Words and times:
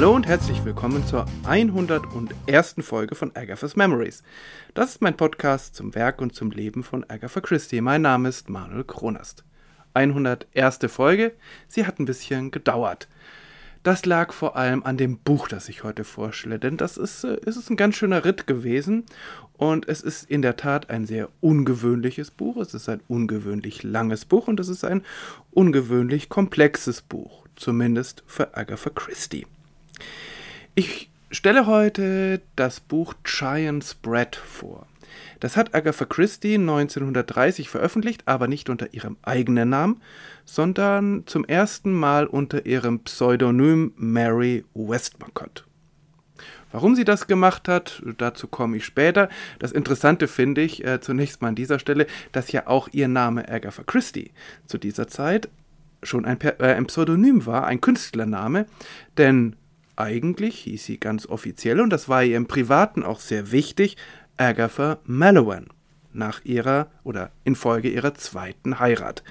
Hallo 0.00 0.14
und 0.14 0.26
herzlich 0.26 0.64
willkommen 0.64 1.06
zur 1.06 1.26
101. 1.44 2.76
Folge 2.78 3.14
von 3.14 3.36
Agatha's 3.36 3.76
Memories. 3.76 4.22
Das 4.72 4.92
ist 4.92 5.02
mein 5.02 5.14
Podcast 5.14 5.74
zum 5.74 5.94
Werk 5.94 6.22
und 6.22 6.34
zum 6.34 6.52
Leben 6.52 6.82
von 6.82 7.04
Agatha 7.10 7.42
Christie. 7.42 7.82
Mein 7.82 8.00
Name 8.00 8.30
ist 8.30 8.48
Manuel 8.48 8.84
Kronast. 8.84 9.44
101. 9.92 10.78
Folge, 10.86 11.34
sie 11.68 11.84
hat 11.84 11.98
ein 11.98 12.06
bisschen 12.06 12.50
gedauert. 12.50 13.08
Das 13.82 14.06
lag 14.06 14.32
vor 14.32 14.56
allem 14.56 14.82
an 14.84 14.96
dem 14.96 15.18
Buch, 15.18 15.48
das 15.48 15.68
ich 15.68 15.84
heute 15.84 16.04
vorstelle, 16.04 16.58
denn 16.58 16.78
das 16.78 16.96
ist, 16.96 17.24
äh, 17.24 17.36
ist 17.44 17.68
ein 17.68 17.76
ganz 17.76 17.96
schöner 17.96 18.24
Ritt 18.24 18.46
gewesen 18.46 19.04
und 19.58 19.86
es 19.86 20.00
ist 20.00 20.30
in 20.30 20.40
der 20.40 20.56
Tat 20.56 20.88
ein 20.88 21.04
sehr 21.04 21.28
ungewöhnliches 21.40 22.30
Buch. 22.30 22.56
Es 22.56 22.72
ist 22.72 22.88
ein 22.88 23.02
ungewöhnlich 23.06 23.82
langes 23.82 24.24
Buch 24.24 24.48
und 24.48 24.60
es 24.60 24.70
ist 24.70 24.82
ein 24.82 25.02
ungewöhnlich 25.50 26.30
komplexes 26.30 27.02
Buch, 27.02 27.44
zumindest 27.54 28.24
für 28.26 28.56
Agatha 28.56 28.88
Christie. 28.88 29.44
Ich 30.74 31.10
stelle 31.30 31.66
heute 31.66 32.40
das 32.56 32.80
Buch 32.80 33.14
Giant's 33.24 33.94
Bread 33.94 34.36
vor. 34.36 34.86
Das 35.40 35.56
hat 35.56 35.74
Agatha 35.74 36.04
Christie 36.04 36.54
1930 36.54 37.68
veröffentlicht, 37.68 38.22
aber 38.26 38.46
nicht 38.46 38.68
unter 38.68 38.92
ihrem 38.92 39.16
eigenen 39.22 39.70
Namen, 39.70 40.02
sondern 40.44 41.24
zum 41.26 41.44
ersten 41.44 41.92
Mal 41.92 42.26
unter 42.26 42.66
ihrem 42.66 43.00
Pseudonym 43.00 43.92
Mary 43.96 44.64
Westmacott. 44.74 45.64
Warum 46.72 46.94
sie 46.94 47.04
das 47.04 47.26
gemacht 47.26 47.68
hat, 47.68 48.02
dazu 48.18 48.46
komme 48.46 48.76
ich 48.76 48.84
später. 48.84 49.28
Das 49.58 49.72
Interessante 49.72 50.28
finde 50.28 50.60
ich 50.60 50.84
äh, 50.84 51.00
zunächst 51.00 51.42
mal 51.42 51.48
an 51.48 51.54
dieser 51.56 51.78
Stelle, 51.78 52.06
dass 52.32 52.52
ja 52.52 52.68
auch 52.68 52.88
ihr 52.92 53.08
Name 53.08 53.48
Agatha 53.48 53.82
Christie 53.82 54.30
zu 54.66 54.78
dieser 54.78 55.08
Zeit 55.08 55.48
schon 56.02 56.24
ein, 56.24 56.40
äh, 56.40 56.54
ein 56.58 56.86
Pseudonym 56.86 57.44
war, 57.44 57.66
ein 57.66 57.80
Künstlername, 57.80 58.66
denn 59.16 59.56
eigentlich 60.00 60.60
hieß 60.60 60.84
sie 60.84 60.98
ganz 60.98 61.26
offiziell, 61.26 61.80
und 61.80 61.90
das 61.90 62.08
war 62.08 62.24
ihr 62.24 62.36
im 62.36 62.46
Privaten 62.46 63.02
auch 63.02 63.20
sehr 63.20 63.52
wichtig, 63.52 63.96
Agatha 64.36 64.98
Mallowan, 65.04 65.66
nach 66.12 66.44
ihrer 66.44 66.88
oder 67.04 67.30
infolge 67.44 67.88
ihrer 67.88 68.14
zweiten 68.14 68.80
Heirat. 68.80 69.22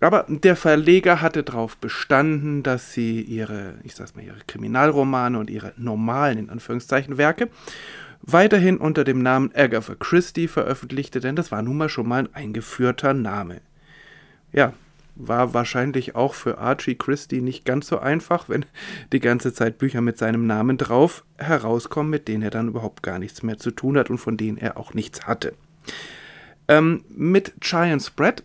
Aber 0.00 0.26
der 0.28 0.54
Verleger 0.54 1.20
hatte 1.20 1.42
darauf 1.42 1.76
bestanden, 1.76 2.62
dass 2.62 2.92
sie 2.92 3.20
ihre, 3.20 3.74
ich 3.82 3.94
sag's 3.94 4.14
mal, 4.14 4.24
ihre 4.24 4.38
Kriminalromane 4.46 5.38
und 5.38 5.50
ihre 5.50 5.72
normalen, 5.76 6.38
in 6.38 6.50
Anführungszeichen, 6.50 7.18
Werke 7.18 7.48
weiterhin 8.22 8.78
unter 8.78 9.04
dem 9.04 9.22
Namen 9.22 9.50
Agatha 9.54 9.94
Christie 9.94 10.48
veröffentlichte, 10.48 11.20
denn 11.20 11.36
das 11.36 11.50
war 11.50 11.62
nun 11.62 11.76
mal 11.76 11.88
schon 11.88 12.08
mal 12.08 12.20
ein 12.20 12.34
eingeführter 12.34 13.14
Name. 13.14 13.60
Ja, 14.52 14.72
war 15.18 15.52
wahrscheinlich 15.52 16.14
auch 16.14 16.32
für 16.32 16.58
Archie 16.58 16.94
Christie 16.94 17.40
nicht 17.40 17.64
ganz 17.64 17.88
so 17.88 17.98
einfach, 17.98 18.48
wenn 18.48 18.64
die 19.12 19.20
ganze 19.20 19.52
Zeit 19.52 19.76
Bücher 19.78 20.00
mit 20.00 20.16
seinem 20.16 20.46
Namen 20.46 20.78
drauf 20.78 21.24
herauskommen, 21.36 22.10
mit 22.10 22.28
denen 22.28 22.42
er 22.42 22.50
dann 22.50 22.68
überhaupt 22.68 23.02
gar 23.02 23.18
nichts 23.18 23.42
mehr 23.42 23.58
zu 23.58 23.72
tun 23.72 23.98
hat 23.98 24.10
und 24.10 24.18
von 24.18 24.36
denen 24.36 24.56
er 24.56 24.76
auch 24.76 24.94
nichts 24.94 25.26
hatte. 25.26 25.54
Ähm, 26.68 27.04
mit 27.08 27.54
Giant's 27.60 28.10
Bread 28.10 28.42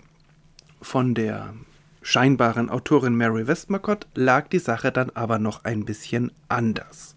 von 0.82 1.14
der 1.14 1.54
scheinbaren 2.02 2.70
Autorin 2.70 3.16
Mary 3.16 3.48
Westmacott 3.48 4.08
lag 4.16 4.48
die 4.48 4.60
Sache 4.60 4.92
dann 4.92 5.12
aber 5.12 5.40
noch 5.40 5.64
ein 5.64 5.86
bisschen 5.86 6.32
anders. 6.50 7.16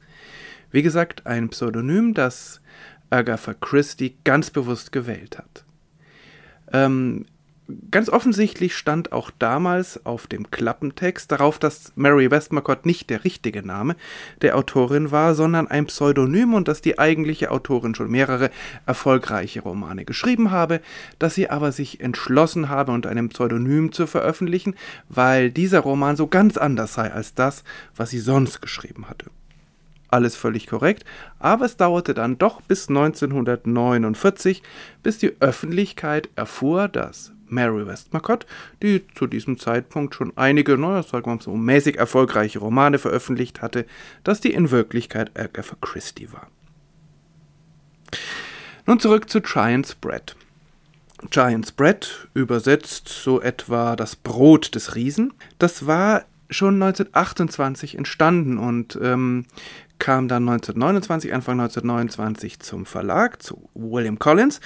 Wie 0.71 0.83
gesagt, 0.83 1.27
ein 1.27 1.49
Pseudonym, 1.49 2.13
das 2.13 2.61
Agatha 3.09 3.55
Christie 3.55 4.17
ganz 4.25 4.51
bewusst 4.51 4.93
gewählt 4.93 5.39
hat. 5.39 5.65
Ähm, 6.73 7.25
Ganz 7.91 8.09
offensichtlich 8.09 8.77
stand 8.77 9.11
auch 9.11 9.33
damals 9.37 10.07
auf 10.07 10.29
dem 10.29 10.53
Klappentext 10.53 11.33
darauf, 11.33 11.59
dass 11.59 11.93
Mary 11.97 12.31
Westmacott 12.31 12.87
nicht 12.87 13.11
der 13.11 13.25
richtige 13.25 13.67
Name 13.67 13.97
der 14.41 14.57
Autorin 14.57 15.11
war, 15.11 15.35
sondern 15.35 15.67
ein 15.67 15.87
Pseudonym 15.87 16.55
und 16.55 16.69
dass 16.69 16.81
die 16.81 17.01
eigentliche 17.01 17.51
Autorin 17.51 17.97
schon 17.97 18.09
mehrere 18.09 18.51
erfolgreiche 18.87 19.63
Romane 19.63 20.05
geschrieben 20.05 20.53
habe, 20.53 20.81
dass 21.19 21.35
sie 21.35 21.51
aber 21.51 21.73
sich 21.73 21.99
entschlossen 22.01 22.69
habe, 22.69 22.93
unter 22.93 23.11
einem 23.11 23.31
Pseudonym 23.31 23.91
zu 23.91 24.07
veröffentlichen, 24.07 24.77
weil 25.09 25.51
dieser 25.51 25.81
Roman 25.81 26.15
so 26.15 26.29
ganz 26.29 26.57
anders 26.57 26.95
sei 26.95 27.13
als 27.13 27.35
das, 27.35 27.65
was 27.97 28.11
sie 28.11 28.21
sonst 28.21 28.63
geschrieben 28.63 29.09
hatte. 29.09 29.27
Alles 30.09 30.37
völlig 30.37 30.69
korrekt, 30.69 31.05
aber 31.41 31.65
es 31.65 31.77
dauerte 31.77 32.15
dann 32.15 32.39
doch 32.39 32.61
bis 32.61 32.89
1949, 32.89 34.63
bis 35.03 35.19
die 35.19 35.35
Öffentlichkeit 35.41 36.29
erfuhr, 36.37 36.87
dass 36.87 37.33
Mary 37.49 37.87
Westmacott, 37.87 38.47
die 38.83 39.07
zu 39.15 39.27
diesem 39.27 39.59
Zeitpunkt 39.59 40.15
schon 40.15 40.33
einige, 40.37 40.77
naja, 40.77 41.03
sagen 41.03 41.27
wir 41.27 41.35
mal 41.35 41.43
so, 41.43 41.55
mäßig 41.57 41.97
erfolgreiche 41.97 42.59
Romane 42.59 42.99
veröffentlicht 42.99 43.63
hatte, 43.63 43.87
dass 44.25 44.41
die 44.41 44.53
in 44.53 44.71
Wirklichkeit 44.71 45.39
Agatha 45.39 45.77
Christie 45.81 46.33
war. 46.33 46.49
Nun 48.87 49.01
zurück 49.01 49.29
zu 49.29 49.41
Giant's 49.41 49.95
Bread. 49.95 50.37
Giant's 51.31 51.73
Bread, 51.73 52.29
übersetzt 52.35 53.09
so 53.09 53.41
etwa 53.41 53.97
das 53.97 54.17
Brot 54.17 54.75
des 54.75 54.95
Riesen, 54.95 55.33
das 55.59 55.87
war 55.87 56.25
schon 56.51 56.75
1928 56.75 57.97
entstanden 57.97 58.59
und 58.59 58.99
ähm, 59.03 59.47
kam 59.99 60.29
dann 60.29 60.49
1929, 60.49 61.33
Anfang 61.33 61.61
1929 61.61 62.61
zum 62.61 62.87
Verlag, 62.87 63.43
zu 63.43 63.69
William 63.75 64.19
Collins 64.19 64.61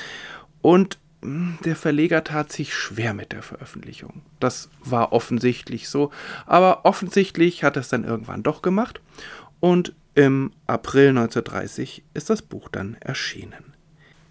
und 0.61 0.99
der 1.23 1.77
Verleger 1.77 2.25
tat 2.25 2.51
sich 2.51 2.75
schwer 2.75 3.15
mit 3.15 3.33
der 3.33 3.43
Veröffentlichung. 3.43 4.23
Das 4.39 4.71
war 4.83 5.13
offensichtlich 5.13 5.89
so, 5.89 6.11
aber 6.47 6.85
offensichtlich 6.85 7.63
hat 7.63 7.77
er 7.77 7.81
es 7.81 7.89
dann 7.89 8.05
irgendwann 8.05 8.43
doch 8.43 8.63
gemacht 8.63 9.01
und 9.61 9.95
im 10.15 10.53
April 10.67 11.11
1930 11.11 12.03
ist 12.15 12.31
das 12.31 12.43
Buch 12.43 12.69
dann 12.69 12.97
erschienen. 13.01 13.75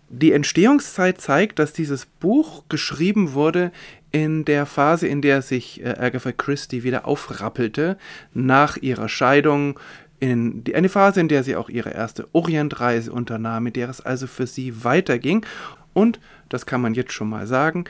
Die 0.10 0.32
Entstehungszeit 0.32 1.22
zeigt, 1.22 1.60
dass 1.60 1.72
dieses 1.72 2.08
Buch 2.08 2.64
geschrieben 2.68 3.34
wurde 3.34 3.72
in 4.12 4.44
der 4.44 4.66
Phase, 4.66 5.08
in 5.08 5.22
der 5.22 5.44
sich 5.44 5.84
äh, 5.84 5.90
Agatha 6.00 6.32
Christie 6.32 6.84
wieder 6.84 7.08
aufrappelte 7.08 7.98
nach 8.34 8.76
ihrer 8.78 9.08
Scheidung, 9.08 9.80
in 10.20 10.64
die, 10.64 10.76
eine 10.76 10.90
Phase, 10.90 11.22
in 11.22 11.28
der 11.28 11.44
sie 11.44 11.56
auch 11.56 11.70
ihre 11.70 11.92
erste 11.92 12.28
Orientreise 12.34 13.12
unternahm, 13.12 13.64
mit 13.64 13.76
der 13.76 13.90
es 13.90 14.02
also 14.02 14.28
für 14.28 14.48
sie 14.48 14.84
weiterging 14.84 15.46
und, 15.94 16.20
das 16.50 16.66
kann 16.66 16.82
man 16.82 16.94
jetzt 16.94 17.14
schon 17.14 17.30
mal 17.30 17.48
sagen, 17.48 17.86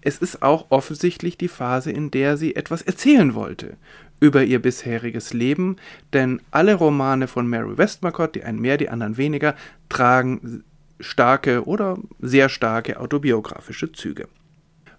es 0.00 0.18
ist 0.18 0.42
auch 0.42 0.66
offensichtlich 0.70 1.36
die 1.36 1.48
Phase, 1.48 1.90
in 1.90 2.10
der 2.10 2.36
sie 2.36 2.54
etwas 2.54 2.82
erzählen 2.82 3.34
wollte 3.34 3.76
über 4.20 4.44
ihr 4.44 4.62
bisheriges 4.62 5.32
Leben, 5.32 5.76
denn 6.12 6.40
alle 6.50 6.74
Romane 6.74 7.28
von 7.28 7.46
Mary 7.46 7.76
Westmacott, 7.76 8.34
die 8.34 8.44
einen 8.44 8.60
mehr, 8.60 8.78
die 8.78 8.88
anderen 8.88 9.16
weniger, 9.16 9.54
tragen 9.88 10.64
starke 11.00 11.66
oder 11.66 11.98
sehr 12.20 12.48
starke 12.48 12.98
autobiografische 12.98 13.92
Züge. 13.92 14.28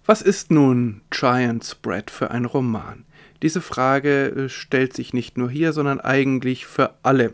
Was 0.05 0.21
ist 0.21 0.51
nun 0.51 1.01
Giant's 1.09 1.75
Bread 1.75 2.11
für 2.11 2.31
ein 2.31 2.45
Roman? 2.45 3.05
Diese 3.41 3.61
Frage 3.61 4.27
äh, 4.27 4.49
stellt 4.49 4.93
sich 4.93 5.13
nicht 5.13 5.37
nur 5.37 5.49
hier, 5.49 5.73
sondern 5.73 5.99
eigentlich 5.99 6.65
für 6.65 6.93
alle 7.03 7.33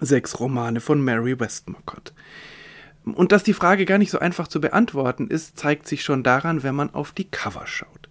sechs 0.00 0.38
Romane 0.38 0.80
von 0.80 1.02
Mary 1.02 1.38
Westmacott. 1.38 2.12
Und 3.14 3.32
dass 3.32 3.42
die 3.42 3.52
Frage 3.52 3.84
gar 3.84 3.98
nicht 3.98 4.10
so 4.10 4.18
einfach 4.18 4.48
zu 4.48 4.60
beantworten 4.60 5.28
ist, 5.28 5.58
zeigt 5.58 5.86
sich 5.86 6.02
schon 6.02 6.22
daran, 6.22 6.62
wenn 6.62 6.74
man 6.74 6.94
auf 6.94 7.12
die 7.12 7.24
Cover 7.30 7.66
schaut. 7.66 8.08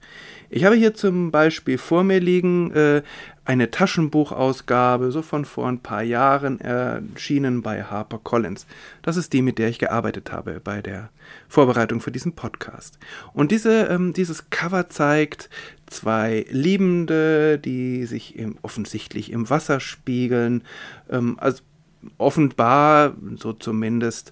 Ich 0.49 0.63
habe 0.63 0.75
hier 0.75 0.93
zum 0.93 1.31
Beispiel 1.31 1.77
vor 1.77 2.03
mir 2.03 2.21
liegen 2.21 2.71
äh, 2.71 3.01
eine 3.43 3.69
Taschenbuchausgabe, 3.69 5.11
so 5.11 5.21
von 5.21 5.43
vor 5.43 5.67
ein 5.67 5.79
paar 5.79 6.03
Jahren 6.03 6.61
erschienen 6.61 7.61
bei 7.61 7.83
HarperCollins. 7.83 8.65
Das 9.01 9.17
ist 9.17 9.33
die, 9.33 9.41
mit 9.41 9.57
der 9.57 9.67
ich 9.67 9.79
gearbeitet 9.79 10.31
habe 10.31 10.61
bei 10.63 10.81
der 10.81 11.09
Vorbereitung 11.49 11.99
für 11.99 12.11
diesen 12.11 12.33
Podcast. 12.33 12.97
Und 13.33 13.51
diese, 13.51 13.87
ähm, 13.87 14.13
dieses 14.13 14.49
Cover 14.49 14.87
zeigt 14.87 15.49
zwei 15.85 16.45
Liebende, 16.49 17.59
die 17.59 18.05
sich 18.05 18.37
im, 18.37 18.57
offensichtlich 18.61 19.31
im 19.31 19.49
Wasser 19.49 19.81
spiegeln. 19.81 20.63
Ähm, 21.09 21.37
also 21.39 21.61
offenbar, 22.17 23.15
so 23.35 23.53
zumindest 23.53 24.31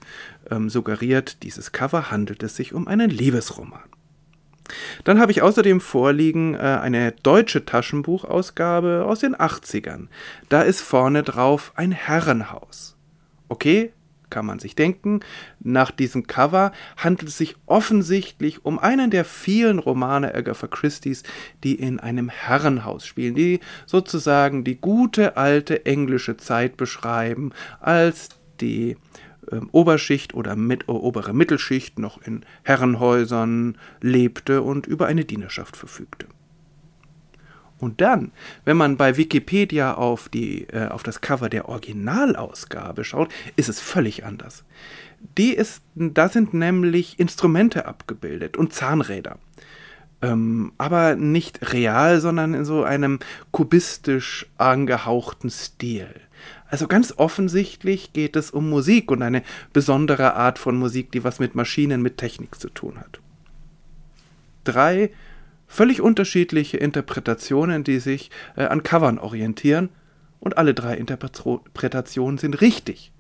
ähm, 0.50 0.70
suggeriert 0.70 1.44
dieses 1.44 1.72
Cover, 1.72 2.12
handelt 2.12 2.44
es 2.44 2.56
sich 2.56 2.74
um 2.74 2.88
einen 2.88 3.10
Liebesroman. 3.10 3.84
Dann 5.04 5.20
habe 5.20 5.32
ich 5.32 5.42
außerdem 5.42 5.80
vorliegen 5.80 6.56
äh, 6.56 6.58
eine 6.58 7.12
deutsche 7.12 7.66
Taschenbuchausgabe 7.66 9.06
aus 9.06 9.20
den 9.20 9.36
80ern. 9.36 10.08
Da 10.50 10.62
ist 10.62 10.82
vorne 10.82 11.24
drauf 11.24 11.72
ein 11.76 11.92
Herrenhaus. 11.92 12.96
Okay, 13.48 13.94
kann 14.36 14.46
man 14.46 14.60
sich 14.60 14.76
denken, 14.76 15.22
nach 15.62 15.92
diesem 15.92 16.28
Cover 16.28 16.74
handelt 16.98 17.30
es 17.30 17.38
sich 17.38 17.56
offensichtlich 17.68 18.66
um 18.66 18.80
einen 18.80 19.10
der 19.10 19.24
vielen 19.24 19.80
Romane 19.80 20.36
Agatha 20.36 20.68
Christie's, 20.68 21.24
die 21.64 21.76
in 21.76 22.02
einem 22.02 22.28
Herrenhaus 22.28 23.08
spielen, 23.08 23.34
die 23.34 23.62
sozusagen 23.86 24.66
die 24.66 24.76
gute 24.76 25.38
alte 25.38 25.86
englische 25.86 26.36
Zeit 26.36 26.76
beschreiben, 26.76 27.54
als 27.80 28.28
die 28.60 28.98
äh, 29.50 29.62
Oberschicht 29.72 30.34
oder 30.34 30.58
mit, 30.58 30.90
obere 30.90 31.34
Mittelschicht 31.34 31.98
noch 31.98 32.22
in 32.22 32.42
Herrenhäusern 32.64 33.78
lebte 34.02 34.64
und 34.64 34.86
über 34.86 35.08
eine 35.08 35.24
Dienerschaft 35.24 35.78
verfügte. 35.78 36.28
Und 37.86 38.02
dann, 38.02 38.32
wenn 38.64 38.78
man 38.78 38.98
bei 38.98 39.16
Wikipedia 39.16 39.94
auf, 39.94 40.28
die, 40.28 40.64
äh, 40.70 40.88
auf 40.88 41.04
das 41.04 41.22
Cover 41.22 41.50
der 41.50 41.70
Originalausgabe 41.70 43.04
schaut, 43.04 43.32
ist 43.58 43.70
es 43.70 43.80
völlig 43.80 44.26
anders. 44.26 44.64
Die 45.38 45.54
ist, 45.54 45.84
da 45.94 46.28
sind 46.28 46.56
nämlich 46.56 47.20
Instrumente 47.20 47.86
abgebildet 47.86 48.58
und 48.58 48.74
Zahnräder. 48.74 49.38
Ähm, 50.24 50.74
aber 50.80 51.16
nicht 51.16 51.74
real, 51.74 52.20
sondern 52.22 52.56
in 52.56 52.66
so 52.66 52.84
einem 52.84 53.20
kubistisch 53.52 54.48
angehauchten 54.58 55.52
Stil. 55.52 56.10
Also 56.68 56.88
ganz 56.88 57.14
offensichtlich 57.18 58.14
geht 58.14 58.36
es 58.36 58.50
um 58.50 58.68
Musik 58.68 59.12
und 59.12 59.22
eine 59.22 59.44
besondere 59.74 60.34
Art 60.34 60.58
von 60.58 60.76
Musik, 60.76 61.12
die 61.12 61.24
was 61.24 61.38
mit 61.38 61.54
Maschinen, 61.54 62.02
mit 62.02 62.18
Technik 62.18 62.60
zu 62.60 62.70
tun 62.70 62.98
hat. 62.98 63.20
Drei 64.64 65.12
völlig 65.76 66.02
unterschiedliche 66.02 66.78
Interpretationen, 66.78 67.84
die 67.84 68.00
sich 68.00 68.32
äh, 68.56 68.64
an 68.64 68.82
Covern 68.82 69.20
orientieren 69.20 69.90
und 70.40 70.58
alle 70.58 70.74
drei 70.74 70.96
Interpretationen 70.96 72.38
sind 72.38 72.62
richtig. 72.62 73.12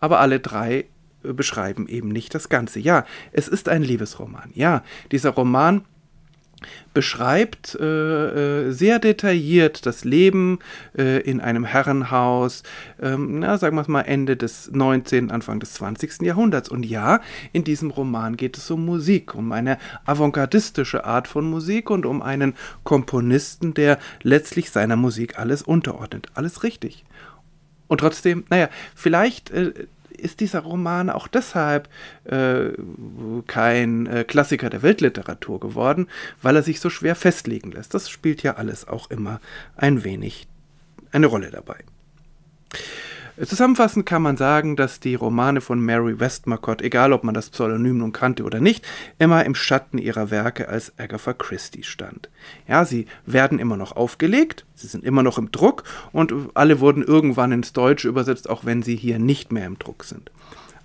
Aber 0.00 0.18
alle 0.20 0.40
drei 0.40 0.86
äh, 1.22 1.32
beschreiben 1.32 1.86
eben 1.88 2.08
nicht 2.08 2.34
das 2.34 2.48
Ganze. 2.48 2.80
Ja, 2.80 3.04
es 3.32 3.46
ist 3.46 3.68
ein 3.68 3.82
Liebesroman. 3.82 4.50
Ja, 4.54 4.82
dieser 5.10 5.30
Roman 5.30 5.84
beschreibt 6.94 7.74
äh, 7.80 8.66
äh, 8.68 8.70
sehr 8.72 8.98
detailliert 8.98 9.86
das 9.86 10.04
Leben 10.04 10.58
äh, 10.96 11.20
in 11.20 11.40
einem 11.40 11.64
Herrenhaus, 11.64 12.62
ähm, 13.00 13.40
na, 13.40 13.58
sagen 13.58 13.76
wir 13.76 13.82
es 13.82 13.88
mal 13.88 14.02
Ende 14.02 14.36
des 14.36 14.70
19., 14.72 15.30
Anfang 15.30 15.60
des 15.60 15.74
20. 15.74 16.22
Jahrhunderts. 16.22 16.68
Und 16.68 16.84
ja, 16.84 17.20
in 17.52 17.64
diesem 17.64 17.90
Roman 17.90 18.36
geht 18.36 18.56
es 18.56 18.70
um 18.70 18.84
Musik, 18.84 19.34
um 19.34 19.52
eine 19.52 19.78
avantgardistische 20.04 21.04
Art 21.04 21.28
von 21.28 21.48
Musik 21.48 21.90
und 21.90 22.06
um 22.06 22.22
einen 22.22 22.54
Komponisten, 22.84 23.74
der 23.74 23.98
letztlich 24.22 24.70
seiner 24.70 24.96
Musik 24.96 25.38
alles 25.38 25.62
unterordnet. 25.62 26.28
Alles 26.34 26.62
richtig. 26.62 27.04
Und 27.88 27.98
trotzdem, 27.98 28.44
naja, 28.48 28.68
vielleicht 28.94 29.50
äh, 29.50 29.72
ist 30.22 30.40
dieser 30.40 30.60
Roman 30.60 31.10
auch 31.10 31.28
deshalb 31.28 31.88
äh, 32.24 32.70
kein 33.46 34.06
äh, 34.06 34.24
Klassiker 34.24 34.70
der 34.70 34.82
Weltliteratur 34.82 35.60
geworden, 35.60 36.08
weil 36.40 36.56
er 36.56 36.62
sich 36.62 36.80
so 36.80 36.90
schwer 36.90 37.14
festlegen 37.14 37.72
lässt. 37.72 37.94
Das 37.94 38.08
spielt 38.08 38.42
ja 38.42 38.54
alles 38.54 38.86
auch 38.88 39.10
immer 39.10 39.40
ein 39.76 40.04
wenig 40.04 40.46
eine 41.10 41.26
Rolle 41.26 41.50
dabei. 41.50 41.78
Zusammenfassend 43.40 44.04
kann 44.04 44.20
man 44.20 44.36
sagen, 44.36 44.76
dass 44.76 45.00
die 45.00 45.14
Romane 45.14 45.62
von 45.62 45.80
Mary 45.80 46.20
Westmacott, 46.20 46.82
egal 46.82 47.14
ob 47.14 47.24
man 47.24 47.32
das 47.32 47.48
Pseudonym 47.48 47.96
nun 47.96 48.12
kannte 48.12 48.44
oder 48.44 48.60
nicht, 48.60 48.86
immer 49.18 49.44
im 49.46 49.54
Schatten 49.54 49.96
ihrer 49.96 50.30
Werke 50.30 50.68
als 50.68 50.92
Agatha 50.98 51.32
Christie 51.32 51.82
stand. 51.82 52.28
Ja, 52.68 52.84
sie 52.84 53.06
werden 53.24 53.58
immer 53.58 53.78
noch 53.78 53.96
aufgelegt, 53.96 54.66
sie 54.74 54.86
sind 54.86 55.02
immer 55.02 55.22
noch 55.22 55.38
im 55.38 55.50
Druck 55.50 55.84
und 56.12 56.34
alle 56.52 56.80
wurden 56.80 57.02
irgendwann 57.02 57.52
ins 57.52 57.72
Deutsche 57.72 58.06
übersetzt, 58.06 58.50
auch 58.50 58.66
wenn 58.66 58.82
sie 58.82 58.96
hier 58.96 59.18
nicht 59.18 59.50
mehr 59.50 59.66
im 59.66 59.78
Druck 59.78 60.04
sind. 60.04 60.30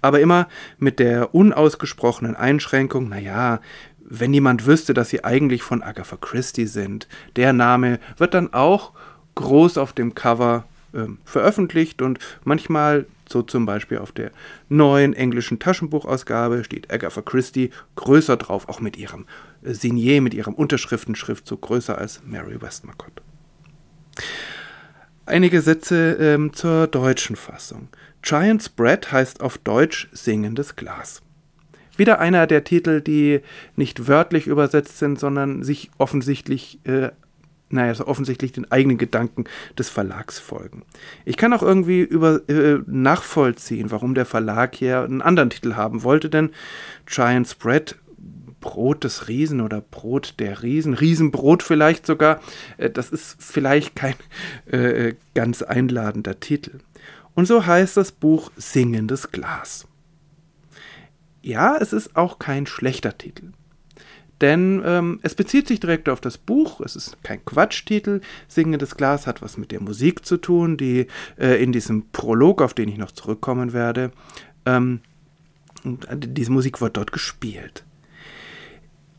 Aber 0.01 0.21
immer 0.21 0.47
mit 0.79 1.00
der 1.00 1.35
unausgesprochenen 1.35 2.38
Einschränkung, 2.38 3.09
naja, 3.09 3.59
wenn 4.00 4.33
jemand 4.33 4.65
wüsste, 4.65 4.93
dass 4.93 5.09
sie 5.09 5.25
eigentlich 5.25 5.63
von 5.63 5.83
Agatha 5.83 6.15
Christie 6.15 6.67
sind, 6.67 7.09
der 7.35 7.51
Name 7.51 8.00
wird 8.15 8.33
dann 8.33 8.53
auch 8.53 8.93
groß 9.35 9.77
auf 9.77 9.91
dem 9.91 10.15
Cover 10.15 10.63
äh, 10.97 11.07
veröffentlicht 11.23 12.01
und 12.01 12.19
manchmal, 12.44 13.05
so 13.29 13.41
zum 13.41 13.65
Beispiel 13.65 13.99
auf 13.99 14.11
der 14.11 14.31
neuen 14.69 15.13
englischen 15.13 15.59
Taschenbuchausgabe, 15.59 16.63
steht 16.63 16.91
Agatha 16.91 17.21
Christie 17.21 17.71
größer 17.95 18.38
drauf, 18.38 18.67
auch 18.67 18.79
mit 18.79 18.97
ihrem 18.97 19.25
äh, 19.63 19.73
Signet, 19.73 20.23
mit 20.23 20.33
ihrem 20.33 20.53
Unterschriftenschriftzug 20.53 21.61
größer 21.61 21.97
als 21.97 22.21
Mary 22.25 22.61
Westmacott. 22.61 23.21
Einige 25.25 25.61
Sätze 25.61 26.13
ähm, 26.19 26.53
zur 26.53 26.88
deutschen 26.88 27.35
Fassung. 27.35 27.89
Giant's 28.21 28.69
Bread 28.69 29.11
heißt 29.11 29.41
auf 29.41 29.57
Deutsch 29.57 30.09
singendes 30.11 30.75
Glas. 30.75 31.21
Wieder 31.97 32.19
einer 32.19 32.47
der 32.47 32.63
Titel, 32.63 33.01
die 33.01 33.41
nicht 33.75 34.07
wörtlich 34.07 34.47
übersetzt 34.47 35.00
sind, 35.00 35.19
sondern 35.19 35.63
sich 35.63 35.89
offensichtlich 35.97 36.79
äh, 36.85 37.09
naja, 37.69 37.93
so 37.93 38.07
offensichtlich 38.07 38.51
den 38.51 38.71
eigenen 38.71 38.97
Gedanken 38.97 39.45
des 39.77 39.89
Verlags 39.89 40.39
folgen. 40.39 40.83
Ich 41.25 41.37
kann 41.37 41.53
auch 41.53 41.63
irgendwie 41.63 42.01
über, 42.01 42.47
äh, 42.49 42.79
nachvollziehen, 42.85 43.91
warum 43.91 44.15
der 44.15 44.25
Verlag 44.25 44.75
hier 44.75 45.01
einen 45.03 45.21
anderen 45.21 45.49
Titel 45.49 45.75
haben 45.75 46.03
wollte, 46.03 46.29
denn 46.29 46.51
Giant 47.05 47.47
Spread 47.47 47.95
Brot 48.59 49.03
des 49.03 49.27
Riesen 49.27 49.61
oder 49.61 49.81
Brot 49.81 50.35
der 50.39 50.63
Riesen, 50.63 50.93
Riesenbrot 50.93 51.61
vielleicht 51.61 52.05
sogar, 52.05 52.41
äh, 52.77 52.89
das 52.89 53.09
ist 53.09 53.37
vielleicht 53.39 53.95
kein 53.95 54.15
äh, 54.65 55.13
ganz 55.35 55.61
einladender 55.61 56.39
Titel. 56.39 56.79
Und 57.35 57.45
so 57.45 57.65
heißt 57.65 57.97
das 57.97 58.11
Buch 58.11 58.51
Singendes 58.57 59.31
Glas. 59.31 59.87
Ja, 61.43 61.77
es 61.77 61.93
ist 61.93 62.15
auch 62.15 62.39
kein 62.39 62.65
schlechter 62.65 63.17
Titel 63.17 63.51
denn 64.42 64.84
ähm, 64.86 65.19
es 65.24 65.34
bezieht 65.34 65.68
sich 65.68 65.80
direkt 65.80 66.10
auf 66.10 66.22
das 66.22 66.38
Buch. 66.38 66.81
Es 66.81 66.95
ist 66.95 67.22
kein 67.24 67.44
Quatschtitel. 67.44 68.22
Singendes 68.48 68.95
Glas 68.95 69.25
hat 69.25 69.42
was 69.42 69.57
mit 69.57 69.72
der 69.72 69.81
Musik 69.81 70.25
zu 70.25 70.38
tun, 70.38 70.78
die 70.78 71.07
äh, 71.39 71.62
in 71.62 71.72
diesem 71.72 72.10
Prolog, 72.12 72.62
auf 72.62 72.74
den 72.74 72.89
ich 72.89 72.98
noch 72.98 73.12
zurückkommen 73.12 73.74
werde, 73.74 74.12
ähm, 74.66 75.01
diese 75.84 76.51
Musik 76.51 76.81
wird 76.81 76.98
dort 76.98 77.12
gespielt. 77.12 77.84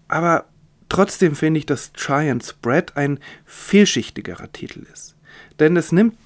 Aber 0.07 0.45
trotzdem 0.89 1.35
finde 1.35 1.59
ich, 1.59 1.67
dass 1.67 1.93
Giant 1.93 2.45
Spread 2.45 2.97
ein 2.97 3.19
vielschichtigerer 3.45 4.53
Titel 4.53 4.87
ist. 4.93 5.17
Denn 5.59 5.77
es 5.77 5.93
nimmt 5.93 6.17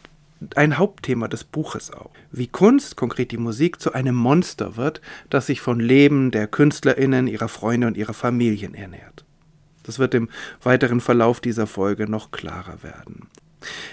ein 0.57 0.79
Hauptthema 0.79 1.29
des 1.29 1.45
Buches 1.45 1.91
auch. 1.93 2.11
Wie 2.31 2.47
Kunst, 2.47 2.97
konkret 2.97 3.31
die 3.31 3.39
Musik, 3.39 3.81
zu 3.81 3.93
einem 3.93 4.15
Monster 4.15 4.77
wird, 4.77 5.01
das 5.31 5.47
sich 5.47 5.61
von 5.61 5.81
Leben 5.81 6.31
der 6.31 6.47
KünstlerInnen, 6.47 7.27
ihrer 7.27 7.49
Freunde 7.49 7.87
und 7.87 7.97
ihrer 7.97 8.15
Familien 8.15 8.75
ernährt. 8.75 9.25
Das 9.83 9.99
wird 9.99 10.15
im 10.15 10.29
weiteren 10.63 11.01
Verlauf 11.01 11.41
dieser 11.41 11.67
Folge 11.67 12.09
noch 12.09 12.31
klarer 12.31 12.83
werden. 12.83 13.29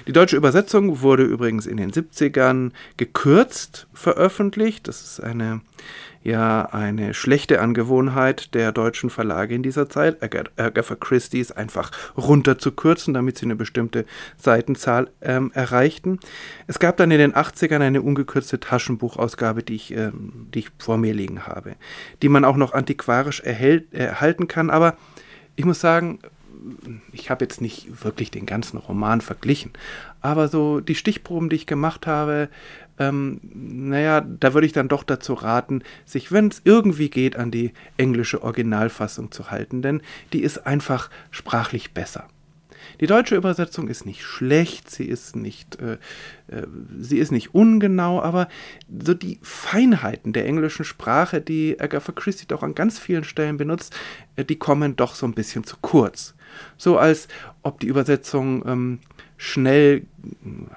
Die 0.08 0.13
deutsche 0.13 0.38
Übersetzung 0.38 1.01
wurde 1.01 1.24
übrigens 1.24 1.65
in 1.65 1.77
den 1.77 1.91
70ern 1.91 2.72
gekürzt 2.98 3.88
veröffentlicht. 3.94 4.88
Das 4.88 5.01
ist 5.01 5.20
eine 5.20 5.62
ja 6.23 6.63
eine 6.65 7.13
schlechte 7.13 7.61
Angewohnheit 7.61 8.53
der 8.53 8.71
deutschen 8.71 9.09
Verlage 9.09 9.55
in 9.55 9.63
dieser 9.63 9.89
Zeit, 9.89 10.21
Agatha 10.21 10.95
Christie's 10.95 11.51
einfach 11.51 11.91
runterzukürzen, 12.17 13.13
damit 13.13 13.38
sie 13.38 13.45
eine 13.45 13.55
bestimmte 13.55 14.05
Seitenzahl 14.38 15.09
ähm, 15.21 15.51
erreichten. 15.53 16.19
Es 16.67 16.79
gab 16.79 16.97
dann 16.97 17.11
in 17.11 17.19
den 17.19 17.33
80ern 17.33 17.81
eine 17.81 18.01
ungekürzte 18.01 18.59
Taschenbuchausgabe, 18.59 19.63
die 19.63 19.75
ich, 19.75 19.95
ähm, 19.95 20.47
die 20.53 20.59
ich 20.59 20.69
vor 20.77 20.97
mir 20.97 21.13
liegen 21.13 21.47
habe, 21.47 21.75
die 22.21 22.29
man 22.29 22.45
auch 22.45 22.57
noch 22.57 22.73
antiquarisch 22.73 23.39
erhält, 23.41 23.93
erhalten 23.93 24.47
kann, 24.47 24.69
aber 24.69 24.95
ich 25.55 25.65
muss 25.65 25.79
sagen, 25.79 26.19
ich 27.11 27.29
habe 27.29 27.45
jetzt 27.45 27.61
nicht 27.61 28.03
wirklich 28.03 28.31
den 28.31 28.45
ganzen 28.45 28.77
Roman 28.77 29.21
verglichen, 29.21 29.71
aber 30.21 30.47
so 30.47 30.79
die 30.81 30.95
Stichproben, 30.95 31.49
die 31.49 31.55
ich 31.55 31.65
gemacht 31.65 32.07
habe, 32.07 32.49
ähm, 33.00 33.39
naja, 33.53 34.22
da 34.22 34.53
würde 34.53 34.68
ich 34.68 34.74
dann 34.74 34.89
doch 34.89 35.03
dazu 35.03 35.34
raten, 35.34 35.84
sich, 36.06 36.32
wenn 36.32 36.48
es 36.48 36.62
irgendwie 36.65 37.10
geht, 37.10 37.36
an 37.38 37.51
die 37.51 37.74
englische 37.98 38.44
Originalfassung 38.44 39.32
zu 39.32 39.50
halten, 39.50 39.82
denn 39.82 40.01
die 40.34 40.44
ist 40.44 40.65
einfach 40.68 41.10
sprachlich 41.32 41.94
besser. 41.94 42.27
Die 43.00 43.08
deutsche 43.08 43.36
Übersetzung 43.36 43.88
ist 43.88 44.06
nicht 44.06 44.24
schlecht, 44.24 44.89
sie 44.89 45.06
ist 45.06 45.36
nicht, 45.36 45.79
äh, 45.79 45.94
äh, 46.48 46.68
sie 47.00 47.18
ist 47.18 47.32
nicht 47.32 47.53
ungenau, 47.53 48.22
aber 48.22 48.48
so 49.03 49.13
die 49.13 49.39
Feinheiten 49.41 50.34
der 50.34 50.46
englischen 50.46 50.84
Sprache, 50.86 51.41
die 51.41 51.79
Agatha 51.79 52.12
Christie 52.12 52.48
doch 52.48 52.63
an 52.63 52.75
ganz 52.75 53.00
vielen 53.00 53.24
Stellen 53.24 53.58
benutzt, 53.58 53.96
äh, 54.36 54.44
die 54.44 54.58
kommen 54.58 54.96
doch 54.96 55.15
so 55.15 55.25
ein 55.25 55.34
bisschen 55.34 55.63
zu 55.63 55.77
kurz. 55.82 56.36
So 56.77 56.98
als 56.98 57.27
ob 57.63 57.79
die 57.79 57.88
Übersetzung 57.88 58.63
ähm, 58.65 59.00
schnell 59.39 60.03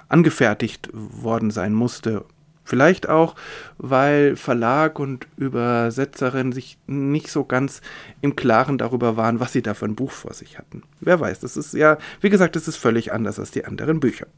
angefertigt 0.08 0.88
worden 0.92 1.50
sein 1.50 1.74
musste. 1.74 2.24
Vielleicht 2.64 3.08
auch, 3.08 3.34
weil 3.76 4.36
Verlag 4.36 5.00
und 5.00 5.26
Übersetzerin 5.36 6.52
sich 6.52 6.78
nicht 6.86 7.28
so 7.28 7.44
ganz 7.44 7.82
im 8.20 8.36
Klaren 8.36 8.78
darüber 8.78 9.16
waren, 9.16 9.40
was 9.40 9.52
sie 9.52 9.62
da 9.62 9.74
für 9.74 9.86
ein 9.86 9.96
Buch 9.96 10.12
vor 10.12 10.32
sich 10.32 10.58
hatten. 10.58 10.84
Wer 11.00 11.18
weiß, 11.18 11.40
das 11.40 11.56
ist 11.56 11.74
ja, 11.74 11.98
wie 12.20 12.30
gesagt, 12.30 12.54
das 12.54 12.68
ist 12.68 12.76
völlig 12.76 13.12
anders 13.12 13.40
als 13.40 13.50
die 13.50 13.64
anderen 13.64 13.98
Bücher. 13.98 14.28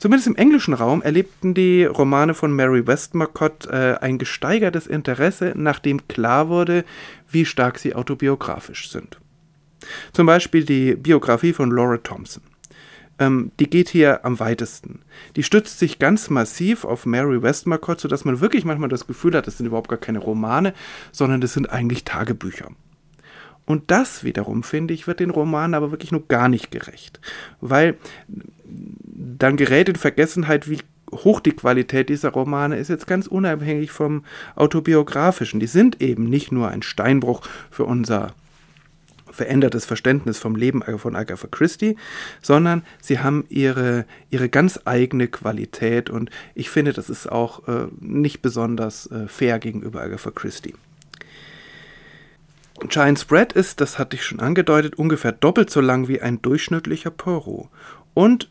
Zumindest 0.00 0.26
im 0.26 0.36
englischen 0.36 0.74
Raum 0.74 1.02
erlebten 1.02 1.54
die 1.54 1.84
Romane 1.84 2.34
von 2.34 2.50
Mary 2.50 2.84
Westmacott 2.84 3.66
äh, 3.66 3.96
ein 4.00 4.18
gesteigertes 4.18 4.88
Interesse, 4.88 5.52
nachdem 5.54 6.08
klar 6.08 6.48
wurde, 6.48 6.84
wie 7.30 7.44
stark 7.44 7.78
sie 7.78 7.94
autobiografisch 7.94 8.90
sind. 8.90 9.19
Zum 10.12 10.26
Beispiel 10.26 10.64
die 10.64 10.94
Biografie 10.94 11.52
von 11.52 11.70
Laura 11.70 11.98
Thompson. 11.98 12.42
Ähm, 13.18 13.52
die 13.60 13.68
geht 13.68 13.90
hier 13.90 14.24
am 14.24 14.40
weitesten. 14.40 15.00
Die 15.36 15.42
stützt 15.42 15.78
sich 15.78 15.98
ganz 15.98 16.30
massiv 16.30 16.84
auf 16.84 17.06
Mary 17.06 17.42
Westmacott, 17.42 18.00
sodass 18.00 18.24
man 18.24 18.40
wirklich 18.40 18.64
manchmal 18.64 18.88
das 18.88 19.06
Gefühl 19.06 19.34
hat, 19.34 19.46
das 19.46 19.58
sind 19.58 19.66
überhaupt 19.66 19.90
gar 19.90 19.98
keine 19.98 20.18
Romane, 20.18 20.72
sondern 21.12 21.40
das 21.40 21.52
sind 21.52 21.70
eigentlich 21.70 22.04
Tagebücher. 22.04 22.68
Und 23.66 23.90
das 23.90 24.24
wiederum, 24.24 24.62
finde 24.62 24.94
ich, 24.94 25.06
wird 25.06 25.20
den 25.20 25.30
Roman 25.30 25.74
aber 25.74 25.92
wirklich 25.92 26.10
nur 26.10 26.26
gar 26.26 26.48
nicht 26.48 26.70
gerecht. 26.70 27.20
Weil 27.60 27.98
dann 28.64 29.56
gerät 29.56 29.88
in 29.88 29.96
Vergessenheit, 29.96 30.68
wie 30.68 30.80
hoch 31.12 31.40
die 31.40 31.52
Qualität 31.52 32.08
dieser 32.08 32.30
Romane 32.30 32.78
ist, 32.78 32.88
jetzt 32.88 33.06
ganz 33.06 33.26
unabhängig 33.26 33.90
vom 33.90 34.24
autobiografischen. 34.56 35.60
Die 35.60 35.66
sind 35.66 36.00
eben 36.00 36.24
nicht 36.24 36.52
nur 36.52 36.68
ein 36.68 36.82
Steinbruch 36.82 37.42
für 37.70 37.84
unser 37.84 38.34
verändertes 39.40 39.86
Verständnis 39.86 40.38
vom 40.38 40.54
Leben 40.54 40.82
von 40.98 41.16
Agatha 41.16 41.48
Christie, 41.50 41.96
sondern 42.42 42.82
sie 43.00 43.20
haben 43.20 43.46
ihre, 43.48 44.04
ihre 44.28 44.50
ganz 44.50 44.80
eigene 44.84 45.28
Qualität 45.28 46.10
und 46.10 46.28
ich 46.54 46.68
finde, 46.68 46.92
das 46.92 47.08
ist 47.08 47.26
auch 47.26 47.66
äh, 47.66 47.86
nicht 48.00 48.42
besonders 48.42 49.10
äh, 49.10 49.28
fair 49.28 49.58
gegenüber 49.58 50.02
Agatha 50.02 50.30
Christie. 50.30 50.74
Giant 52.86 53.18
Spread 53.18 53.54
ist, 53.54 53.80
das 53.80 53.98
hatte 53.98 54.16
ich 54.16 54.24
schon 54.24 54.40
angedeutet, 54.40 54.96
ungefähr 54.96 55.32
doppelt 55.32 55.70
so 55.70 55.80
lang 55.80 56.06
wie 56.06 56.20
ein 56.20 56.42
durchschnittlicher 56.42 57.10
Poirot 57.10 57.68
und 58.12 58.50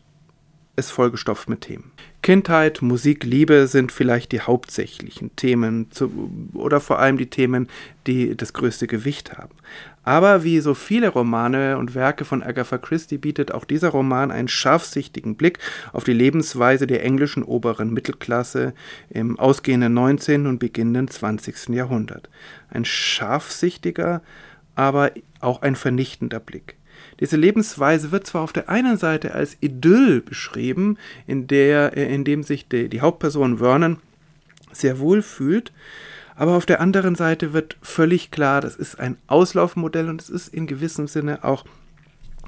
ist 0.74 0.90
vollgestopft 0.90 1.48
mit 1.48 1.60
Themen. 1.60 1.92
Kindheit, 2.22 2.82
Musik, 2.82 3.24
Liebe 3.24 3.66
sind 3.66 3.92
vielleicht 3.92 4.32
die 4.32 4.40
hauptsächlichen 4.40 5.34
Themen 5.36 5.90
zu, 5.90 6.30
oder 6.52 6.80
vor 6.80 6.98
allem 6.98 7.16
die 7.16 7.30
Themen, 7.30 7.68
die 8.06 8.36
das 8.36 8.52
größte 8.52 8.86
Gewicht 8.86 9.38
haben. 9.38 9.54
Aber 10.02 10.44
wie 10.44 10.60
so 10.60 10.74
viele 10.74 11.08
Romane 11.08 11.76
und 11.76 11.94
Werke 11.94 12.24
von 12.24 12.42
Agatha 12.42 12.78
Christie 12.78 13.18
bietet 13.18 13.52
auch 13.52 13.64
dieser 13.64 13.90
Roman 13.90 14.30
einen 14.30 14.48
scharfsichtigen 14.48 15.36
Blick 15.36 15.58
auf 15.92 16.04
die 16.04 16.14
Lebensweise 16.14 16.86
der 16.86 17.04
englischen 17.04 17.42
oberen 17.42 17.92
Mittelklasse 17.92 18.72
im 19.10 19.38
ausgehenden 19.38 19.92
19. 19.92 20.46
und 20.46 20.58
beginnenden 20.58 21.08
20. 21.08 21.68
Jahrhundert. 21.70 22.30
Ein 22.70 22.84
scharfsichtiger, 22.84 24.22
aber 24.74 25.12
auch 25.40 25.60
ein 25.62 25.76
vernichtender 25.76 26.40
Blick. 26.40 26.76
Diese 27.20 27.36
Lebensweise 27.36 28.12
wird 28.12 28.26
zwar 28.26 28.42
auf 28.42 28.52
der 28.54 28.70
einen 28.70 28.96
Seite 28.96 29.34
als 29.34 29.58
Idyll 29.60 30.22
beschrieben, 30.22 30.96
in, 31.26 31.46
der, 31.46 31.96
äh, 31.96 32.12
in 32.14 32.24
dem 32.24 32.42
sich 32.42 32.68
die, 32.68 32.88
die 32.88 33.02
Hauptperson 33.02 33.58
Vernon 33.58 33.98
sehr 34.72 34.98
wohl 34.98 35.20
fühlt, 35.20 35.72
aber 36.40 36.56
auf 36.56 36.64
der 36.64 36.80
anderen 36.80 37.16
Seite 37.16 37.52
wird 37.52 37.76
völlig 37.82 38.30
klar, 38.30 38.62
das 38.62 38.74
ist 38.74 38.98
ein 38.98 39.18
Auslaufmodell 39.26 40.08
und 40.08 40.22
es 40.22 40.30
ist 40.30 40.48
in 40.48 40.66
gewissem 40.66 41.06
Sinne 41.06 41.44
auch 41.44 41.66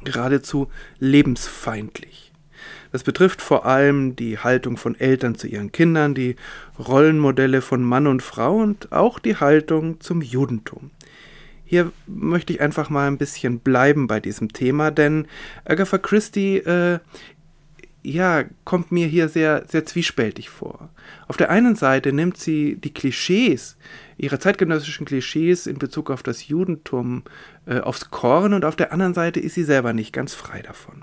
geradezu 0.03 0.71
lebensfeindlich. 0.99 2.33
Das 2.91 3.03
betrifft 3.03 3.43
vor 3.43 3.67
allem 3.67 4.17
die 4.17 4.39
Haltung 4.39 4.79
von 4.79 4.99
Eltern 4.99 5.35
zu 5.35 5.47
ihren 5.47 5.73
Kindern, 5.73 6.15
die 6.15 6.37
Rollenmodelle 6.79 7.61
von 7.61 7.85
Mann 7.85 8.07
und 8.07 8.23
Frau 8.23 8.57
und 8.57 8.93
auch 8.93 9.19
die 9.19 9.37
Haltung 9.37 10.01
zum 10.01 10.23
Judentum. 10.23 10.91
Hier 11.67 11.93
möchte 12.07 12.55
ich 12.55 12.63
einfach 12.63 12.89
mal 12.89 13.07
ein 13.07 13.19
bisschen 13.19 13.59
bleiben 13.59 14.07
bei 14.07 14.21
diesem 14.21 14.55
Thema, 14.55 14.91
denn 14.91 15.27
Agatha 15.67 15.99
Christie 15.99 16.57
äh, 16.57 16.99
ja, 18.03 18.45
kommt 18.65 18.91
mir 18.91 19.07
hier 19.07 19.29
sehr, 19.29 19.65
sehr 19.69 19.87
zwiespältig 19.87 20.51
vor. 20.51 20.89
Auf 21.29 21.37
der 21.37 21.51
einen 21.51 21.77
Seite 21.77 22.13
nimmt 22.13 22.37
sie 22.37 22.77
die 22.77 22.93
Klischees, 22.93 23.77
ihre 24.17 24.39
zeitgenössischen 24.39 25.07
Klischees 25.07 25.67
in 25.67 25.79
Bezug 25.79 26.11
auf 26.11 26.23
das 26.23 26.49
Judentum 26.49 27.23
äh, 27.67 27.79
aufs 27.79 28.11
Korn 28.11 28.55
und 28.55 28.65
auf 28.65 28.77
der 28.77 28.93
anderen 28.93 29.15
Seite 29.15 29.41
ist 29.41 29.55
sie 29.55 29.65
selber 29.65 29.93
nicht 29.93 30.13
ganz 30.13 30.35
frei 30.35 30.63
davon. 30.63 31.03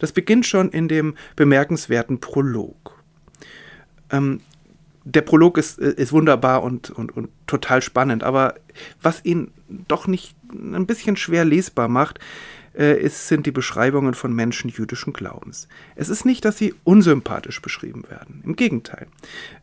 Das 0.00 0.12
beginnt 0.12 0.44
schon 0.44 0.70
in 0.70 0.88
dem 0.88 1.14
bemerkenswerten 1.36 2.20
Prolog. 2.20 3.02
Ähm, 4.10 4.40
der 5.04 5.22
Prolog 5.22 5.58
ist, 5.58 5.78
äh, 5.78 5.92
ist 5.92 6.12
wunderbar 6.12 6.62
und, 6.62 6.90
und, 6.90 7.16
und 7.16 7.28
total 7.46 7.82
spannend, 7.82 8.24
aber 8.24 8.54
was 9.00 9.24
ihn 9.24 9.52
doch 9.88 10.06
nicht 10.06 10.34
ein 10.52 10.86
bisschen 10.86 11.16
schwer 11.16 11.44
lesbar 11.44 11.88
macht, 11.88 12.18
ist, 12.74 13.28
sind 13.28 13.46
die 13.46 13.52
Beschreibungen 13.52 14.14
von 14.14 14.34
Menschen 14.34 14.70
jüdischen 14.70 15.12
Glaubens. 15.12 15.68
Es 15.94 16.08
ist 16.08 16.24
nicht, 16.24 16.44
dass 16.44 16.58
sie 16.58 16.74
unsympathisch 16.84 17.60
beschrieben 17.60 18.04
werden. 18.08 18.42
Im 18.44 18.56
Gegenteil. 18.56 19.06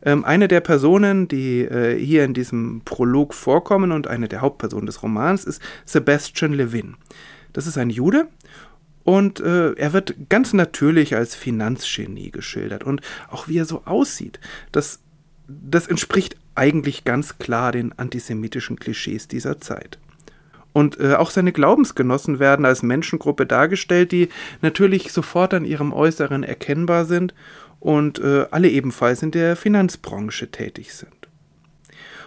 Ähm, 0.02 0.24
eine 0.24 0.48
der 0.48 0.60
Personen, 0.60 1.28
die 1.28 1.62
äh, 1.62 1.98
hier 1.98 2.24
in 2.24 2.34
diesem 2.34 2.82
Prolog 2.84 3.34
vorkommen 3.34 3.92
und 3.92 4.06
eine 4.06 4.28
der 4.28 4.40
Hauptpersonen 4.40 4.86
des 4.86 5.02
Romans 5.02 5.44
ist 5.44 5.60
Sebastian 5.84 6.52
Levin. 6.52 6.96
Das 7.52 7.66
ist 7.66 7.78
ein 7.78 7.90
Jude 7.90 8.28
und 9.02 9.40
äh, 9.40 9.72
er 9.72 9.92
wird 9.92 10.14
ganz 10.28 10.52
natürlich 10.52 11.16
als 11.16 11.34
Finanzgenie 11.34 12.30
geschildert 12.30 12.84
und 12.84 13.00
auch 13.28 13.48
wie 13.48 13.58
er 13.58 13.64
so 13.64 13.82
aussieht. 13.84 14.38
Das 14.72 15.00
das 15.50 15.86
entspricht 15.86 16.36
eigentlich 16.54 17.04
ganz 17.04 17.38
klar 17.38 17.72
den 17.72 17.98
antisemitischen 17.98 18.78
Klischees 18.78 19.28
dieser 19.28 19.60
Zeit. 19.60 19.98
Und 20.72 21.00
äh, 21.00 21.14
auch 21.14 21.30
seine 21.30 21.52
Glaubensgenossen 21.52 22.38
werden 22.38 22.64
als 22.64 22.82
Menschengruppe 22.82 23.46
dargestellt, 23.46 24.12
die 24.12 24.28
natürlich 24.62 25.12
sofort 25.12 25.54
an 25.54 25.64
ihrem 25.64 25.92
Äußeren 25.92 26.42
erkennbar 26.44 27.04
sind 27.04 27.34
und 27.80 28.18
äh, 28.20 28.46
alle 28.50 28.68
ebenfalls 28.68 29.22
in 29.22 29.30
der 29.30 29.56
Finanzbranche 29.56 30.50
tätig 30.50 30.94
sind. 30.94 31.20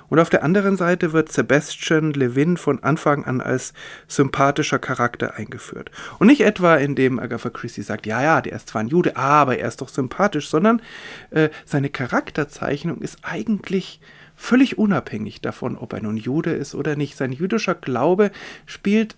Und 0.09 0.19
auf 0.19 0.29
der 0.29 0.43
anderen 0.43 0.77
Seite 0.77 1.11
wird 1.11 1.31
Sebastian 1.31 2.11
Levin 2.11 2.57
von 2.57 2.83
Anfang 2.83 3.25
an 3.25 3.41
als 3.41 3.73
sympathischer 4.07 4.77
Charakter 4.77 5.35
eingeführt. 5.35 5.89
Und 6.19 6.27
nicht 6.27 6.41
etwa, 6.41 6.75
indem 6.75 7.17
Agatha 7.17 7.49
Christie 7.49 7.81
sagt, 7.81 8.05
ja, 8.05 8.21
ja, 8.21 8.41
der 8.41 8.53
ist 8.53 8.69
zwar 8.69 8.81
ein 8.81 8.89
Jude, 8.89 9.15
aber 9.15 9.57
er 9.57 9.67
ist 9.67 9.81
doch 9.81 9.89
sympathisch, 9.89 10.49
sondern 10.49 10.83
äh, 11.31 11.49
seine 11.65 11.89
Charakterzeichnung 11.89 13.01
ist 13.01 13.17
eigentlich 13.23 14.01
völlig 14.43 14.77
unabhängig 14.77 15.41
davon, 15.41 15.77
ob 15.77 15.93
er 15.93 16.01
nun 16.01 16.17
Jude 16.17 16.51
ist 16.51 16.75
oder 16.75 16.95
nicht. 16.95 17.17
Sein 17.17 17.31
jüdischer 17.31 17.75
Glaube 17.75 18.31
spielt 18.65 19.15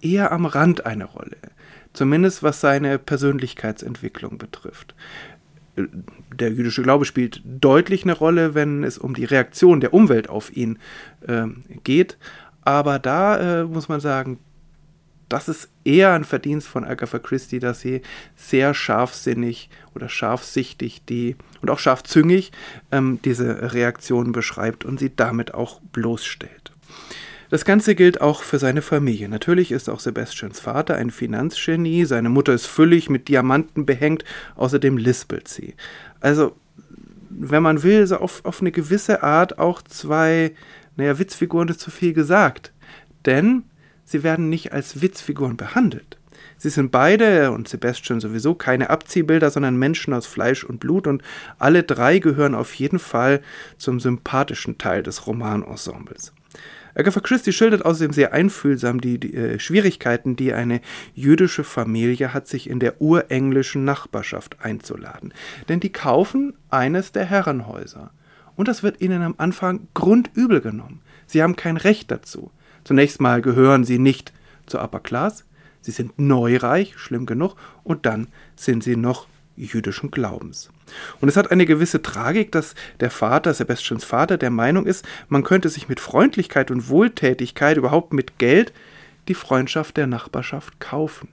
eher 0.00 0.32
am 0.32 0.46
Rand 0.46 0.86
eine 0.86 1.04
Rolle 1.04 1.36
zumindest 1.94 2.42
was 2.42 2.60
seine 2.60 2.98
Persönlichkeitsentwicklung 2.98 4.36
betrifft 4.36 4.94
der 6.38 6.50
jüdische 6.50 6.82
Glaube 6.82 7.04
spielt 7.04 7.42
deutlich 7.44 8.04
eine 8.04 8.12
Rolle, 8.12 8.54
wenn 8.54 8.84
es 8.84 8.98
um 8.98 9.14
die 9.14 9.24
Reaktion 9.24 9.80
der 9.80 9.94
Umwelt 9.94 10.28
auf 10.28 10.54
ihn 10.56 10.78
äh, 11.26 11.46
geht. 11.84 12.18
Aber 12.62 12.98
da 12.98 13.60
äh, 13.60 13.64
muss 13.64 13.88
man 13.88 14.00
sagen, 14.00 14.38
das 15.28 15.48
ist 15.48 15.68
eher 15.84 16.12
ein 16.12 16.24
Verdienst 16.24 16.68
von 16.68 16.84
Agatha 16.84 17.18
Christie, 17.18 17.58
dass 17.58 17.80
sie 17.80 18.02
sehr 18.36 18.74
scharfsinnig 18.74 19.68
oder 19.94 20.08
scharfsichtig 20.08 21.04
die 21.04 21.36
und 21.60 21.70
auch 21.70 21.78
scharfzüngig 21.78 22.52
ähm, 22.92 23.20
diese 23.24 23.72
Reaktion 23.74 24.32
beschreibt 24.32 24.84
und 24.84 24.98
sie 24.98 25.14
damit 25.14 25.54
auch 25.54 25.80
bloßstellt. 25.92 26.72
Das 27.50 27.64
Ganze 27.64 27.94
gilt 27.94 28.20
auch 28.20 28.42
für 28.42 28.58
seine 28.58 28.82
Familie. 28.82 29.28
Natürlich 29.28 29.72
ist 29.72 29.88
auch 29.88 30.00
Sebastians 30.00 30.60
Vater 30.60 30.96
ein 30.96 31.10
Finanzgenie, 31.10 32.04
seine 32.04 32.28
Mutter 32.28 32.52
ist 32.52 32.66
füllig 32.66 33.08
mit 33.08 33.28
Diamanten 33.28 33.86
behängt, 33.86 34.24
außerdem 34.56 34.98
lispelt 34.98 35.48
sie. 35.48 35.74
Also, 36.20 36.56
wenn 37.30 37.62
man 37.62 37.82
will, 37.82 38.06
so 38.06 38.16
auf, 38.18 38.44
auf 38.44 38.60
eine 38.60 38.72
gewisse 38.72 39.22
Art 39.22 39.58
auch 39.58 39.80
zwei, 39.80 40.52
naja, 40.96 41.18
Witzfiguren 41.18 41.68
ist 41.68 41.80
zu 41.80 41.90
viel 41.90 42.12
gesagt. 42.12 42.72
Denn 43.24 43.64
sie 44.08 44.22
werden 44.22 44.48
nicht 44.48 44.72
als 44.72 45.02
Witzfiguren 45.02 45.56
behandelt. 45.56 46.18
Sie 46.56 46.70
sind 46.70 46.90
beide 46.90 47.52
und 47.52 47.68
Sebastian 47.68 48.20
sowieso 48.20 48.54
keine 48.54 48.90
Abziehbilder, 48.90 49.50
sondern 49.50 49.76
Menschen 49.76 50.12
aus 50.12 50.26
Fleisch 50.26 50.64
und 50.64 50.80
Blut 50.80 51.06
und 51.06 51.22
alle 51.58 51.84
drei 51.84 52.18
gehören 52.18 52.54
auf 52.54 52.74
jeden 52.74 52.98
Fall 52.98 53.40
zum 53.76 54.00
sympathischen 54.00 54.78
Teil 54.78 55.02
des 55.02 55.26
Romanensembles. 55.26 56.32
Agatha 56.94 57.20
Christie 57.20 57.52
schildert 57.52 57.84
außerdem 57.84 58.12
sehr 58.12 58.32
einfühlsam 58.32 59.00
die, 59.00 59.18
die 59.18 59.34
äh, 59.34 59.60
Schwierigkeiten, 59.60 60.34
die 60.34 60.52
eine 60.52 60.80
jüdische 61.14 61.62
Familie 61.62 62.34
hat, 62.34 62.48
sich 62.48 62.68
in 62.68 62.80
der 62.80 63.00
urenglischen 63.00 63.84
Nachbarschaft 63.84 64.56
einzuladen. 64.60 65.32
Denn 65.68 65.78
die 65.78 65.92
kaufen 65.92 66.54
eines 66.70 67.12
der 67.12 67.24
Herrenhäuser. 67.24 68.10
Und 68.56 68.66
das 68.66 68.82
wird 68.82 69.00
ihnen 69.00 69.22
am 69.22 69.36
Anfang 69.38 69.86
grundübel 69.94 70.60
genommen. 70.60 71.00
Sie 71.26 71.40
haben 71.40 71.54
kein 71.54 71.76
Recht 71.76 72.10
dazu. 72.10 72.50
Zunächst 72.84 73.20
mal 73.20 73.42
gehören 73.42 73.84
sie 73.84 73.98
nicht 73.98 74.32
zur 74.66 74.82
Upper 74.82 75.00
Class, 75.00 75.44
sie 75.80 75.90
sind 75.90 76.18
neureich, 76.18 76.94
schlimm 76.96 77.26
genug, 77.26 77.56
und 77.84 78.06
dann 78.06 78.28
sind 78.56 78.82
sie 78.82 78.96
noch 78.96 79.26
jüdischen 79.56 80.10
Glaubens. 80.10 80.70
Und 81.20 81.28
es 81.28 81.36
hat 81.36 81.50
eine 81.50 81.66
gewisse 81.66 82.02
Tragik, 82.02 82.52
dass 82.52 82.74
der 83.00 83.10
Vater, 83.10 83.52
Sebastians 83.52 84.04
Vater, 84.04 84.38
der 84.38 84.50
Meinung 84.50 84.86
ist, 84.86 85.04
man 85.28 85.42
könnte 85.42 85.68
sich 85.68 85.88
mit 85.88 86.00
Freundlichkeit 86.00 86.70
und 86.70 86.88
Wohltätigkeit, 86.88 87.76
überhaupt 87.76 88.12
mit 88.12 88.38
Geld, 88.38 88.72
die 89.26 89.34
Freundschaft 89.34 89.96
der 89.96 90.06
Nachbarschaft 90.06 90.80
kaufen. 90.80 91.28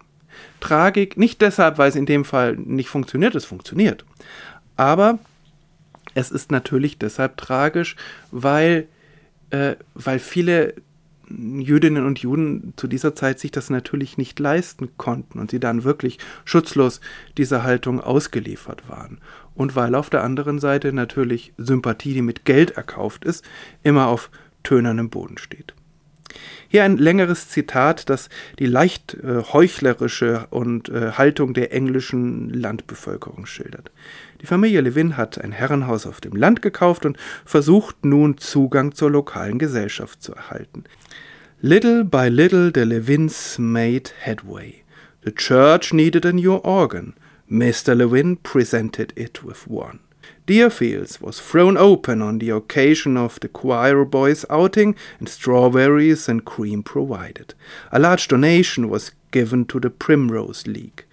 Tragik, 0.60 1.18
nicht 1.18 1.42
deshalb, 1.42 1.78
weil 1.78 1.90
es 1.90 1.96
in 1.96 2.06
dem 2.06 2.26
Fall 2.26 2.58
nicht 2.58 2.90
funktioniert, 2.90 3.36
es 3.36 3.46
funktioniert. 3.46 4.04
Aber 4.76 5.20
es 6.14 6.32
ist 6.32 6.52
natürlich 6.52 6.98
deshalb 6.98 7.38
tragisch, 7.38 7.96
weil, 8.32 8.88
äh, 9.52 9.76
weil 9.94 10.20
viele 10.20 10.74
Jüdinnen 11.30 12.06
und 12.06 12.20
Juden 12.20 12.74
zu 12.76 12.88
dieser 12.88 13.16
Zeit 13.16 13.40
sich 13.40 13.52
das 13.52 13.70
natürlich 13.70 14.18
nicht 14.18 14.40
leisten 14.40 14.98
konnten 14.98 15.40
und 15.40 15.52
sie 15.52 15.60
dann 15.60 15.84
wirklich 15.84 16.20
schutzlos 16.44 17.02
dieser 17.38 17.64
Haltung 17.64 18.00
ausgeliefert 18.00 18.88
waren. 18.90 19.20
Und 19.54 19.76
weil 19.76 19.96
auf 19.96 20.10
der 20.10 20.24
anderen 20.24 20.60
Seite 20.60 20.94
natürlich 20.94 21.54
Sympathie, 21.58 22.14
die 22.14 22.22
mit 22.22 22.46
Geld 22.46 22.72
erkauft 22.72 23.26
ist, 23.26 23.46
immer 23.84 24.08
auf 24.08 24.30
tönernem 24.64 25.10
Boden 25.10 25.38
steht. 25.38 25.74
Hier 26.76 26.84
ein 26.84 26.98
längeres 26.98 27.48
Zitat, 27.48 28.10
das 28.10 28.28
die 28.60 28.66
leicht 28.66 29.14
äh, 29.14 29.44
heuchlerische 29.44 30.48
und 30.50 30.90
äh, 30.90 31.14
Haltung 31.14 31.54
der 31.54 31.72
englischen 31.72 32.50
Landbevölkerung 32.50 33.46
schildert. 33.46 33.92
Die 34.42 34.46
Familie 34.46 34.82
Levin 34.82 35.16
hat 35.16 35.40
ein 35.40 35.54
Herrenhaus 35.54 36.06
auf 36.06 36.20
dem 36.20 36.36
Land 36.36 36.62
gekauft 36.62 37.06
und 37.06 37.16
versucht 37.46 38.04
nun 38.04 38.40
Zugang 38.40 38.94
zur 38.94 39.10
lokalen 39.10 39.58
Gesellschaft 39.58 40.22
zu 40.22 40.34
erhalten. 40.34 40.84
Little 41.62 42.04
by 42.04 42.28
little 42.28 42.74
the 42.76 42.82
Levins 42.82 43.58
made 43.58 44.12
headway. 44.20 44.84
The 45.24 45.32
church 45.32 45.94
needed 45.94 46.26
a 46.26 46.34
new 46.34 46.56
organ. 46.56 47.14
Mr. 47.50 47.94
Levin 47.94 48.36
presented 48.44 49.14
it 49.18 49.46
with 49.46 49.66
one. 49.70 50.00
Deerfields 50.46 51.20
was 51.20 51.40
thrown 51.40 51.76
open 51.76 52.22
on 52.22 52.38
the 52.38 52.52
occasion 52.52 53.18
of 53.18 53.40
the 53.40 53.48
choir 53.48 54.06
boys' 54.06 54.46
outing, 54.50 54.96
and 55.18 55.28
strawberries 55.28 56.30
and 56.30 56.46
cream 56.46 56.84
provided. 56.84 57.56
A 57.92 57.98
large 57.98 58.28
donation 58.28 58.88
was 58.90 59.12
given 59.32 59.66
to 59.66 59.80
the 59.80 59.90
Primrose 59.90 60.68
League. 60.68 61.04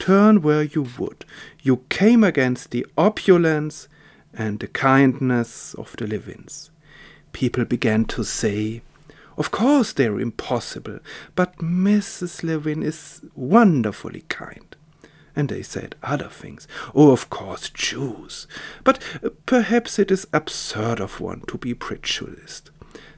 Turn 0.00 0.42
where 0.42 0.64
you 0.64 0.88
would, 0.98 1.24
you 1.62 1.84
came 1.90 2.24
against 2.24 2.72
the 2.72 2.84
opulence 2.98 3.86
and 4.34 4.58
the 4.58 4.66
kindness 4.66 5.74
of 5.74 5.94
the 5.96 6.08
Levins. 6.08 6.70
People 7.32 7.64
began 7.64 8.04
to 8.06 8.24
say, 8.24 8.82
Of 9.38 9.52
course 9.52 9.92
they're 9.92 10.18
impossible, 10.18 10.98
but 11.36 11.56
Mrs. 11.58 12.42
Levin 12.42 12.82
is 12.82 13.20
wonderfully 13.36 14.24
kind. 14.28 14.74
And 15.34 15.48
they 15.48 15.62
said 15.62 15.96
other 16.02 16.28
things. 16.28 16.68
Oh, 16.94 17.10
of 17.10 17.30
course, 17.30 17.70
Jews. 17.70 18.46
But 18.84 19.02
uh, 19.24 19.30
perhaps 19.46 19.98
it 19.98 20.10
is 20.10 20.26
absurd 20.32 21.00
of 21.00 21.20
one 21.20 21.42
to 21.48 21.56
be 21.58 21.74
prejudiced. 21.74 22.70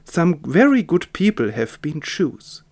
Some 0.05 0.39
very 0.39 0.81
good 0.83 1.11
people 1.13 1.51
have 1.51 1.81
been 1.81 1.99
Jews. 1.99 2.63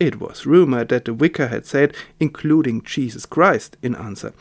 It 0.00 0.20
was 0.20 0.46
rumored 0.46 0.88
that 0.88 1.04
the 1.04 1.12
vicar 1.12 1.46
had 1.48 1.64
said, 1.64 1.94
including 2.18 2.82
Jesus 2.82 3.24
Christ, 3.24 3.76
in 3.82 3.94
answer. 3.94 4.32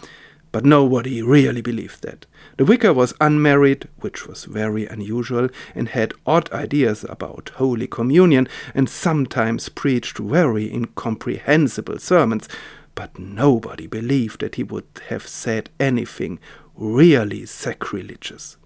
But 0.51 0.65
nobody 0.65 1.22
really 1.22 1.62
believed 1.62 2.01
that. 2.03 2.25
The 2.58 2.63
vicar 2.63 2.94
was 2.94 3.13
unmarried, 3.20 3.89
which 4.00 4.25
was 4.25 4.46
very 4.46 4.86
unusual, 4.86 5.50
and 5.75 5.89
had 5.89 6.13
odd 6.25 6.50
ideas 6.51 7.05
about 7.10 7.51
Holy 7.55 7.88
Communion, 7.88 8.48
and 8.74 8.89
sometimes 8.89 9.67
preached 9.70 10.17
very 10.17 10.74
incomprehensible 10.74 12.00
sermons, 12.00 12.48
but 12.96 13.20
nobody 13.20 13.88
believed 13.88 14.40
that 14.40 14.56
he 14.56 14.64
would 14.64 14.86
have 15.10 15.28
said 15.28 15.70
anything 15.80 16.40
really 16.75 17.46
sacrilegious. 17.46 18.58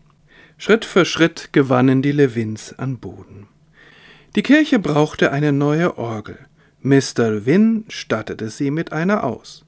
Schritt 0.58 0.86
für 0.86 1.06
Schritt 1.06 1.50
gewannen 1.52 2.02
die 2.02 2.12
Levins 2.12 2.74
an 2.78 2.98
Boden. 2.98 3.48
Die 4.36 4.44
Kirche 4.44 4.78
brauchte 4.80 5.32
eine 5.32 5.52
neue 5.52 5.98
Orgel. 5.98 6.38
Mr. 6.82 7.32
Levin 7.32 7.86
stattete 7.90 8.50
sie 8.50 8.72
mit 8.72 8.92
einer 8.94 9.24
aus. 9.24 9.66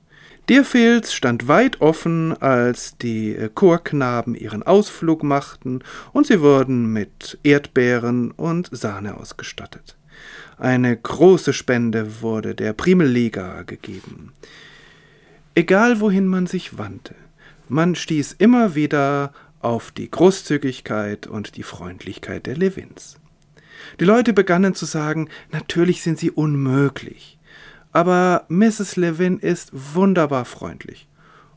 Deerfields 0.49 1.13
stand 1.13 1.47
weit 1.47 1.81
offen, 1.81 2.35
als 2.41 2.97
die 2.97 3.37
Chorknaben 3.53 4.35
ihren 4.35 4.63
Ausflug 4.63 5.23
machten, 5.23 5.79
und 6.13 6.27
sie 6.27 6.41
wurden 6.41 6.91
mit 6.91 7.37
Erdbeeren 7.43 8.31
und 8.31 8.69
Sahne 8.71 9.17
ausgestattet. 9.17 9.95
Eine 10.61 10.95
große 10.95 11.53
Spende 11.53 12.21
wurde 12.21 12.53
der 12.53 12.73
Primelliga 12.73 13.63
gegeben. 13.63 14.31
Egal 15.55 16.01
wohin 16.01 16.27
man 16.27 16.45
sich 16.45 16.77
wandte, 16.77 17.15
man 17.67 17.95
stieß 17.95 18.35
immer 18.37 18.75
wieder 18.75 19.33
auf 19.59 19.89
die 19.89 20.11
Großzügigkeit 20.11 21.25
und 21.25 21.57
die 21.57 21.63
Freundlichkeit 21.63 22.45
der 22.45 22.57
Levins. 22.57 23.15
Die 23.99 24.05
Leute 24.05 24.33
begannen 24.33 24.75
zu 24.75 24.85
sagen, 24.85 25.29
natürlich 25.51 26.03
sind 26.03 26.19
sie 26.19 26.29
unmöglich, 26.29 27.39
aber 27.91 28.45
Mrs. 28.47 28.97
Levin 28.97 29.39
ist 29.39 29.71
wunderbar 29.73 30.45
freundlich. 30.45 31.07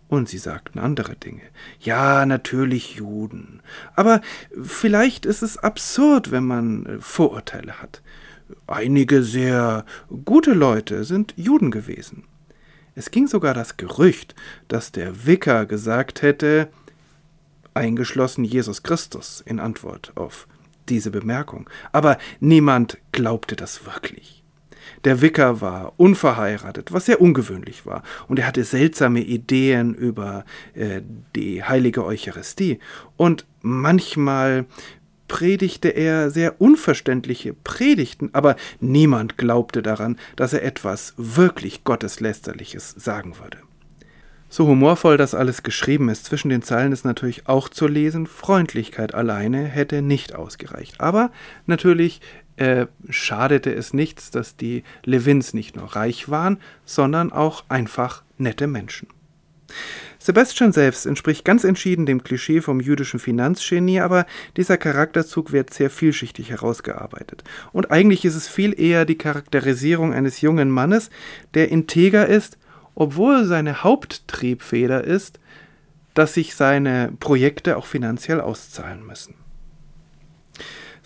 Und 0.08 0.30
sie 0.30 0.38
sagten 0.38 0.78
andere 0.78 1.14
Dinge. 1.14 1.42
Ja, 1.78 2.24
natürlich 2.24 2.94
Juden. 2.94 3.60
Aber 3.96 4.22
vielleicht 4.62 5.26
ist 5.26 5.42
es 5.42 5.58
absurd, 5.58 6.30
wenn 6.30 6.44
man 6.44 6.98
Vorurteile 7.00 7.82
hat. 7.82 8.00
Einige 8.66 9.22
sehr 9.22 9.84
gute 10.24 10.52
Leute 10.52 11.04
sind 11.04 11.34
Juden 11.36 11.70
gewesen. 11.70 12.24
Es 12.94 13.10
ging 13.10 13.26
sogar 13.26 13.54
das 13.54 13.76
Gerücht, 13.76 14.34
dass 14.68 14.92
der 14.92 15.26
Vicar 15.26 15.66
gesagt 15.66 16.22
hätte, 16.22 16.68
eingeschlossen 17.74 18.44
Jesus 18.44 18.82
Christus 18.82 19.42
in 19.44 19.58
Antwort 19.58 20.12
auf 20.14 20.46
diese 20.88 21.10
Bemerkung. 21.10 21.68
Aber 21.92 22.18
niemand 22.40 22.98
glaubte 23.12 23.56
das 23.56 23.84
wirklich. 23.84 24.42
Der 25.04 25.20
Vicar 25.20 25.60
war 25.60 25.94
unverheiratet, 25.96 26.92
was 26.92 27.06
sehr 27.06 27.20
ungewöhnlich 27.20 27.84
war, 27.84 28.02
und 28.28 28.38
er 28.38 28.46
hatte 28.46 28.64
seltsame 28.64 29.20
Ideen 29.20 29.94
über 29.94 30.44
äh, 30.74 31.02
die 31.34 31.62
heilige 31.62 32.04
Eucharistie. 32.04 32.78
Und 33.16 33.46
manchmal 33.60 34.66
predigte 35.28 35.88
er 35.88 36.30
sehr 36.30 36.60
unverständliche 36.60 37.54
Predigten, 37.54 38.30
aber 38.32 38.56
niemand 38.80 39.38
glaubte 39.38 39.82
daran, 39.82 40.18
dass 40.36 40.52
er 40.52 40.62
etwas 40.62 41.14
wirklich 41.16 41.84
Gotteslästerliches 41.84 42.90
sagen 42.90 43.36
würde. 43.38 43.58
So 44.48 44.68
humorvoll 44.68 45.16
das 45.16 45.34
alles 45.34 45.64
geschrieben 45.64 46.08
ist, 46.08 46.26
zwischen 46.26 46.48
den 46.48 46.62
Zeilen 46.62 46.92
ist 46.92 47.04
natürlich 47.04 47.48
auch 47.48 47.68
zu 47.68 47.88
lesen, 47.88 48.28
Freundlichkeit 48.28 49.12
alleine 49.12 49.64
hätte 49.64 50.00
nicht 50.00 50.34
ausgereicht. 50.36 51.00
Aber 51.00 51.32
natürlich 51.66 52.20
äh, 52.56 52.86
schadete 53.10 53.74
es 53.74 53.92
nichts, 53.92 54.30
dass 54.30 54.56
die 54.56 54.84
Levins 55.02 55.54
nicht 55.54 55.74
nur 55.74 55.96
reich 55.96 56.28
waren, 56.28 56.58
sondern 56.84 57.32
auch 57.32 57.64
einfach 57.68 58.22
nette 58.38 58.68
Menschen. 58.68 59.08
Sebastian 60.24 60.72
selbst 60.72 61.04
entspricht 61.04 61.44
ganz 61.44 61.64
entschieden 61.64 62.06
dem 62.06 62.24
Klischee 62.24 62.62
vom 62.62 62.80
jüdischen 62.80 63.20
Finanzgenie, 63.20 64.00
aber 64.00 64.24
dieser 64.56 64.78
Charakterzug 64.78 65.52
wird 65.52 65.74
sehr 65.74 65.90
vielschichtig 65.90 66.48
herausgearbeitet. 66.48 67.44
Und 67.72 67.90
eigentlich 67.90 68.24
ist 68.24 68.34
es 68.34 68.48
viel 68.48 68.80
eher 68.80 69.04
die 69.04 69.18
Charakterisierung 69.18 70.14
eines 70.14 70.40
jungen 70.40 70.70
Mannes, 70.70 71.10
der 71.52 71.70
integer 71.70 72.26
ist, 72.26 72.56
obwohl 72.94 73.44
seine 73.44 73.84
Haupttriebfeder 73.84 75.04
ist, 75.04 75.40
dass 76.14 76.32
sich 76.32 76.54
seine 76.54 77.12
Projekte 77.20 77.76
auch 77.76 77.84
finanziell 77.84 78.40
auszahlen 78.40 79.04
müssen. 79.04 79.34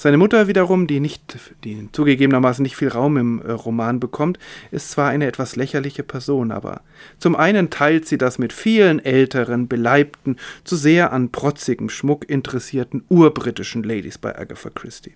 Seine 0.00 0.16
Mutter 0.16 0.46
wiederum, 0.46 0.86
die 0.86 1.00
nicht, 1.00 1.36
die 1.64 1.88
zugegebenermaßen 1.90 2.62
nicht 2.62 2.76
viel 2.76 2.86
Raum 2.86 3.16
im 3.16 3.42
äh, 3.42 3.50
Roman 3.50 3.98
bekommt, 3.98 4.38
ist 4.70 4.92
zwar 4.92 5.08
eine 5.08 5.26
etwas 5.26 5.56
lächerliche 5.56 6.04
Person, 6.04 6.52
aber 6.52 6.82
zum 7.18 7.34
einen 7.34 7.68
teilt 7.68 8.06
sie 8.06 8.16
das 8.16 8.38
mit 8.38 8.52
vielen 8.52 9.04
älteren, 9.04 9.66
beleibten, 9.66 10.36
zu 10.62 10.76
sehr 10.76 11.12
an 11.12 11.32
protzigem 11.32 11.88
Schmuck 11.88 12.30
interessierten 12.30 13.02
urbritischen 13.08 13.82
Ladies 13.82 14.18
bei 14.18 14.38
Agatha 14.38 14.70
Christie. 14.70 15.14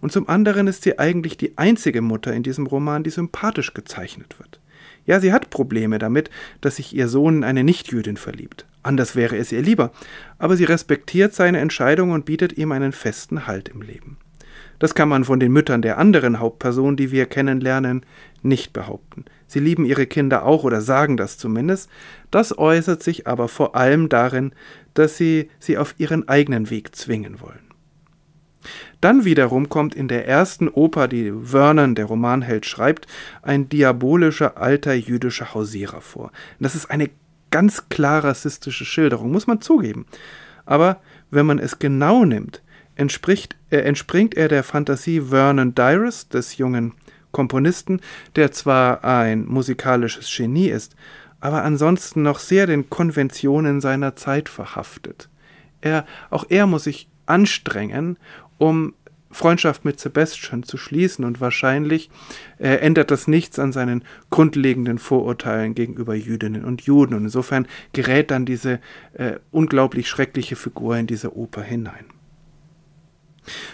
Und 0.00 0.12
zum 0.12 0.28
anderen 0.28 0.68
ist 0.68 0.84
sie 0.84 1.00
eigentlich 1.00 1.36
die 1.36 1.58
einzige 1.58 2.00
Mutter 2.00 2.32
in 2.32 2.44
diesem 2.44 2.68
Roman, 2.68 3.02
die 3.02 3.10
sympathisch 3.10 3.74
gezeichnet 3.74 4.38
wird. 4.38 4.60
Ja, 5.04 5.18
sie 5.18 5.32
hat 5.32 5.50
Probleme 5.50 5.98
damit, 5.98 6.30
dass 6.60 6.76
sich 6.76 6.94
ihr 6.94 7.08
Sohn 7.08 7.38
in 7.38 7.44
eine 7.44 7.64
Nichtjüdin 7.64 8.16
verliebt. 8.16 8.66
Anders 8.82 9.14
wäre 9.14 9.36
es 9.36 9.52
ihr 9.52 9.62
lieber. 9.62 9.92
Aber 10.38 10.56
sie 10.56 10.64
respektiert 10.64 11.34
seine 11.34 11.60
Entscheidung 11.60 12.10
und 12.10 12.24
bietet 12.24 12.58
ihm 12.58 12.72
einen 12.72 12.92
festen 12.92 13.46
Halt 13.46 13.68
im 13.68 13.82
Leben. 13.82 14.18
Das 14.78 14.94
kann 14.96 15.08
man 15.08 15.24
von 15.24 15.38
den 15.38 15.52
Müttern 15.52 15.80
der 15.80 15.98
anderen 15.98 16.40
Hauptpersonen, 16.40 16.96
die 16.96 17.12
wir 17.12 17.26
kennenlernen, 17.26 18.04
nicht 18.42 18.72
behaupten. 18.72 19.24
Sie 19.46 19.60
lieben 19.60 19.84
ihre 19.84 20.06
Kinder 20.06 20.44
auch 20.44 20.64
oder 20.64 20.80
sagen 20.80 21.16
das 21.16 21.38
zumindest. 21.38 21.88
Das 22.32 22.58
äußert 22.58 23.02
sich 23.02 23.28
aber 23.28 23.46
vor 23.46 23.76
allem 23.76 24.08
darin, 24.08 24.52
dass 24.94 25.16
sie 25.16 25.50
sie 25.60 25.78
auf 25.78 25.94
ihren 25.98 26.28
eigenen 26.28 26.68
Weg 26.70 26.96
zwingen 26.96 27.40
wollen. 27.40 27.60
Dann 29.00 29.24
wiederum 29.24 29.68
kommt 29.68 29.94
in 29.94 30.08
der 30.08 30.26
ersten 30.26 30.68
Oper, 30.68 31.08
die 31.08 31.32
Vernon, 31.32 31.94
der 31.94 32.06
Romanheld, 32.06 32.66
schreibt, 32.66 33.06
ein 33.42 33.68
diabolischer 33.68 34.56
alter 34.56 34.94
jüdischer 34.94 35.54
Hausierer 35.54 36.00
vor. 36.00 36.32
Das 36.60 36.74
ist 36.74 36.90
eine 36.90 37.10
ganz 37.52 37.88
klar 37.88 38.24
rassistische 38.24 38.84
Schilderung, 38.84 39.30
muss 39.30 39.46
man 39.46 39.60
zugeben. 39.60 40.06
Aber 40.66 41.00
wenn 41.30 41.46
man 41.46 41.60
es 41.60 41.78
genau 41.78 42.24
nimmt, 42.24 42.62
entspricht, 42.96 43.56
äh, 43.70 43.78
entspringt 43.78 44.34
er 44.34 44.48
der 44.48 44.64
Fantasie 44.64 45.20
Vernon 45.20 45.74
Dyrus, 45.74 46.28
des 46.28 46.56
jungen 46.56 46.94
Komponisten, 47.30 48.00
der 48.36 48.50
zwar 48.52 49.04
ein 49.04 49.46
musikalisches 49.46 50.28
Genie 50.34 50.68
ist, 50.68 50.96
aber 51.40 51.62
ansonsten 51.62 52.22
noch 52.22 52.38
sehr 52.38 52.66
den 52.66 52.90
Konventionen 52.90 53.80
seiner 53.80 54.16
Zeit 54.16 54.48
verhaftet. 54.48 55.28
Er, 55.80 56.06
auch 56.30 56.44
er 56.48 56.66
muss 56.66 56.84
sich 56.84 57.08
anstrengen, 57.26 58.16
um 58.58 58.94
Freundschaft 59.32 59.84
mit 59.84 59.98
Sebastian 59.98 60.62
zu 60.62 60.76
schließen 60.76 61.24
und 61.24 61.40
wahrscheinlich 61.40 62.10
äh, 62.58 62.76
ändert 62.76 63.10
das 63.10 63.26
nichts 63.26 63.58
an 63.58 63.72
seinen 63.72 64.04
grundlegenden 64.30 64.98
Vorurteilen 64.98 65.74
gegenüber 65.74 66.14
Jüdinnen 66.14 66.64
und 66.64 66.82
Juden 66.82 67.14
und 67.14 67.24
insofern 67.24 67.66
gerät 67.92 68.30
dann 68.30 68.46
diese 68.46 68.80
äh, 69.14 69.34
unglaublich 69.50 70.08
schreckliche 70.08 70.56
Figur 70.56 70.96
in 70.96 71.06
diese 71.06 71.36
Oper 71.36 71.62
hinein. 71.62 72.04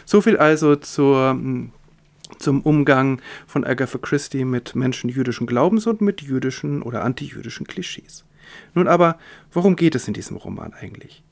So 0.04 0.20
viel 0.20 0.36
also 0.36 0.76
zur, 0.76 1.30
hm, 1.30 1.72
zum 2.38 2.62
Umgang 2.62 3.20
von 3.46 3.64
Agatha 3.64 3.98
Christie 3.98 4.44
mit 4.44 4.74
Menschen 4.74 5.10
jüdischen 5.10 5.46
Glaubens 5.46 5.86
und 5.86 6.00
mit 6.00 6.22
jüdischen 6.22 6.82
oder 6.82 7.04
antijüdischen 7.04 7.66
Klischees. 7.66 8.24
Nun 8.74 8.88
aber, 8.88 9.18
worum 9.52 9.76
geht 9.76 9.94
es 9.94 10.08
in 10.08 10.14
diesem 10.14 10.36
Roman 10.36 10.72
eigentlich? 10.72 11.22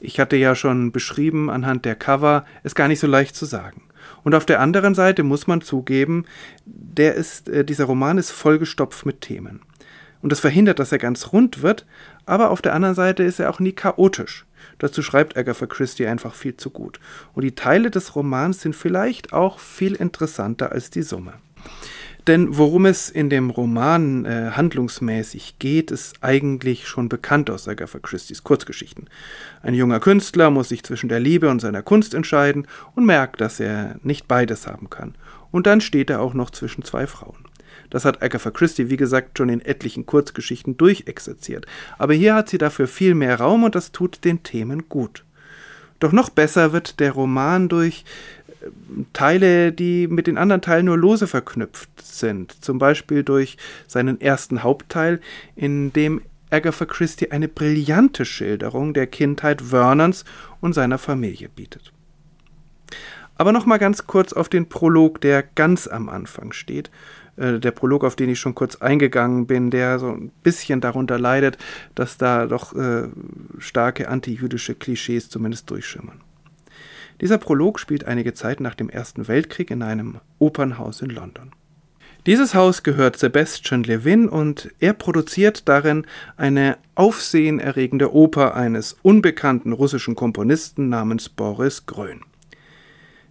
Ich 0.00 0.20
hatte 0.20 0.36
ja 0.36 0.54
schon 0.54 0.92
beschrieben 0.92 1.50
anhand 1.50 1.84
der 1.84 1.96
Cover, 1.96 2.44
es 2.62 2.74
gar 2.74 2.88
nicht 2.88 3.00
so 3.00 3.06
leicht 3.06 3.34
zu 3.34 3.44
sagen. 3.44 3.82
Und 4.22 4.34
auf 4.34 4.46
der 4.46 4.60
anderen 4.60 4.94
Seite 4.94 5.22
muss 5.22 5.46
man 5.46 5.60
zugeben, 5.60 6.24
der 6.64 7.14
ist, 7.14 7.48
äh, 7.48 7.64
dieser 7.64 7.84
Roman 7.84 8.18
ist 8.18 8.30
vollgestopft 8.30 9.06
mit 9.06 9.20
Themen. 9.20 9.60
Und 10.20 10.32
das 10.32 10.40
verhindert, 10.40 10.78
dass 10.78 10.92
er 10.92 10.98
ganz 10.98 11.32
rund 11.32 11.62
wird, 11.62 11.86
aber 12.26 12.50
auf 12.50 12.60
der 12.60 12.74
anderen 12.74 12.94
Seite 12.94 13.22
ist 13.22 13.38
er 13.38 13.50
auch 13.50 13.60
nie 13.60 13.72
chaotisch. 13.72 14.46
Dazu 14.78 15.02
schreibt 15.02 15.36
Agatha 15.36 15.66
Christie 15.66 16.06
einfach 16.06 16.34
viel 16.34 16.56
zu 16.56 16.70
gut. 16.70 16.98
Und 17.34 17.42
die 17.42 17.54
Teile 17.54 17.90
des 17.90 18.16
Romans 18.16 18.60
sind 18.60 18.74
vielleicht 18.74 19.32
auch 19.32 19.58
viel 19.58 19.94
interessanter 19.94 20.72
als 20.72 20.90
die 20.90 21.02
Summe. 21.02 21.34
Denn 22.26 22.58
worum 22.58 22.84
es 22.84 23.08
in 23.08 23.30
dem 23.30 23.48
Roman 23.48 24.24
äh, 24.24 24.50
handlungsmäßig 24.50 25.58
geht, 25.58 25.90
ist 25.90 26.16
eigentlich 26.20 26.86
schon 26.86 27.08
bekannt 27.08 27.48
aus 27.48 27.68
Agatha 27.68 27.98
Christie's 27.98 28.44
Kurzgeschichten. 28.44 29.08
Ein 29.62 29.74
junger 29.74 30.00
Künstler 30.00 30.50
muss 30.50 30.68
sich 30.68 30.82
zwischen 30.82 31.08
der 31.08 31.20
Liebe 31.20 31.48
und 31.48 31.60
seiner 31.60 31.82
Kunst 31.82 32.12
entscheiden 32.12 32.66
und 32.94 33.06
merkt, 33.06 33.40
dass 33.40 33.60
er 33.60 33.96
nicht 34.02 34.28
beides 34.28 34.66
haben 34.66 34.90
kann. 34.90 35.14
Und 35.50 35.66
dann 35.66 35.80
steht 35.80 36.10
er 36.10 36.20
auch 36.20 36.34
noch 36.34 36.50
zwischen 36.50 36.84
zwei 36.84 37.06
Frauen. 37.06 37.48
Das 37.90 38.04
hat 38.04 38.22
Agatha 38.22 38.50
Christie, 38.50 38.90
wie 38.90 38.96
gesagt, 38.98 39.38
schon 39.38 39.48
in 39.48 39.60
etlichen 39.62 40.04
Kurzgeschichten 40.04 40.76
durchexerziert. 40.76 41.66
Aber 41.96 42.12
hier 42.12 42.34
hat 42.34 42.48
sie 42.48 42.58
dafür 42.58 42.86
viel 42.86 43.14
mehr 43.14 43.40
Raum 43.40 43.64
und 43.64 43.74
das 43.74 43.92
tut 43.92 44.24
den 44.24 44.42
Themen 44.42 44.88
gut. 44.88 45.24
Doch 46.00 46.12
noch 46.12 46.28
besser 46.28 46.72
wird 46.72 47.00
der 47.00 47.12
Roman 47.12 47.68
durch 47.68 48.04
Teile, 49.12 49.72
die 49.72 50.08
mit 50.08 50.26
den 50.26 50.38
anderen 50.38 50.62
Teilen 50.62 50.86
nur 50.86 50.98
lose 50.98 51.26
verknüpft 51.26 51.90
sind. 52.02 52.52
Zum 52.64 52.78
Beispiel 52.78 53.22
durch 53.22 53.56
seinen 53.86 54.20
ersten 54.20 54.62
Hauptteil, 54.62 55.20
in 55.54 55.92
dem 55.92 56.22
Agatha 56.50 56.86
Christie 56.86 57.30
eine 57.30 57.48
brillante 57.48 58.24
Schilderung 58.24 58.94
der 58.94 59.06
Kindheit 59.06 59.62
Vernons 59.62 60.24
und 60.60 60.72
seiner 60.72 60.98
Familie 60.98 61.48
bietet. 61.48 61.92
Aber 63.36 63.52
noch 63.52 63.66
mal 63.66 63.78
ganz 63.78 64.06
kurz 64.06 64.32
auf 64.32 64.48
den 64.48 64.68
Prolog, 64.68 65.20
der 65.20 65.42
ganz 65.42 65.86
am 65.86 66.08
Anfang 66.08 66.52
steht. 66.52 66.90
Äh, 67.36 67.60
der 67.60 67.70
Prolog, 67.70 68.04
auf 68.04 68.16
den 68.16 68.30
ich 68.30 68.40
schon 68.40 68.54
kurz 68.54 68.76
eingegangen 68.76 69.46
bin, 69.46 69.70
der 69.70 69.98
so 69.98 70.08
ein 70.08 70.32
bisschen 70.42 70.80
darunter 70.80 71.18
leidet, 71.18 71.56
dass 71.94 72.18
da 72.18 72.46
doch 72.46 72.74
äh, 72.74 73.08
starke 73.58 74.08
antijüdische 74.08 74.74
Klischees 74.74 75.28
zumindest 75.28 75.70
durchschimmern. 75.70 76.20
Dieser 77.20 77.38
Prolog 77.38 77.80
spielt 77.80 78.06
einige 78.06 78.34
Zeit 78.34 78.60
nach 78.60 78.74
dem 78.74 78.88
Ersten 78.88 79.26
Weltkrieg 79.26 79.70
in 79.70 79.82
einem 79.82 80.20
Opernhaus 80.38 81.02
in 81.02 81.10
London. 81.10 81.52
Dieses 82.26 82.54
Haus 82.54 82.82
gehört 82.82 83.18
Sebastian 83.18 83.84
Levin 83.84 84.28
und 84.28 84.70
er 84.80 84.92
produziert 84.92 85.68
darin 85.68 86.06
eine 86.36 86.76
aufsehenerregende 86.94 88.12
Oper 88.12 88.54
eines 88.54 88.96
unbekannten 89.02 89.72
russischen 89.72 90.14
Komponisten 90.14 90.88
namens 90.88 91.28
Boris 91.28 91.86
Grön. 91.86 92.20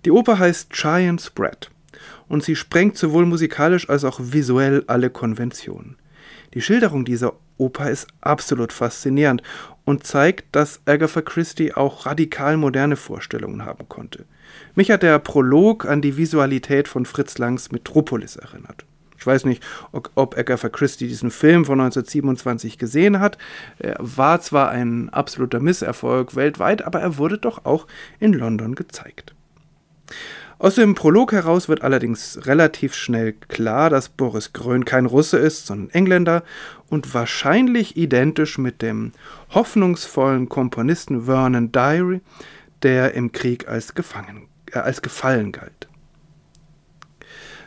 Die 0.05 0.11
Oper 0.11 0.39
heißt 0.39 0.71
Giant's 0.71 1.29
Bread 1.29 1.69
und 2.27 2.43
sie 2.43 2.55
sprengt 2.55 2.97
sowohl 2.97 3.25
musikalisch 3.25 3.89
als 3.89 4.03
auch 4.03 4.19
visuell 4.21 4.83
alle 4.87 5.09
Konventionen. 5.09 5.97
Die 6.53 6.61
Schilderung 6.61 7.05
dieser 7.05 7.33
Oper 7.57 7.89
ist 7.89 8.07
absolut 8.21 8.73
faszinierend 8.73 9.41
und 9.85 10.05
zeigt, 10.05 10.55
dass 10.55 10.81
Agatha 10.85 11.21
Christie 11.21 11.73
auch 11.73 12.05
radikal 12.05 12.57
moderne 12.57 12.95
Vorstellungen 12.95 13.65
haben 13.65 13.87
konnte. 13.87 14.25
Mich 14.75 14.91
hat 14.91 15.03
der 15.03 15.19
Prolog 15.19 15.85
an 15.85 16.01
die 16.01 16.17
Visualität 16.17 16.87
von 16.87 17.05
Fritz 17.05 17.37
Langs 17.37 17.71
Metropolis 17.71 18.35
erinnert. 18.35 18.85
Ich 19.17 19.25
weiß 19.25 19.45
nicht, 19.45 19.63
ob 19.91 20.37
Agatha 20.37 20.69
Christie 20.69 21.07
diesen 21.07 21.31
Film 21.31 21.65
von 21.65 21.79
1927 21.79 22.77
gesehen 22.77 23.19
hat. 23.19 23.37
Er 23.79 23.95
war 23.99 24.39
zwar 24.41 24.69
ein 24.69 25.09
absoluter 25.09 25.59
Misserfolg 25.59 26.35
weltweit, 26.35 26.83
aber 26.83 27.01
er 27.01 27.17
wurde 27.17 27.37
doch 27.37 27.65
auch 27.65 27.87
in 28.19 28.33
London 28.33 28.75
gezeigt. 28.75 29.33
Aus 30.59 30.73
dem 30.73 30.95
Prolog 30.95 31.33
heraus 31.33 31.69
wird 31.69 31.83
allerdings 31.83 32.39
relativ 32.47 32.95
schnell 32.95 33.33
klar, 33.33 33.91
dass 33.91 34.09
Boris 34.09 34.53
Grön 34.53 34.85
kein 34.85 35.05
Russe 35.05 35.37
ist, 35.37 35.67
sondern 35.67 35.91
Engländer 35.91 36.43
und 36.89 37.13
wahrscheinlich 37.13 37.95
identisch 37.95 38.57
mit 38.57 38.81
dem 38.81 39.11
hoffnungsvollen 39.53 40.49
Komponisten 40.49 41.25
Vernon 41.25 41.71
Diary, 41.71 42.21
der 42.81 43.13
im 43.13 43.31
Krieg 43.31 43.67
als, 43.67 43.93
gefangen, 43.93 44.47
äh, 44.71 44.79
als 44.79 45.03
gefallen 45.03 45.51
galt. 45.51 45.87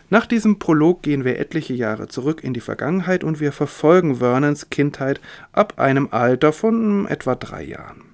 Nach 0.09 0.27
diesem 0.27 0.59
Prolog 0.59 1.03
gehen 1.03 1.25
wir 1.25 1.39
etliche 1.39 1.75
Jahre 1.75 2.09
zurück 2.09 2.43
in 2.43 2.53
die 2.53 2.61
Vergangenheit 2.61 3.23
und 3.23 3.39
wir 3.39 3.53
verfolgen 3.53 4.17
Vernons 4.17 4.69
Kindheit 4.69 5.21
ab 5.53 5.75
einem 5.79 6.09
Alter 6.11 6.53
von 6.53 7.07
etwa 7.07 7.37
drei 7.37 7.63
Jahren. 7.63 8.10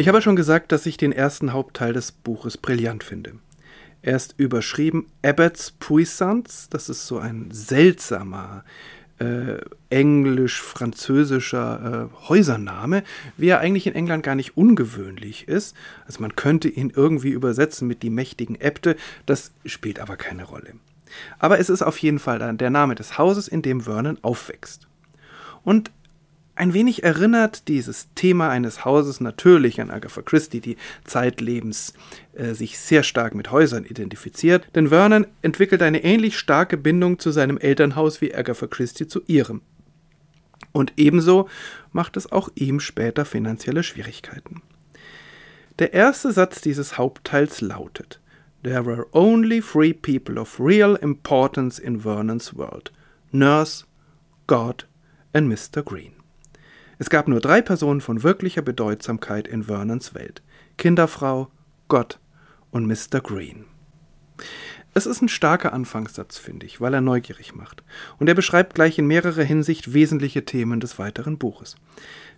Ich 0.00 0.08
habe 0.08 0.20
schon 0.22 0.34
gesagt, 0.34 0.72
dass 0.72 0.86
ich 0.86 0.96
den 0.96 1.12
ersten 1.12 1.52
Hauptteil 1.52 1.92
des 1.92 2.10
Buches 2.10 2.56
brillant 2.56 3.04
finde. 3.04 3.34
Er 4.00 4.16
ist 4.16 4.34
überschrieben 4.38 5.08
Abbott's 5.22 5.72
Puissance. 5.72 6.68
Das 6.70 6.88
ist 6.88 7.06
so 7.06 7.18
ein 7.18 7.48
seltsamer 7.50 8.64
äh, 9.18 9.58
englisch-französischer 9.90 12.08
äh, 12.08 12.28
Häusername, 12.30 13.02
wie 13.36 13.48
er 13.48 13.60
eigentlich 13.60 13.86
in 13.86 13.94
England 13.94 14.22
gar 14.22 14.36
nicht 14.36 14.56
ungewöhnlich 14.56 15.48
ist. 15.48 15.76
Also 16.06 16.22
man 16.22 16.34
könnte 16.34 16.70
ihn 16.70 16.90
irgendwie 16.96 17.28
übersetzen 17.28 17.86
mit 17.86 18.02
die 18.02 18.08
mächtigen 18.08 18.58
Äbte, 18.58 18.96
das 19.26 19.52
spielt 19.66 20.00
aber 20.00 20.16
keine 20.16 20.44
Rolle. 20.44 20.76
Aber 21.38 21.58
es 21.58 21.68
ist 21.68 21.82
auf 21.82 21.98
jeden 21.98 22.20
Fall 22.20 22.56
der 22.56 22.70
Name 22.70 22.94
des 22.94 23.18
Hauses, 23.18 23.48
in 23.48 23.60
dem 23.60 23.82
Vernon 23.82 24.16
aufwächst. 24.22 24.88
Und 25.62 25.90
ein 26.60 26.74
wenig 26.74 27.04
erinnert 27.04 27.68
dieses 27.68 28.12
Thema 28.14 28.50
eines 28.50 28.84
Hauses 28.84 29.20
natürlich 29.20 29.80
an 29.80 29.90
Agatha 29.90 30.20
Christie, 30.20 30.60
die 30.60 30.76
zeitlebens 31.04 31.94
äh, 32.34 32.52
sich 32.52 32.78
sehr 32.78 33.02
stark 33.02 33.34
mit 33.34 33.50
Häusern 33.50 33.86
identifiziert, 33.86 34.66
denn 34.74 34.88
Vernon 34.88 35.26
entwickelt 35.40 35.80
eine 35.80 36.04
ähnlich 36.04 36.38
starke 36.38 36.76
Bindung 36.76 37.18
zu 37.18 37.30
seinem 37.30 37.56
Elternhaus 37.56 38.20
wie 38.20 38.34
Agatha 38.34 38.66
Christie 38.66 39.08
zu 39.08 39.22
ihrem. 39.26 39.62
Und 40.72 40.92
ebenso 40.98 41.48
macht 41.92 42.18
es 42.18 42.30
auch 42.30 42.50
ihm 42.54 42.78
später 42.78 43.24
finanzielle 43.24 43.82
Schwierigkeiten. 43.82 44.60
Der 45.78 45.94
erste 45.94 46.30
Satz 46.30 46.60
dieses 46.60 46.98
Hauptteils 46.98 47.62
lautet 47.62 48.20
There 48.62 48.84
were 48.84 49.06
only 49.12 49.62
three 49.62 49.94
people 49.94 50.38
of 50.38 50.60
real 50.60 50.94
importance 50.96 51.80
in 51.80 52.00
Vernon's 52.00 52.54
world 52.54 52.92
Nurse, 53.32 53.86
God 54.46 54.84
and 55.32 55.50
Mr. 55.50 55.82
Green. 55.82 56.19
Es 57.00 57.08
gab 57.08 57.28
nur 57.28 57.40
drei 57.40 57.62
Personen 57.62 58.02
von 58.02 58.22
wirklicher 58.22 58.60
Bedeutsamkeit 58.60 59.48
in 59.48 59.62
Vernons 59.62 60.14
Welt. 60.14 60.42
Kinderfrau, 60.76 61.48
Gott 61.88 62.20
und 62.72 62.86
Mr. 62.86 63.22
Green. 63.22 63.64
Es 64.92 65.06
ist 65.06 65.22
ein 65.22 65.30
starker 65.30 65.72
Anfangssatz, 65.72 66.36
finde 66.36 66.66
ich, 66.66 66.78
weil 66.82 66.92
er 66.92 67.00
neugierig 67.00 67.54
macht. 67.54 67.82
Und 68.18 68.28
er 68.28 68.34
beschreibt 68.34 68.74
gleich 68.74 68.98
in 68.98 69.06
mehrerer 69.06 69.44
Hinsicht 69.44 69.94
wesentliche 69.94 70.44
Themen 70.44 70.78
des 70.78 70.98
weiteren 70.98 71.38
Buches. 71.38 71.76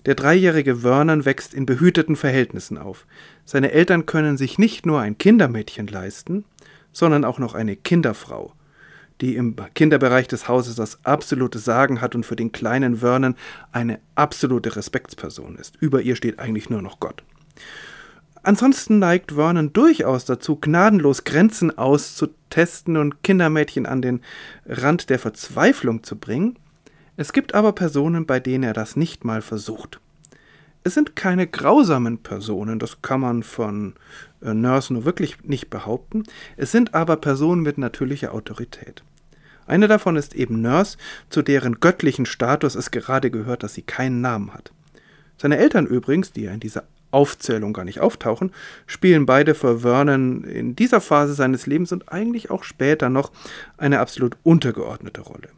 Der 0.06 0.14
dreijährige 0.14 0.76
Vernon 0.76 1.24
wächst 1.24 1.54
in 1.54 1.66
behüteten 1.66 2.14
Verhältnissen 2.14 2.78
auf. 2.78 3.04
Seine 3.44 3.72
Eltern 3.72 4.06
können 4.06 4.36
sich 4.36 4.58
nicht 4.58 4.86
nur 4.86 5.00
ein 5.00 5.18
Kindermädchen 5.18 5.88
leisten, 5.88 6.44
sondern 6.92 7.24
auch 7.24 7.40
noch 7.40 7.54
eine 7.54 7.74
Kinderfrau 7.74 8.54
die 9.22 9.36
im 9.36 9.56
Kinderbereich 9.74 10.28
des 10.28 10.48
Hauses 10.48 10.74
das 10.74 10.98
absolute 11.04 11.58
Sagen 11.58 12.00
hat 12.00 12.14
und 12.14 12.26
für 12.26 12.36
den 12.36 12.52
kleinen 12.52 12.96
Vernon 12.96 13.36
eine 13.70 14.00
absolute 14.16 14.76
Respektsperson 14.76 15.56
ist. 15.56 15.76
Über 15.80 16.02
ihr 16.02 16.16
steht 16.16 16.40
eigentlich 16.40 16.68
nur 16.68 16.82
noch 16.82 17.00
Gott. 17.00 17.22
Ansonsten 18.42 18.98
neigt 18.98 19.32
Vernon 19.32 19.72
durchaus 19.72 20.24
dazu, 20.24 20.56
gnadenlos 20.56 21.22
Grenzen 21.22 21.78
auszutesten 21.78 22.96
und 22.96 23.22
Kindermädchen 23.22 23.86
an 23.86 24.02
den 24.02 24.20
Rand 24.66 25.08
der 25.08 25.20
Verzweiflung 25.20 26.02
zu 26.02 26.16
bringen. 26.16 26.58
Es 27.16 27.32
gibt 27.32 27.54
aber 27.54 27.72
Personen, 27.72 28.26
bei 28.26 28.40
denen 28.40 28.64
er 28.64 28.72
das 28.72 28.96
nicht 28.96 29.24
mal 29.24 29.42
versucht. 29.42 30.00
Es 30.82 30.94
sind 30.94 31.14
keine 31.14 31.46
grausamen 31.46 32.18
Personen, 32.18 32.80
das 32.80 33.02
kann 33.02 33.20
man 33.20 33.44
von 33.44 33.94
äh, 34.40 34.52
Nurse 34.52 34.92
nur 34.92 35.04
wirklich 35.04 35.44
nicht 35.44 35.70
behaupten. 35.70 36.24
Es 36.56 36.72
sind 36.72 36.94
aber 36.94 37.16
Personen 37.16 37.62
mit 37.62 37.78
natürlicher 37.78 38.34
Autorität. 38.34 39.04
Eine 39.66 39.88
davon 39.88 40.16
ist 40.16 40.34
eben 40.34 40.60
Nurse, 40.60 40.96
zu 41.30 41.42
deren 41.42 41.80
göttlichen 41.80 42.26
Status 42.26 42.74
es 42.74 42.90
gerade 42.90 43.30
gehört, 43.30 43.62
dass 43.62 43.74
sie 43.74 43.82
keinen 43.82 44.20
Namen 44.20 44.52
hat. 44.52 44.72
Seine 45.38 45.58
Eltern 45.58 45.86
übrigens, 45.86 46.32
die 46.32 46.44
er 46.44 46.54
in 46.54 46.60
dieser 46.60 46.84
Aufzählung 47.10 47.72
gar 47.72 47.84
nicht 47.84 48.00
auftauchen, 48.00 48.52
spielen 48.86 49.26
beide 49.26 49.54
für 49.54 49.80
Vernon 49.80 50.44
in 50.44 50.74
dieser 50.74 51.00
Phase 51.00 51.34
seines 51.34 51.66
Lebens 51.66 51.92
und 51.92 52.10
eigentlich 52.10 52.50
auch 52.50 52.64
später 52.64 53.08
noch 53.08 53.30
eine 53.76 54.00
absolut 54.00 54.36
untergeordnete 54.42 55.20
Rolle. 55.20 55.48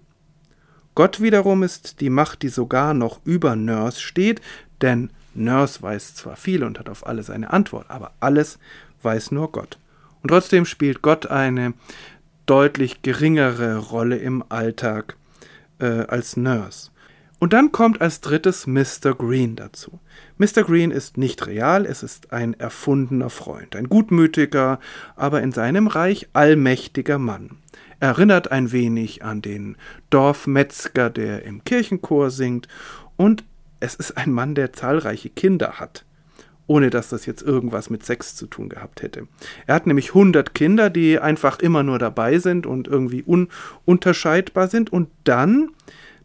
Gott 0.94 1.20
wiederum 1.20 1.62
ist 1.62 2.00
die 2.00 2.10
Macht, 2.10 2.42
die 2.42 2.48
sogar 2.48 2.94
noch 2.94 3.20
über 3.24 3.56
Nurse 3.56 4.00
steht, 4.00 4.40
denn 4.80 5.10
Nurse 5.34 5.82
weiß 5.82 6.14
zwar 6.14 6.36
viel 6.36 6.62
und 6.62 6.78
hat 6.78 6.88
auf 6.88 7.06
alles 7.06 7.30
eine 7.30 7.52
Antwort, 7.52 7.90
aber 7.90 8.12
alles 8.20 8.58
weiß 9.02 9.32
nur 9.32 9.50
Gott. 9.50 9.78
Und 10.22 10.28
trotzdem 10.28 10.64
spielt 10.64 11.02
Gott 11.02 11.26
eine 11.26 11.74
deutlich 12.46 13.02
geringere 13.02 13.78
Rolle 13.78 14.16
im 14.16 14.44
Alltag 14.48 15.16
äh, 15.78 15.86
als 15.86 16.36
Nurse. 16.36 16.90
Und 17.38 17.52
dann 17.52 17.72
kommt 17.72 18.00
als 18.00 18.20
drittes 18.20 18.66
Mr. 18.66 19.14
Green 19.14 19.56
dazu. 19.56 20.00
Mr. 20.38 20.62
Green 20.62 20.90
ist 20.90 21.18
nicht 21.18 21.46
real, 21.46 21.84
es 21.84 22.02
ist 22.02 22.32
ein 22.32 22.54
erfundener 22.54 23.28
Freund, 23.28 23.76
ein 23.76 23.88
gutmütiger, 23.88 24.80
aber 25.16 25.42
in 25.42 25.52
seinem 25.52 25.86
Reich 25.86 26.28
allmächtiger 26.32 27.18
Mann. 27.18 27.58
Er 28.00 28.08
erinnert 28.08 28.50
ein 28.50 28.72
wenig 28.72 29.24
an 29.24 29.42
den 29.42 29.76
Dorfmetzger, 30.10 31.10
der 31.10 31.42
im 31.44 31.64
Kirchenchor 31.64 32.30
singt, 32.30 32.68
und 33.16 33.44
es 33.80 33.94
ist 33.94 34.16
ein 34.16 34.32
Mann, 34.32 34.54
der 34.54 34.72
zahlreiche 34.72 35.30
Kinder 35.30 35.74
hat 35.74 36.04
ohne 36.66 36.90
dass 36.90 37.08
das 37.10 37.26
jetzt 37.26 37.42
irgendwas 37.42 37.90
mit 37.90 38.04
Sex 38.04 38.36
zu 38.36 38.46
tun 38.46 38.68
gehabt 38.68 39.02
hätte. 39.02 39.26
Er 39.66 39.74
hat 39.74 39.86
nämlich 39.86 40.08
100 40.10 40.54
Kinder, 40.54 40.90
die 40.90 41.18
einfach 41.18 41.58
immer 41.58 41.82
nur 41.82 41.98
dabei 41.98 42.38
sind 42.38 42.66
und 42.66 42.88
irgendwie 42.88 43.22
ununterscheidbar 43.22 44.68
sind 44.68 44.92
und 44.92 45.08
dann 45.24 45.70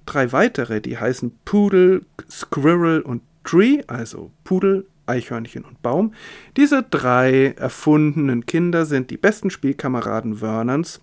drei 0.05 0.31
weitere, 0.31 0.81
die 0.81 0.97
heißen 0.97 1.37
Pudel, 1.45 2.05
Squirrel 2.29 3.01
und 3.01 3.21
Tree, 3.43 3.81
also 3.87 4.31
Pudel, 4.43 4.85
Eichhörnchen 5.05 5.65
und 5.65 5.81
Baum. 5.81 6.13
Diese 6.55 6.83
drei 6.83 7.55
erfundenen 7.57 8.45
Kinder 8.45 8.85
sind 8.85 9.09
die 9.09 9.17
besten 9.17 9.49
Spielkameraden 9.49 10.35
Vernons, 10.37 11.01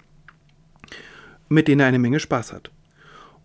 mit 1.48 1.68
denen 1.68 1.80
er 1.80 1.88
eine 1.88 1.98
Menge 1.98 2.20
Spaß 2.20 2.52
hat. 2.52 2.70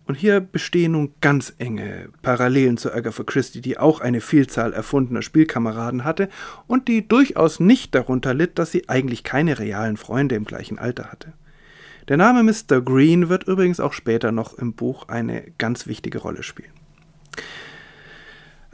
Und 0.04 0.16
hier 0.16 0.40
bestehen 0.40 0.92
nun 0.92 1.14
ganz 1.20 1.54
enge 1.58 2.08
Parallelen 2.22 2.76
zu 2.76 2.92
Agatha 2.92 3.22
Christie, 3.22 3.60
die 3.60 3.78
auch 3.78 4.00
eine 4.00 4.20
Vielzahl 4.20 4.72
erfundener 4.72 5.22
Spielkameraden 5.22 6.04
hatte 6.04 6.28
und 6.66 6.88
die 6.88 7.06
durchaus 7.06 7.60
nicht 7.60 7.94
darunter 7.94 8.34
litt, 8.34 8.58
dass 8.58 8.72
sie 8.72 8.88
eigentlich 8.88 9.22
keine 9.22 9.58
realen 9.58 9.96
Freunde 9.96 10.34
im 10.34 10.44
gleichen 10.44 10.78
Alter 10.78 11.12
hatte. 11.12 11.34
Der 12.08 12.16
Name 12.16 12.42
Mr. 12.42 12.80
Green 12.80 13.28
wird 13.28 13.44
übrigens 13.44 13.78
auch 13.78 13.92
später 13.92 14.32
noch 14.32 14.54
im 14.54 14.74
Buch 14.74 15.08
eine 15.08 15.52
ganz 15.58 15.86
wichtige 15.86 16.18
Rolle 16.18 16.42
spielen. 16.42 16.72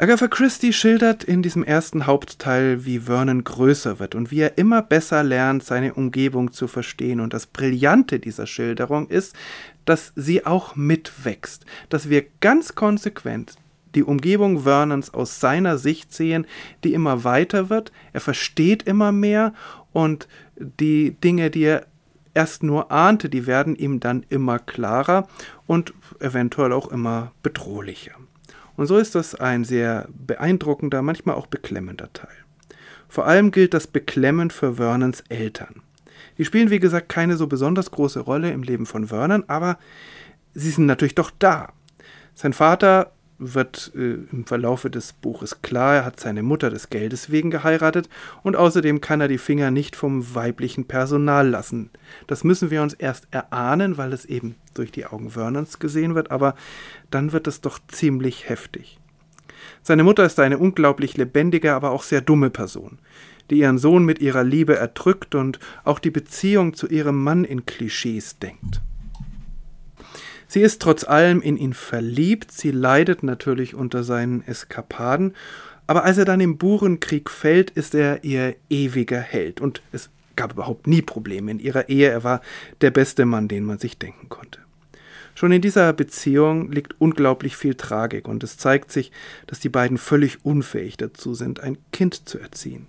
Agatha 0.00 0.28
Christie 0.28 0.72
schildert 0.72 1.24
in 1.24 1.42
diesem 1.42 1.64
ersten 1.64 2.06
Hauptteil, 2.06 2.84
wie 2.84 3.00
Vernon 3.00 3.42
größer 3.42 3.98
wird 3.98 4.14
und 4.14 4.30
wie 4.30 4.38
er 4.38 4.56
immer 4.56 4.80
besser 4.80 5.24
lernt, 5.24 5.64
seine 5.64 5.94
Umgebung 5.94 6.52
zu 6.52 6.68
verstehen. 6.68 7.18
Und 7.18 7.34
das 7.34 7.46
Brillante 7.46 8.20
dieser 8.20 8.46
Schilderung 8.46 9.08
ist, 9.08 9.34
dass 9.86 10.12
sie 10.14 10.46
auch 10.46 10.76
mitwächst, 10.76 11.66
dass 11.88 12.08
wir 12.08 12.24
ganz 12.38 12.76
konsequent 12.76 13.56
die 13.96 14.04
Umgebung 14.04 14.62
Vernons 14.62 15.12
aus 15.12 15.40
seiner 15.40 15.78
Sicht 15.78 16.14
sehen, 16.14 16.46
die 16.84 16.92
immer 16.92 17.24
weiter 17.24 17.68
wird. 17.68 17.90
Er 18.12 18.20
versteht 18.20 18.84
immer 18.84 19.10
mehr 19.10 19.52
und 19.92 20.28
die 20.54 21.16
Dinge, 21.24 21.50
die 21.50 21.64
er 21.64 21.86
erst 22.34 22.62
nur 22.62 22.92
ahnte, 22.92 23.28
die 23.28 23.48
werden 23.48 23.74
ihm 23.74 23.98
dann 23.98 24.24
immer 24.28 24.60
klarer 24.60 25.26
und 25.66 25.92
eventuell 26.20 26.72
auch 26.72 26.86
immer 26.86 27.32
bedrohlicher. 27.42 28.17
Und 28.78 28.86
so 28.86 28.96
ist 28.96 29.16
das 29.16 29.34
ein 29.34 29.64
sehr 29.64 30.06
beeindruckender, 30.08 31.02
manchmal 31.02 31.34
auch 31.34 31.48
beklemmender 31.48 32.12
Teil. 32.12 32.28
Vor 33.08 33.26
allem 33.26 33.50
gilt 33.50 33.74
das 33.74 33.88
Beklemmen 33.88 34.50
für 34.50 34.74
Vernons 34.74 35.24
Eltern. 35.28 35.82
Die 36.38 36.44
spielen, 36.44 36.70
wie 36.70 36.78
gesagt, 36.78 37.08
keine 37.08 37.36
so 37.36 37.48
besonders 37.48 37.90
große 37.90 38.20
Rolle 38.20 38.52
im 38.52 38.62
Leben 38.62 38.86
von 38.86 39.08
Vernon, 39.08 39.42
aber 39.48 39.78
sie 40.54 40.70
sind 40.70 40.86
natürlich 40.86 41.16
doch 41.16 41.32
da. 41.40 41.72
Sein 42.36 42.52
Vater 42.52 43.10
wird 43.38 43.92
äh, 43.94 44.14
im 44.32 44.44
Verlaufe 44.46 44.90
des 44.90 45.12
Buches 45.12 45.62
klar, 45.62 45.96
er 45.96 46.04
hat 46.04 46.18
seine 46.18 46.42
Mutter 46.42 46.70
des 46.70 46.90
Geldes 46.90 47.30
wegen 47.30 47.50
geheiratet 47.50 48.08
und 48.42 48.56
außerdem 48.56 49.00
kann 49.00 49.20
er 49.20 49.28
die 49.28 49.38
Finger 49.38 49.70
nicht 49.70 49.96
vom 49.96 50.34
weiblichen 50.34 50.86
Personal 50.86 51.48
lassen. 51.48 51.90
Das 52.26 52.44
müssen 52.44 52.70
wir 52.70 52.82
uns 52.82 52.94
erst 52.94 53.28
erahnen, 53.30 53.96
weil 53.96 54.12
es 54.12 54.24
eben 54.24 54.56
durch 54.74 54.90
die 54.90 55.06
Augen 55.06 55.30
Vernons 55.30 55.78
gesehen 55.78 56.14
wird, 56.14 56.30
aber 56.30 56.54
dann 57.10 57.32
wird 57.32 57.46
es 57.46 57.60
doch 57.60 57.78
ziemlich 57.88 58.48
heftig. 58.48 58.98
Seine 59.82 60.02
Mutter 60.02 60.24
ist 60.24 60.40
eine 60.40 60.58
unglaublich 60.58 61.16
lebendige, 61.16 61.74
aber 61.74 61.92
auch 61.92 62.02
sehr 62.02 62.20
dumme 62.20 62.50
Person, 62.50 62.98
die 63.50 63.60
ihren 63.60 63.78
Sohn 63.78 64.04
mit 64.04 64.20
ihrer 64.20 64.44
Liebe 64.44 64.76
erdrückt 64.76 65.34
und 65.34 65.60
auch 65.84 65.98
die 65.98 66.10
Beziehung 66.10 66.74
zu 66.74 66.88
ihrem 66.88 67.22
Mann 67.22 67.44
in 67.44 67.66
Klischees 67.66 68.38
denkt. 68.38 68.80
Sie 70.48 70.62
ist 70.62 70.80
trotz 70.80 71.04
allem 71.04 71.42
in 71.42 71.56
ihn 71.56 71.74
verliebt, 71.74 72.50
sie 72.50 72.70
leidet 72.70 73.22
natürlich 73.22 73.74
unter 73.74 74.02
seinen 74.02 74.42
Eskapaden, 74.46 75.34
aber 75.86 76.04
als 76.04 76.18
er 76.18 76.24
dann 76.24 76.40
im 76.40 76.58
Burenkrieg 76.58 77.30
fällt, 77.30 77.70
ist 77.70 77.94
er 77.94 78.24
ihr 78.24 78.56
ewiger 78.68 79.20
Held 79.20 79.60
und 79.60 79.82
es 79.92 80.10
gab 80.36 80.52
überhaupt 80.52 80.86
nie 80.86 81.02
Probleme 81.02 81.50
in 81.50 81.58
ihrer 81.58 81.88
Ehe, 81.88 82.08
er 82.08 82.24
war 82.24 82.40
der 82.80 82.90
beste 82.90 83.26
Mann, 83.26 83.48
den 83.48 83.64
man 83.64 83.78
sich 83.78 83.98
denken 83.98 84.28
konnte. 84.28 84.60
Schon 85.34 85.52
in 85.52 85.62
dieser 85.62 85.92
Beziehung 85.92 86.72
liegt 86.72 87.00
unglaublich 87.00 87.56
viel 87.56 87.74
Tragik 87.74 88.26
und 88.26 88.42
es 88.42 88.56
zeigt 88.56 88.90
sich, 88.90 89.12
dass 89.46 89.60
die 89.60 89.68
beiden 89.68 89.96
völlig 89.96 90.44
unfähig 90.44 90.96
dazu 90.96 91.34
sind, 91.34 91.60
ein 91.60 91.78
Kind 91.92 92.28
zu 92.28 92.38
erziehen. 92.38 92.86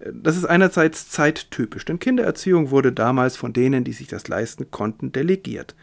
Das 0.00 0.36
ist 0.36 0.44
einerseits 0.44 1.08
zeittypisch, 1.08 1.84
denn 1.84 1.98
Kindererziehung 1.98 2.70
wurde 2.70 2.92
damals 2.92 3.36
von 3.36 3.52
denen, 3.52 3.84
die 3.84 3.92
sich 3.92 4.08
das 4.08 4.28
leisten 4.28 4.70
konnten, 4.70 5.12
delegiert. 5.12 5.74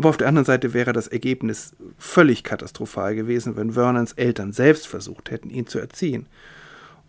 Aber 0.00 0.08
auf 0.08 0.16
der 0.16 0.28
anderen 0.28 0.46
Seite 0.46 0.72
wäre 0.72 0.94
das 0.94 1.08
Ergebnis 1.08 1.72
völlig 1.98 2.42
katastrophal 2.42 3.14
gewesen, 3.14 3.56
wenn 3.56 3.74
Vernons 3.74 4.14
Eltern 4.14 4.50
selbst 4.54 4.86
versucht 4.86 5.30
hätten, 5.30 5.50
ihn 5.50 5.66
zu 5.66 5.78
erziehen. 5.78 6.24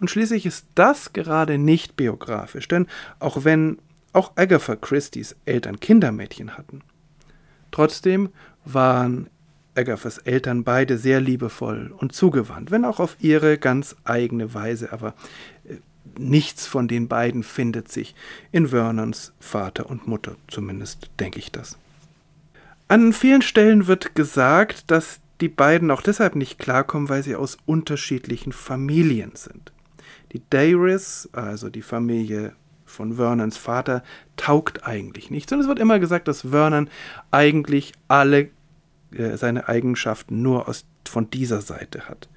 Und 0.01 0.10
schließlich 0.10 0.45
ist 0.45 0.65
das 0.75 1.13
gerade 1.13 1.58
nicht 1.58 1.95
biografisch, 1.95 2.67
denn 2.67 2.88
auch 3.19 3.45
wenn 3.45 3.77
auch 4.12 4.34
Agatha 4.36 4.75
Christie's 4.75 5.38
Eltern 5.45 5.80
Kindermädchen 5.80 6.58
hatten, 6.58 6.82
trotzdem 7.71 8.27
waren 8.65 9.30
Agathas 9.73 10.17
Eltern 10.17 10.65
beide 10.65 10.97
sehr 10.97 11.21
liebevoll 11.21 11.93
und 11.97 12.12
zugewandt, 12.12 12.71
wenn 12.71 12.84
auch 12.84 12.99
auf 12.99 13.15
ihre 13.21 13.58
ganz 13.58 13.95
eigene 14.04 14.54
Weise, 14.54 14.91
aber 14.91 15.13
äh, 15.63 15.75
nichts 16.19 16.67
von 16.67 16.89
den 16.89 17.08
beiden 17.08 17.43
findet 17.43 17.89
sich 17.89 18.15
in 18.51 18.67
Vernons 18.67 19.32
Vater 19.39 19.89
und 19.89 20.08
Mutter, 20.08 20.36
zumindest 20.49 21.10
denke 21.21 21.39
ich 21.39 21.54
das. 21.54 21.77
An 22.91 23.13
vielen 23.13 23.41
Stellen 23.41 23.88
wird 23.88 24.15
gesagt, 24.15 24.91
dass 24.91 25.21
die 25.39 25.47
beiden 25.47 25.91
auch 25.91 26.01
deshalb 26.01 26.36
nicht 26.36 26.60
klarkommen, 26.60 27.08
weil 27.08 27.23
sie 27.23 27.38
aus 27.38 27.58
unterschiedlichen 27.65 28.51
Familien 28.51 29.32
sind. 29.34 29.71
Die 30.34 30.41
Dairis, 30.49 31.30
also 31.32 31.69
die 31.69 31.84
Familie 31.84 32.51
von 32.84 33.13
Vernons 33.13 33.56
Vater, 33.56 34.04
taugt 34.36 34.86
eigentlich 34.86 35.32
nicht. 35.32 35.49
Und 35.54 35.62
es 35.62 35.69
wird 35.69 35.80
immer 35.80 35.99
gesagt, 35.99 36.27
dass 36.27 36.41
Vernon 36.41 36.89
eigentlich 37.32 37.93
alle 38.10 38.49
äh, 39.13 39.38
seine 39.38 39.69
Eigenschaften 39.69 40.41
nur 40.41 40.67
aus, 40.67 40.86
von 41.08 41.30
dieser 41.30 41.62
Seite 41.62 42.10
hat. 42.10 42.27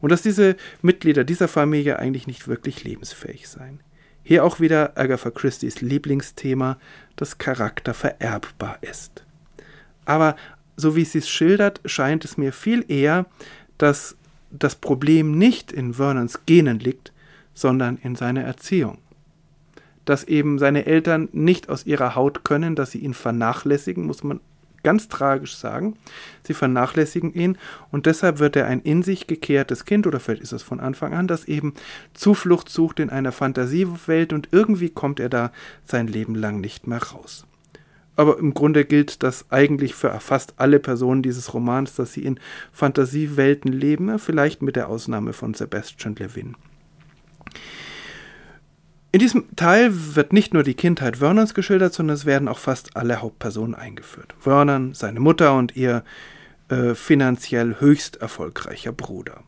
Und 0.00 0.10
dass 0.10 0.22
diese 0.22 0.56
Mitglieder 0.80 1.22
dieser 1.22 1.46
Familie 1.46 2.00
eigentlich 2.00 2.26
nicht 2.26 2.48
wirklich 2.48 2.82
lebensfähig 2.82 3.48
seien. 3.48 3.78
Hier 4.24 4.44
auch 4.44 4.58
wieder 4.58 4.98
Agatha 4.98 5.30
Christie's 5.30 5.80
Lieblingsthema, 5.80 6.76
dass 7.14 7.38
Charakter 7.38 7.94
vererbbar 7.94 8.78
ist. 8.80 9.24
Aber 10.04 10.36
so 10.76 10.96
wie 10.96 11.04
sie 11.04 11.18
es 11.18 11.28
schildert, 11.28 11.80
scheint 11.84 12.24
es 12.24 12.36
mir 12.36 12.52
viel 12.52 12.84
eher, 12.88 13.26
dass 13.78 14.16
das 14.50 14.74
Problem 14.74 15.38
nicht 15.38 15.72
in 15.72 15.94
Vernons 15.94 16.40
Genen 16.46 16.78
liegt, 16.78 17.12
sondern 17.54 17.98
in 18.02 18.16
seiner 18.16 18.42
Erziehung. 18.42 18.98
Dass 20.04 20.24
eben 20.24 20.58
seine 20.58 20.86
Eltern 20.86 21.28
nicht 21.32 21.68
aus 21.68 21.86
ihrer 21.86 22.14
Haut 22.14 22.44
können, 22.44 22.74
dass 22.74 22.90
sie 22.90 22.98
ihn 22.98 23.14
vernachlässigen, 23.14 24.04
muss 24.04 24.22
man 24.24 24.40
ganz 24.82 25.08
tragisch 25.08 25.56
sagen. 25.56 25.96
Sie 26.42 26.54
vernachlässigen 26.54 27.32
ihn 27.34 27.56
und 27.90 28.06
deshalb 28.06 28.40
wird 28.40 28.56
er 28.56 28.66
ein 28.66 28.80
in 28.80 29.02
sich 29.02 29.26
gekehrtes 29.26 29.84
Kind, 29.84 30.06
oder 30.06 30.20
vielleicht 30.20 30.42
ist 30.42 30.52
es 30.52 30.62
von 30.62 30.80
Anfang 30.80 31.14
an, 31.14 31.28
das 31.28 31.44
eben 31.44 31.74
Zuflucht 32.14 32.68
sucht 32.68 33.00
in 33.00 33.10
einer 33.10 33.32
Fantasiewelt 33.32 34.32
und 34.32 34.48
irgendwie 34.50 34.90
kommt 34.90 35.20
er 35.20 35.28
da 35.28 35.52
sein 35.84 36.08
Leben 36.08 36.34
lang 36.34 36.60
nicht 36.60 36.86
mehr 36.86 37.02
raus. 37.02 37.46
Aber 38.16 38.38
im 38.38 38.52
Grunde 38.54 38.84
gilt 38.84 39.22
das 39.22 39.50
eigentlich 39.50 39.94
für 39.94 40.10
fast 40.20 40.54
alle 40.58 40.78
Personen 40.78 41.22
dieses 41.22 41.54
Romans, 41.54 41.94
dass 41.94 42.12
sie 42.12 42.24
in 42.24 42.38
Fantasiewelten 42.70 43.72
leben, 43.72 44.18
vielleicht 44.18 44.62
mit 44.62 44.76
der 44.76 44.88
Ausnahme 44.88 45.32
von 45.32 45.54
Sebastian 45.54 46.14
Levin. 46.16 46.56
In 49.12 49.18
diesem 49.18 49.54
Teil 49.56 49.90
wird 49.92 50.32
nicht 50.32 50.54
nur 50.54 50.62
die 50.62 50.74
Kindheit 50.74 51.18
Vernons 51.18 51.52
geschildert, 51.52 51.92
sondern 51.92 52.14
es 52.14 52.24
werden 52.24 52.48
auch 52.48 52.58
fast 52.58 52.96
alle 52.96 53.20
Hauptpersonen 53.20 53.74
eingeführt. 53.74 54.34
Vernon, 54.38 54.94
seine 54.94 55.20
Mutter 55.20 55.54
und 55.54 55.76
ihr 55.76 56.02
äh, 56.68 56.94
finanziell 56.94 57.76
höchst 57.80 58.16
erfolgreicher 58.16 58.92
Bruder. 58.92 59.42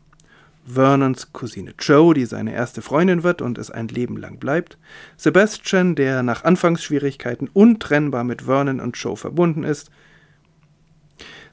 Vernons 0.67 1.33
Cousine 1.33 1.75
Joe, 1.79 2.15
die 2.15 2.25
seine 2.25 2.55
erste 2.55 2.81
Freundin 2.81 3.23
wird 3.23 3.43
und 3.43 3.59
es 3.59 3.71
ein 3.71 3.89
Leben 3.89 4.17
lang 4.17 4.39
bleibt, 4.39 4.79
Sebastian, 5.17 5.95
der 5.95 6.23
nach 6.23 6.45
Anfangsschwierigkeiten 6.45 7.49
untrennbar 7.53 8.25
mit 8.25 8.43
Vernon 8.43 8.81
und 8.81 8.97
Joe 8.97 9.17
verbunden 9.17 9.63
ist, 9.63 9.91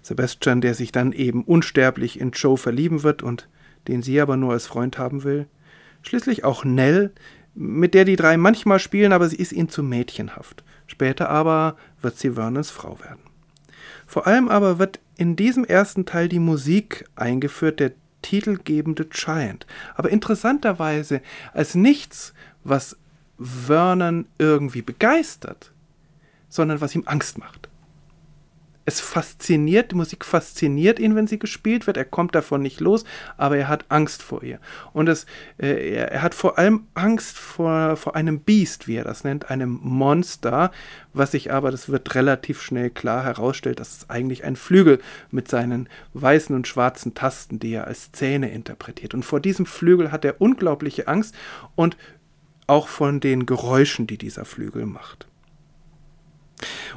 Sebastian, 0.02 0.62
der 0.62 0.74
sich 0.74 0.92
dann 0.92 1.12
eben 1.12 1.44
unsterblich 1.44 2.20
in 2.20 2.32
Joe 2.32 2.58
verlieben 2.58 3.04
wird 3.04 3.22
und 3.22 3.48
den 3.88 4.02
sie 4.02 4.20
aber 4.20 4.38
nur 4.38 4.54
als 4.54 4.68
Freund 4.68 4.98
haben 4.98 5.24
will, 5.24 5.48
schließlich 6.02 6.44
auch 6.44 6.64
Nell, 6.64 7.12
mit 7.54 7.94
der 7.94 8.06
die 8.06 8.16
drei 8.16 8.38
manchmal 8.38 8.80
spielen, 8.80 9.12
aber 9.12 9.28
sie 9.28 9.36
ist 9.36 9.52
ihnen 9.52 9.70
zu 9.70 9.84
mädchenhaft. 9.84 10.64
Später 10.88 11.30
aber 11.30 11.76
wird 12.02 12.18
sie 12.18 12.32
Vernons 12.32 12.72
Frau 12.72 13.00
werden. 13.00 13.20
Vor 14.08 14.28
allem 14.28 14.50
aber 14.50 14.80
wird 14.80 15.00
in 15.18 15.36
diesem 15.36 15.66
ersten 15.66 16.06
Teil 16.06 16.28
die 16.28 16.40
Musik 16.40 17.06
eingeführt, 17.16 17.80
der 17.80 17.92
titelgebende 18.22 19.06
Giant. 19.06 19.66
Aber 19.96 20.10
interessanterweise 20.10 21.22
als 21.54 21.76
nichts, 21.76 22.34
was 22.64 22.98
Vernon 23.40 24.28
irgendwie 24.38 24.82
begeistert, 24.82 25.72
sondern 26.50 26.82
was 26.82 26.96
ihm 26.96 27.04
Angst 27.06 27.38
macht 27.38 27.71
es 28.86 29.00
fasziniert, 29.00 29.92
die 29.92 29.96
Musik 29.96 30.26
fasziniert 30.26 31.00
ihn, 31.00 31.16
wenn 31.16 31.28
sie 31.28 31.40
gespielt 31.40 31.88
wird. 31.88 31.98
Er 31.98 32.06
kommt 32.06 32.34
davon 32.34 32.62
nicht 32.62 32.80
los, 32.80 33.04
aber 33.38 33.58
er 33.58 33.68
hat 33.68 33.86
Angst 33.90 34.24
vor 34.24 34.44
ihr. 34.44 34.60
Und 34.94 35.08
es, 35.08 35.26
äh, 35.58 35.94
er, 35.94 36.22
hat 36.22 36.34
vor 36.34 36.58
allem 36.58 36.88
Angst 36.94 37.38
vor, 37.38 37.96
vor 37.96 38.16
einem 38.16 38.40
Biest, 38.40 38.88
wie 38.88 38.96
er 38.96 39.04
das 39.04 39.24
nennt, 39.24 39.50
einem 39.50 39.80
Monster, 39.84 40.72
was 41.14 41.32
sich 41.32 41.52
aber, 41.52 41.72
das 41.72 41.90
wird 41.90 42.16
relativ 42.16 42.62
schnell 42.62 42.90
klar 42.90 43.24
herausstellt, 43.24 43.80
dass 43.80 43.98
es 43.98 44.10
eigentlich 44.10 44.44
ein 44.44 44.56
Flügel 44.56 45.00
mit 45.30 45.48
seinen 45.48 45.88
weißen 46.14 46.56
und 46.56 46.68
schwarzen 46.68 47.14
Tasten, 47.14 47.60
die 47.60 47.74
er 47.74 47.88
als 47.88 48.12
Zähne 48.12 48.52
interpretiert. 48.52 49.14
Und 49.14 49.24
vor 49.24 49.40
diesem 49.40 49.66
Flügel 49.66 50.12
hat 50.12 50.26
er 50.26 50.42
unglaubliche 50.42 51.08
Angst 51.08 51.36
und 51.76 51.98
auch 52.68 52.88
von 52.88 53.20
den 53.20 53.46
Geräuschen, 53.46 54.08
die 54.08 54.18
dieser 54.18 54.46
Flügel 54.46 54.86
macht. 54.86 55.28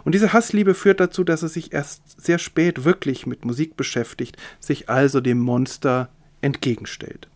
Und 0.04 0.14
diese 0.14 0.32
Hassliebe 0.32 0.74
führt 0.74 1.00
dazu, 1.00 1.24
dass 1.24 1.42
er 1.42 1.48
sich 1.48 1.72
erst 1.72 2.20
sehr 2.20 2.38
spät 2.38 2.84
wirklich 2.84 3.26
mit 3.26 3.44
Musik 3.44 3.76
beschäftigt, 3.76 4.36
sich 4.60 4.88
also 4.88 5.20
dem 5.20 5.38
Monster 5.38 6.08
entgegenstellt. 6.40 7.28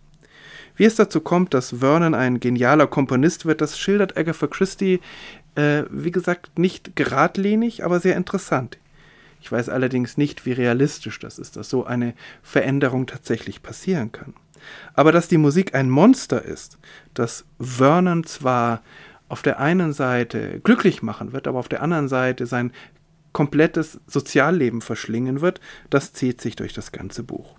Wie 0.76 0.84
es 0.84 0.94
dazu 0.94 1.20
kommt, 1.20 1.54
dass 1.54 1.80
Vernon 1.80 2.14
ein 2.14 2.38
genialer 2.38 2.86
Komponist 2.86 3.46
wird, 3.46 3.60
das 3.60 3.78
schildert 3.78 4.16
Agatha 4.16 4.46
Christie, 4.46 5.00
äh, 5.56 5.82
wie 5.90 6.12
gesagt, 6.12 6.58
nicht 6.58 6.94
geradlinig, 6.94 7.84
aber 7.84 7.98
sehr 7.98 8.16
interessant. 8.16 8.78
Ich 9.40 9.50
weiß 9.50 9.68
allerdings 9.68 10.16
nicht, 10.16 10.46
wie 10.46 10.52
realistisch 10.52 11.18
das 11.18 11.38
ist, 11.38 11.56
dass 11.56 11.68
so 11.68 11.84
eine 11.84 12.14
Veränderung 12.42 13.06
tatsächlich 13.06 13.62
passieren 13.62 14.12
kann. 14.12 14.34
Aber 14.94 15.12
dass 15.12 15.28
die 15.28 15.38
Musik 15.38 15.74
ein 15.74 15.90
Monster 15.90 16.44
ist, 16.44 16.78
dass 17.14 17.44
Vernon 17.58 18.24
zwar 18.24 18.82
auf 19.28 19.42
der 19.42 19.60
einen 19.60 19.92
Seite 19.92 20.60
glücklich 20.60 21.02
machen 21.02 21.32
wird, 21.32 21.46
aber 21.46 21.58
auf 21.58 21.68
der 21.68 21.82
anderen 21.82 22.08
Seite 22.08 22.46
sein 22.46 22.72
komplettes 23.32 24.00
Sozialleben 24.06 24.80
verschlingen 24.80 25.40
wird, 25.40 25.60
das 25.90 26.12
zieht 26.12 26.40
sich 26.40 26.56
durch 26.56 26.72
das 26.72 26.92
ganze 26.92 27.22
Buch. 27.22 27.56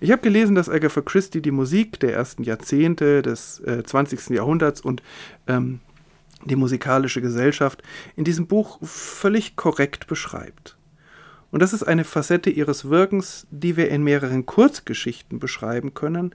Ich 0.00 0.12
habe 0.12 0.22
gelesen, 0.22 0.54
dass 0.54 0.68
Agatha 0.68 1.00
Christie 1.00 1.42
die 1.42 1.50
Musik 1.50 1.98
der 2.00 2.14
ersten 2.14 2.42
Jahrzehnte 2.42 3.22
des 3.22 3.60
äh, 3.60 3.82
20. 3.82 4.30
Jahrhunderts 4.30 4.80
und 4.80 5.02
ähm, 5.46 5.80
die 6.44 6.56
musikalische 6.56 7.20
Gesellschaft 7.20 7.82
in 8.14 8.24
diesem 8.24 8.46
Buch 8.46 8.78
völlig 8.82 9.56
korrekt 9.56 10.06
beschreibt. 10.06 10.76
Und 11.50 11.60
das 11.60 11.72
ist 11.72 11.84
eine 11.84 12.04
Facette 12.04 12.50
ihres 12.50 12.90
Wirkens, 12.90 13.46
die 13.50 13.76
wir 13.76 13.88
in 13.88 14.02
mehreren 14.02 14.46
Kurzgeschichten 14.46 15.38
beschreiben 15.38 15.94
können, 15.94 16.34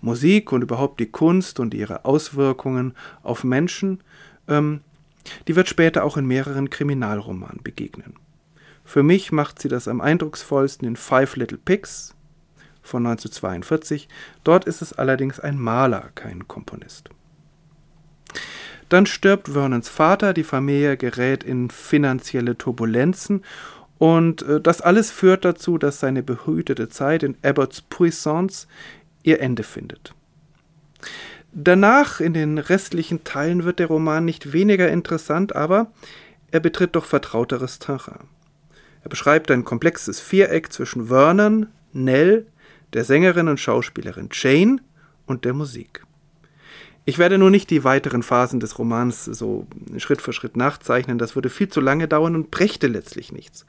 Musik 0.00 0.52
und 0.52 0.62
überhaupt 0.62 1.00
die 1.00 1.10
Kunst 1.10 1.60
und 1.60 1.74
ihre 1.74 2.04
Auswirkungen 2.04 2.94
auf 3.22 3.44
Menschen, 3.44 4.00
ähm, 4.48 4.80
die 5.48 5.56
wird 5.56 5.68
später 5.68 6.04
auch 6.04 6.16
in 6.16 6.26
mehreren 6.26 6.70
Kriminalromanen 6.70 7.62
begegnen. 7.62 8.14
Für 8.84 9.02
mich 9.02 9.32
macht 9.32 9.60
sie 9.60 9.68
das 9.68 9.88
am 9.88 10.00
eindrucksvollsten 10.00 10.86
in 10.86 10.96
Five 10.96 11.36
Little 11.36 11.58
Pigs 11.58 12.14
von 12.82 13.04
1942. 13.04 14.08
Dort 14.44 14.64
ist 14.64 14.80
es 14.80 14.92
allerdings 14.92 15.40
ein 15.40 15.58
Maler, 15.58 16.10
kein 16.14 16.46
Komponist. 16.46 17.10
Dann 18.88 19.06
stirbt 19.06 19.48
Vernons 19.48 19.88
Vater, 19.88 20.32
die 20.32 20.44
Familie 20.44 20.96
gerät 20.96 21.42
in 21.42 21.70
finanzielle 21.70 22.56
Turbulenzen 22.56 23.42
und 23.98 24.42
äh, 24.42 24.60
das 24.60 24.80
alles 24.80 25.10
führt 25.10 25.44
dazu, 25.44 25.78
dass 25.78 26.00
seine 26.00 26.22
behütete 26.22 26.88
Zeit 26.88 27.22
in 27.22 27.36
Abbots 27.42 27.82
Puissance 27.82 28.66
ihr 29.26 29.40
Ende 29.40 29.64
findet. 29.64 30.14
Danach, 31.52 32.20
in 32.20 32.32
den 32.32 32.58
restlichen 32.58 33.24
Teilen, 33.24 33.64
wird 33.64 33.78
der 33.78 33.88
Roman 33.88 34.24
nicht 34.24 34.52
weniger 34.52 34.90
interessant, 34.90 35.56
aber 35.56 35.90
er 36.50 36.60
betritt 36.60 36.94
doch 36.96 37.04
vertrauteres 37.04 37.78
Terrain. 37.78 38.28
Er 39.02 39.08
beschreibt 39.08 39.50
ein 39.50 39.64
komplexes 39.64 40.20
Viereck 40.20 40.72
zwischen 40.72 41.06
Vernon, 41.08 41.66
Nell, 41.92 42.46
der 42.92 43.04
Sängerin 43.04 43.48
und 43.48 43.58
Schauspielerin 43.58 44.28
Jane 44.32 44.80
und 45.26 45.44
der 45.44 45.54
Musik. 45.54 46.04
Ich 47.04 47.18
werde 47.18 47.38
nur 47.38 47.50
nicht 47.50 47.70
die 47.70 47.84
weiteren 47.84 48.22
Phasen 48.22 48.60
des 48.60 48.78
Romans 48.78 49.24
so 49.24 49.66
Schritt 49.96 50.20
für 50.20 50.32
Schritt 50.32 50.56
nachzeichnen, 50.56 51.18
das 51.18 51.36
würde 51.36 51.50
viel 51.50 51.68
zu 51.68 51.80
lange 51.80 52.08
dauern 52.08 52.34
und 52.34 52.50
brächte 52.50 52.86
letztlich 52.86 53.32
nichts. 53.32 53.64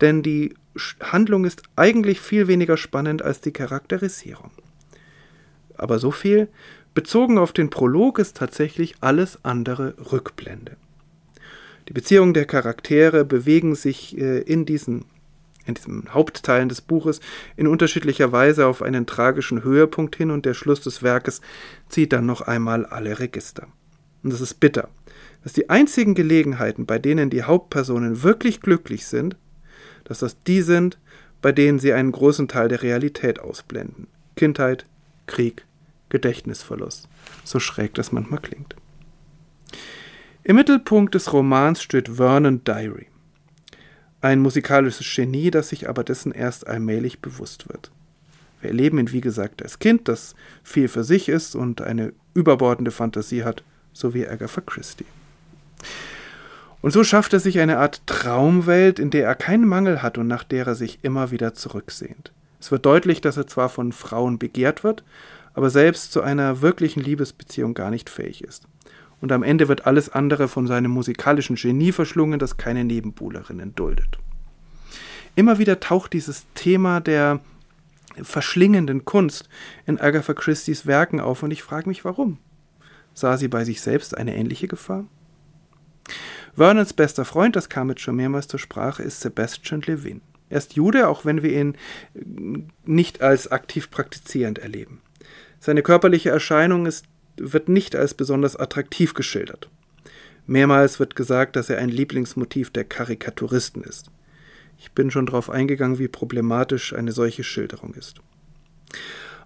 Denn 0.00 0.22
die 0.22 0.54
Handlung 1.00 1.44
ist 1.44 1.62
eigentlich 1.74 2.20
viel 2.20 2.48
weniger 2.48 2.76
spannend 2.76 3.22
als 3.22 3.40
die 3.40 3.52
Charakterisierung 3.52 4.50
aber 5.78 5.98
so 5.98 6.10
viel. 6.10 6.48
Bezogen 6.94 7.38
auf 7.38 7.52
den 7.52 7.70
Prolog 7.70 8.18
ist 8.18 8.36
tatsächlich 8.36 8.94
alles 9.00 9.44
andere 9.44 9.94
Rückblende. 10.12 10.76
Die 11.88 11.92
Beziehungen 11.92 12.34
der 12.34 12.46
Charaktere 12.46 13.24
bewegen 13.24 13.74
sich 13.74 14.18
äh, 14.18 14.40
in 14.40 14.64
diesen 14.66 15.04
in 15.66 15.74
diesen 15.74 16.14
Hauptteilen 16.14 16.68
des 16.68 16.80
Buches 16.80 17.20
in 17.56 17.66
unterschiedlicher 17.66 18.30
Weise 18.30 18.66
auf 18.66 18.82
einen 18.82 19.04
tragischen 19.04 19.64
Höhepunkt 19.64 20.14
hin 20.14 20.30
und 20.30 20.46
der 20.46 20.54
Schluss 20.54 20.80
des 20.80 21.02
Werkes 21.02 21.40
zieht 21.88 22.12
dann 22.12 22.24
noch 22.24 22.40
einmal 22.40 22.86
alle 22.86 23.18
Register. 23.18 23.66
Und 24.22 24.32
das 24.32 24.40
ist 24.40 24.60
bitter, 24.60 24.88
dass 25.42 25.52
die 25.52 25.68
einzigen 25.68 26.14
Gelegenheiten, 26.14 26.86
bei 26.86 26.98
denen 26.98 27.30
die 27.30 27.42
Hauptpersonen 27.42 28.22
wirklich 28.22 28.60
glücklich 28.60 29.06
sind, 29.06 29.36
dass 30.04 30.20
das 30.20 30.42
die 30.44 30.62
sind, 30.62 30.98
bei 31.42 31.52
denen 31.52 31.78
sie 31.78 31.92
einen 31.92 32.12
großen 32.12 32.48
Teil 32.48 32.68
der 32.68 32.82
Realität 32.82 33.40
ausblenden. 33.40 34.06
Kindheit, 34.36 34.86
Krieg, 35.26 35.64
Gedächtnisverlust, 36.08 37.08
so 37.44 37.60
schräg 37.60 37.94
das 37.94 38.12
manchmal 38.12 38.40
klingt. 38.40 38.76
Im 40.44 40.56
Mittelpunkt 40.56 41.14
des 41.14 41.32
Romans 41.32 41.82
steht 41.82 42.08
Vernon 42.08 42.62
Diary, 42.64 43.08
ein 44.20 44.40
musikalisches 44.40 45.06
Genie, 45.14 45.50
das 45.50 45.68
sich 45.68 45.88
aber 45.88 46.04
dessen 46.04 46.32
erst 46.32 46.66
allmählich 46.66 47.20
bewusst 47.20 47.68
wird. 47.68 47.90
Wir 48.60 48.70
erleben 48.70 48.98
ihn, 48.98 49.12
wie 49.12 49.20
gesagt, 49.20 49.62
als 49.62 49.78
Kind, 49.78 50.08
das 50.08 50.34
viel 50.62 50.88
für 50.88 51.04
sich 51.04 51.28
ist 51.28 51.54
und 51.54 51.82
eine 51.82 52.12
überbordende 52.34 52.90
Fantasie 52.90 53.44
hat, 53.44 53.62
so 53.92 54.14
wie 54.14 54.26
Agatha 54.26 54.60
Christie. 54.60 55.06
Und 56.82 56.92
so 56.92 57.04
schafft 57.04 57.32
er 57.32 57.40
sich 57.40 57.58
eine 57.58 57.78
Art 57.78 58.06
Traumwelt, 58.06 58.98
in 58.98 59.10
der 59.10 59.26
er 59.26 59.34
keinen 59.34 59.66
Mangel 59.66 60.02
hat 60.02 60.18
und 60.18 60.26
nach 60.26 60.44
der 60.44 60.66
er 60.66 60.74
sich 60.74 61.00
immer 61.02 61.30
wieder 61.30 61.54
zurücksehnt. 61.54 62.32
Es 62.60 62.70
wird 62.70 62.86
deutlich, 62.86 63.20
dass 63.20 63.36
er 63.36 63.46
zwar 63.46 63.68
von 63.68 63.92
Frauen 63.92 64.38
begehrt 64.38 64.84
wird, 64.84 65.04
aber 65.54 65.70
selbst 65.70 66.12
zu 66.12 66.22
einer 66.22 66.60
wirklichen 66.60 67.00
Liebesbeziehung 67.02 67.74
gar 67.74 67.90
nicht 67.90 68.10
fähig 68.10 68.44
ist. 68.44 68.68
Und 69.20 69.32
am 69.32 69.42
Ende 69.42 69.68
wird 69.68 69.86
alles 69.86 70.10
andere 70.10 70.48
von 70.48 70.66
seinem 70.66 70.90
musikalischen 70.90 71.56
Genie 71.56 71.92
verschlungen, 71.92 72.38
das 72.38 72.58
keine 72.58 72.84
Nebenbuhlerinnen 72.84 73.74
duldet. 73.74 74.18
Immer 75.34 75.58
wieder 75.58 75.80
taucht 75.80 76.12
dieses 76.12 76.46
Thema 76.54 77.00
der 77.00 77.40
verschlingenden 78.22 79.04
Kunst 79.04 79.48
in 79.84 80.00
Agatha 80.00 80.34
Christie's 80.34 80.86
Werken 80.86 81.20
auf 81.20 81.42
und 81.42 81.50
ich 81.50 81.62
frage 81.62 81.88
mich 81.88 82.04
warum. 82.04 82.38
Sah 83.14 83.36
sie 83.36 83.48
bei 83.48 83.64
sich 83.64 83.80
selbst 83.80 84.16
eine 84.16 84.36
ähnliche 84.36 84.68
Gefahr? 84.68 85.04
Vernons 86.54 86.94
bester 86.94 87.24
Freund, 87.24 87.56
das 87.56 87.68
kam 87.68 87.90
jetzt 87.90 88.00
schon 88.00 88.16
mehrmals 88.16 88.48
zur 88.48 88.60
Sprache, 88.60 89.02
ist 89.02 89.20
Sebastian 89.20 89.82
Levin. 89.82 90.22
Er 90.48 90.58
ist 90.58 90.74
Jude, 90.74 91.08
auch 91.08 91.24
wenn 91.24 91.42
wir 91.42 91.52
ihn 91.52 91.76
nicht 92.84 93.20
als 93.20 93.50
aktiv 93.50 93.90
praktizierend 93.90 94.58
erleben. 94.58 95.00
Seine 95.58 95.82
körperliche 95.82 96.30
Erscheinung 96.30 96.86
ist, 96.86 97.06
wird 97.36 97.68
nicht 97.68 97.96
als 97.96 98.14
besonders 98.14 98.56
attraktiv 98.56 99.14
geschildert. 99.14 99.68
Mehrmals 100.46 101.00
wird 101.00 101.16
gesagt, 101.16 101.56
dass 101.56 101.70
er 101.70 101.78
ein 101.78 101.88
Lieblingsmotiv 101.88 102.70
der 102.70 102.84
Karikaturisten 102.84 103.82
ist. 103.82 104.10
Ich 104.78 104.92
bin 104.92 105.10
schon 105.10 105.26
darauf 105.26 105.50
eingegangen, 105.50 105.98
wie 105.98 106.08
problematisch 106.08 106.92
eine 106.92 107.12
solche 107.12 107.42
Schilderung 107.42 107.94
ist. 107.94 108.20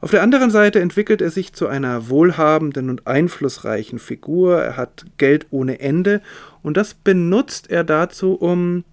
Auf 0.02 0.10
der 0.10 0.22
anderen 0.22 0.50
Seite 0.50 0.80
entwickelt 0.80 1.20
er 1.20 1.30
sich 1.30 1.52
zu 1.52 1.66
einer 1.66 2.08
wohlhabenden 2.08 2.88
und 2.88 3.06
einflussreichen 3.06 3.98
Figur. 3.98 4.62
Er 4.62 4.76
hat 4.76 5.04
Geld 5.18 5.46
ohne 5.50 5.80
Ende 5.80 6.22
und 6.62 6.76
das 6.76 6.94
benutzt 6.94 7.70
er 7.70 7.84
dazu, 7.84 8.34
um 8.34 8.84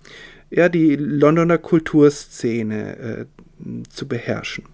ja, 0.49 0.69
die 0.69 0.95
Londoner 0.95 1.57
Kulturszene 1.57 2.97
äh, 2.97 3.25
zu 3.89 4.07
beherrschen. 4.07 4.65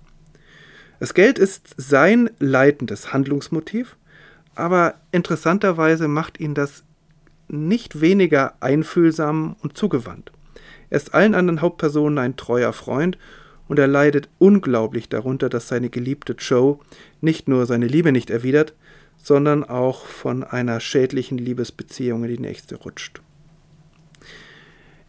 Das 1.00 1.14
Geld 1.14 1.40
ist 1.40 1.74
sein 1.78 2.30
leitendes 2.40 3.12
Handlungsmotiv, 3.12 3.98
aber 4.56 4.96
interessanterweise 5.12 6.08
macht 6.08 6.40
ihn 6.40 6.54
das 6.54 6.84
nicht 7.48 8.02
weniger 8.02 8.54
einfühlsam 8.62 9.56
und 9.62 9.78
zugewandt. 9.78 10.32
Er 10.90 10.98
ist 10.98 11.14
allen 11.14 11.36
anderen 11.36 11.62
Hauptpersonen 11.62 12.20
ein 12.20 12.38
treuer 12.38 12.72
Freund 12.72 13.18
und 13.68 13.80
er 13.80 13.88
leidet 13.88 14.30
unglaublich 14.38 15.10
darunter, 15.10 15.50
dass 15.50 15.68
seine 15.68 15.90
geliebte 15.90 16.34
Joe 16.34 16.78
nicht 17.20 17.48
nur 17.48 17.66
seine 17.66 17.88
Liebe 17.88 18.12
nicht 18.12 18.30
erwidert, 18.30 18.76
sondern 19.18 19.64
auch 19.64 20.06
von 20.06 20.44
einer 20.44 20.80
schädlichen 20.80 21.38
Liebesbeziehung 21.38 22.24
in 22.26 22.30
die 22.30 22.42
nächste 22.42 22.76
rutscht. 22.76 23.23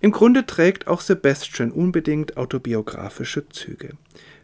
Im 0.04 0.10
Grunde 0.10 0.44
trägt 0.44 0.86
auch 0.86 1.00
Sebastian 1.00 1.70
unbedingt 1.70 2.36
autobiografische 2.36 3.48
Züge. 3.48 3.94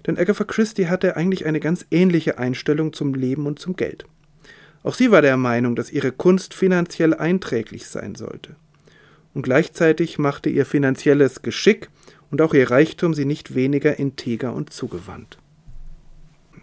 Denn 0.06 0.16
Agatha 0.16 0.44
Christie 0.44 0.88
hatte 0.88 1.18
eigentlich 1.18 1.44
eine 1.44 1.60
ganz 1.60 1.84
ähnliche 1.90 2.38
Einstellung 2.38 2.94
zum 2.94 3.12
Leben 3.12 3.46
und 3.46 3.58
zum 3.58 3.76
Geld. 3.76 4.06
Auch 4.84 4.94
sie 4.94 5.10
war 5.10 5.20
der 5.20 5.36
Meinung, 5.36 5.76
dass 5.76 5.92
ihre 5.92 6.12
Kunst 6.12 6.54
finanziell 6.54 7.12
einträglich 7.12 7.88
sein 7.88 8.14
sollte. 8.14 8.56
Und 9.34 9.42
gleichzeitig 9.42 10.18
machte 10.18 10.48
ihr 10.48 10.64
finanzielles 10.64 11.42
Geschick 11.42 11.90
und 12.30 12.40
auch 12.40 12.54
ihr 12.54 12.70
Reichtum 12.70 13.12
sie 13.12 13.26
nicht 13.26 13.54
weniger 13.54 13.98
integer 13.98 14.54
und 14.54 14.72
zugewandt. 14.72 15.36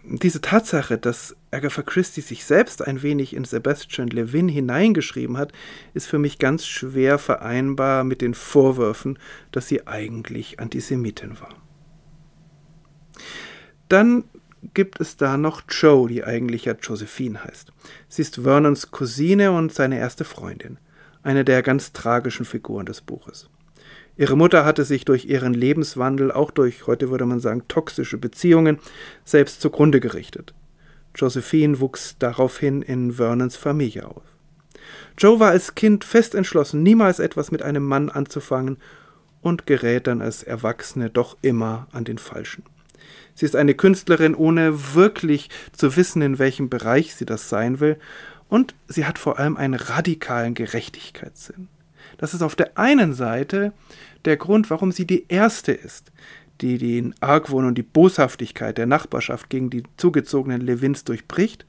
Diese 0.02 0.40
Tatsache, 0.40 0.98
dass 0.98 1.36
Agatha 1.50 1.82
Christie 1.82 2.20
sich 2.20 2.44
selbst 2.44 2.86
ein 2.86 3.02
wenig 3.02 3.34
in 3.34 3.44
Sebastian 3.44 4.08
Levin 4.08 4.48
hineingeschrieben 4.48 5.38
hat, 5.38 5.52
ist 5.94 6.06
für 6.06 6.18
mich 6.18 6.38
ganz 6.38 6.66
schwer 6.66 7.18
vereinbar 7.18 8.04
mit 8.04 8.20
den 8.20 8.34
Vorwürfen, 8.34 9.18
dass 9.50 9.68
sie 9.68 9.86
eigentlich 9.86 10.60
Antisemitin 10.60 11.40
war. 11.40 11.54
Dann 13.88 14.24
gibt 14.74 15.00
es 15.00 15.16
da 15.16 15.36
noch 15.36 15.62
Joe, 15.68 16.08
die 16.08 16.24
eigentlich 16.24 16.66
ja 16.66 16.74
Josephine 16.74 17.42
heißt. 17.44 17.72
Sie 18.08 18.22
ist 18.22 18.36
Vernons 18.42 18.90
Cousine 18.90 19.52
und 19.52 19.72
seine 19.72 19.98
erste 19.98 20.24
Freundin, 20.24 20.78
eine 21.22 21.44
der 21.44 21.62
ganz 21.62 21.92
tragischen 21.92 22.44
Figuren 22.44 22.86
des 22.86 23.00
Buches. 23.00 23.48
Ihre 24.16 24.36
Mutter 24.36 24.64
hatte 24.64 24.84
sich 24.84 25.04
durch 25.04 25.26
ihren 25.26 25.54
Lebenswandel, 25.54 26.32
auch 26.32 26.50
durch, 26.50 26.88
heute 26.88 27.08
würde 27.10 27.24
man 27.24 27.38
sagen, 27.38 27.62
toxische 27.68 28.18
Beziehungen, 28.18 28.78
selbst 29.24 29.60
zugrunde 29.60 30.00
gerichtet. 30.00 30.54
Josephine 31.18 31.80
wuchs 31.80 32.16
daraufhin 32.18 32.82
in 32.82 33.12
Vernons 33.12 33.56
Familie 33.56 34.06
auf. 34.06 34.22
Joe 35.18 35.40
war 35.40 35.50
als 35.50 35.74
Kind 35.74 36.04
fest 36.04 36.34
entschlossen, 36.34 36.82
niemals 36.82 37.18
etwas 37.18 37.50
mit 37.50 37.62
einem 37.62 37.84
Mann 37.84 38.08
anzufangen 38.08 38.78
und 39.42 39.66
gerät 39.66 40.06
dann 40.06 40.22
als 40.22 40.42
Erwachsene 40.42 41.10
doch 41.10 41.36
immer 41.42 41.88
an 41.92 42.04
den 42.04 42.18
Falschen. 42.18 42.62
Sie 43.34 43.46
ist 43.46 43.56
eine 43.56 43.74
Künstlerin, 43.74 44.34
ohne 44.34 44.94
wirklich 44.94 45.50
zu 45.72 45.96
wissen, 45.96 46.22
in 46.22 46.38
welchem 46.38 46.68
Bereich 46.68 47.14
sie 47.14 47.26
das 47.26 47.48
sein 47.48 47.80
will, 47.80 47.98
und 48.48 48.74
sie 48.86 49.04
hat 49.04 49.18
vor 49.18 49.38
allem 49.38 49.56
einen 49.56 49.74
radikalen 49.74 50.54
Gerechtigkeitssinn. 50.54 51.68
Das 52.16 52.34
ist 52.34 52.42
auf 52.42 52.56
der 52.56 52.78
einen 52.78 53.12
Seite 53.12 53.72
der 54.24 54.36
Grund, 54.36 54.70
warum 54.70 54.90
sie 54.90 55.06
die 55.06 55.26
Erste 55.28 55.72
ist, 55.72 56.10
die 56.60 56.78
den 56.78 57.14
Argwohn 57.20 57.64
und 57.64 57.76
die 57.76 57.82
Boshaftigkeit 57.82 58.78
der 58.78 58.86
Nachbarschaft 58.86 59.48
gegen 59.50 59.70
die 59.70 59.84
zugezogenen 59.96 60.60
Levins 60.60 61.04
durchbricht. 61.04 61.66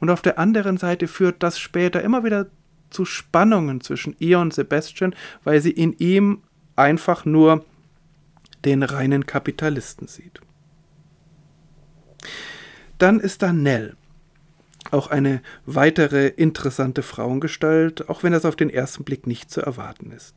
Und 0.00 0.10
auf 0.10 0.22
der 0.22 0.38
anderen 0.38 0.76
Seite 0.76 1.08
führt 1.08 1.42
das 1.42 1.58
später 1.58 2.02
immer 2.02 2.24
wieder 2.24 2.46
zu 2.90 3.04
Spannungen 3.04 3.80
zwischen 3.80 4.16
ihr 4.18 4.38
und 4.38 4.54
Sebastian, 4.54 5.14
weil 5.44 5.60
sie 5.60 5.70
in 5.70 5.92
ihm 5.98 6.42
einfach 6.76 7.24
nur 7.24 7.64
den 8.64 8.82
reinen 8.82 9.26
Kapitalisten 9.26 10.08
sieht. 10.08 10.40
Dann 12.98 13.20
ist 13.20 13.42
da 13.42 13.52
Nell. 13.52 13.96
Auch 14.90 15.08
eine 15.08 15.42
weitere 15.66 16.28
interessante 16.28 17.02
Frauengestalt, 17.02 18.08
auch 18.08 18.22
wenn 18.22 18.32
das 18.32 18.44
auf 18.44 18.56
den 18.56 18.70
ersten 18.70 19.04
Blick 19.04 19.26
nicht 19.26 19.50
zu 19.50 19.60
erwarten 19.60 20.10
ist. 20.12 20.34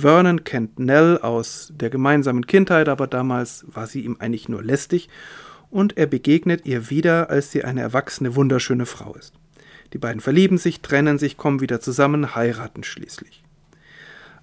Vernon 0.00 0.44
kennt 0.44 0.78
Nell 0.78 1.18
aus 1.18 1.72
der 1.74 1.90
gemeinsamen 1.90 2.46
Kindheit, 2.46 2.88
aber 2.88 3.06
damals 3.06 3.64
war 3.68 3.86
sie 3.86 4.02
ihm 4.02 4.16
eigentlich 4.18 4.48
nur 4.48 4.62
lästig, 4.62 5.08
und 5.70 5.96
er 5.96 6.06
begegnet 6.06 6.66
ihr 6.66 6.90
wieder, 6.90 7.30
als 7.30 7.52
sie 7.52 7.64
eine 7.64 7.80
erwachsene, 7.80 8.34
wunderschöne 8.34 8.86
Frau 8.86 9.14
ist. 9.14 9.34
Die 9.92 9.98
beiden 9.98 10.20
verlieben 10.20 10.58
sich, 10.58 10.80
trennen 10.80 11.18
sich, 11.18 11.36
kommen 11.36 11.60
wieder 11.60 11.80
zusammen, 11.80 12.34
heiraten 12.34 12.82
schließlich. 12.82 13.42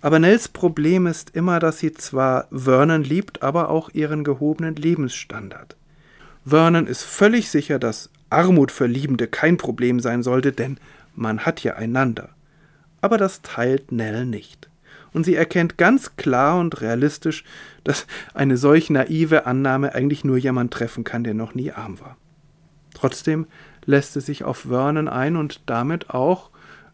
Aber 0.01 0.19
Nells 0.19 0.47
Problem 0.47 1.07
ist 1.07 1.35
immer, 1.35 1.59
dass 1.59 1.79
sie 1.79 1.91
zwar 1.91 2.47
Vernon 2.51 3.03
liebt, 3.03 3.41
aber 3.41 3.69
auch 3.69 3.89
ihren 3.93 4.23
gehobenen 4.23 4.75
Lebensstandard. 4.75 5.75
Vernon 6.45 6.87
ist 6.87 7.03
völlig 7.03 7.49
sicher, 7.49 7.79
dass 7.79 8.09
Armut 8.29 8.71
für 8.71 8.85
Liebende 8.85 9.27
kein 9.27 9.57
Problem 9.57 9.99
sein 9.99 10.23
sollte, 10.23 10.51
denn 10.51 10.79
man 11.15 11.39
hat 11.45 11.63
ja 11.63 11.75
einander. 11.75 12.29
Aber 13.01 13.17
das 13.17 13.41
teilt 13.41 13.91
Nell 13.91 14.25
nicht. 14.25 14.69
Und 15.17 15.23
sie 15.23 15.33
erkennt 15.33 15.79
ganz 15.79 16.15
klar 16.15 16.59
und 16.59 16.79
realistisch, 16.79 17.43
dass 17.83 18.05
eine 18.35 18.55
solch 18.55 18.91
naive 18.91 19.47
Annahme 19.47 19.95
eigentlich 19.95 20.23
nur 20.23 20.37
jemand 20.37 20.71
treffen 20.71 21.03
kann, 21.03 21.23
der 21.23 21.33
noch 21.33 21.55
nie 21.55 21.71
arm 21.71 21.99
war. 21.99 22.17
Trotzdem 22.93 23.47
lässt 23.83 24.13
sie 24.13 24.21
sich 24.21 24.43
auf 24.43 24.67
Vernon 24.69 25.07
ein 25.07 25.35
und 25.35 25.61
damit 25.65 26.11
auch 26.11 26.51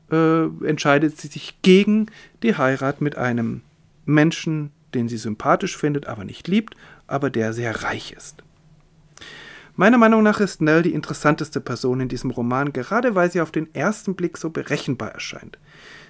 äh, 0.10 0.46
entscheidet 0.66 1.20
sie 1.20 1.28
sich 1.28 1.62
gegen 1.64 2.06
die 2.44 2.58
Heirat 2.58 3.02
mit 3.02 3.18
einem 3.18 3.60
Menschen, 4.06 4.72
den 4.94 5.10
sie 5.10 5.18
sympathisch 5.18 5.76
findet, 5.76 6.08
aber 6.08 6.24
nicht 6.24 6.48
liebt, 6.48 6.78
aber 7.08 7.30
der 7.30 7.52
sehr 7.52 7.84
reich 7.84 8.14
ist. 8.14 8.42
Meiner 9.76 9.98
Meinung 9.98 10.24
nach 10.24 10.40
ist 10.40 10.62
Nell 10.62 10.82
die 10.82 10.94
interessanteste 10.94 11.60
Person 11.60 12.00
in 12.00 12.08
diesem 12.08 12.32
Roman, 12.32 12.72
gerade 12.72 13.16
weil 13.16 13.30
sie 13.30 13.42
auf 13.42 13.52
den 13.52 13.76
ersten 13.76 14.16
Blick 14.16 14.38
so 14.38 14.50
berechenbar 14.50 15.12
erscheint. 15.12 15.58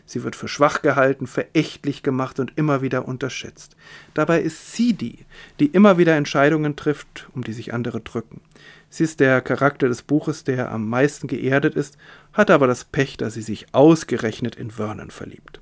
Sie 0.05 0.23
wird 0.23 0.35
für 0.35 0.47
schwach 0.47 0.81
gehalten, 0.81 1.27
verächtlich 1.27 2.03
gemacht 2.03 2.39
und 2.39 2.53
immer 2.57 2.81
wieder 2.81 3.07
unterschätzt. 3.07 3.75
Dabei 4.13 4.41
ist 4.41 4.73
sie 4.73 4.93
die, 4.93 5.25
die 5.59 5.67
immer 5.67 5.97
wieder 5.97 6.15
Entscheidungen 6.15 6.75
trifft, 6.75 7.29
um 7.33 7.43
die 7.43 7.53
sich 7.53 7.73
andere 7.73 8.01
drücken. 8.01 8.41
Sie 8.89 9.05
ist 9.05 9.19
der 9.19 9.41
Charakter 9.41 9.87
des 9.87 10.01
Buches, 10.01 10.43
der 10.43 10.71
am 10.71 10.87
meisten 10.87 11.27
geerdet 11.27 11.75
ist, 11.75 11.97
hat 12.33 12.51
aber 12.51 12.67
das 12.67 12.83
Pech, 12.83 13.17
dass 13.17 13.33
sie 13.33 13.41
sich 13.41 13.73
ausgerechnet 13.73 14.55
in 14.55 14.71
Vernon 14.71 15.09
verliebt. 15.09 15.61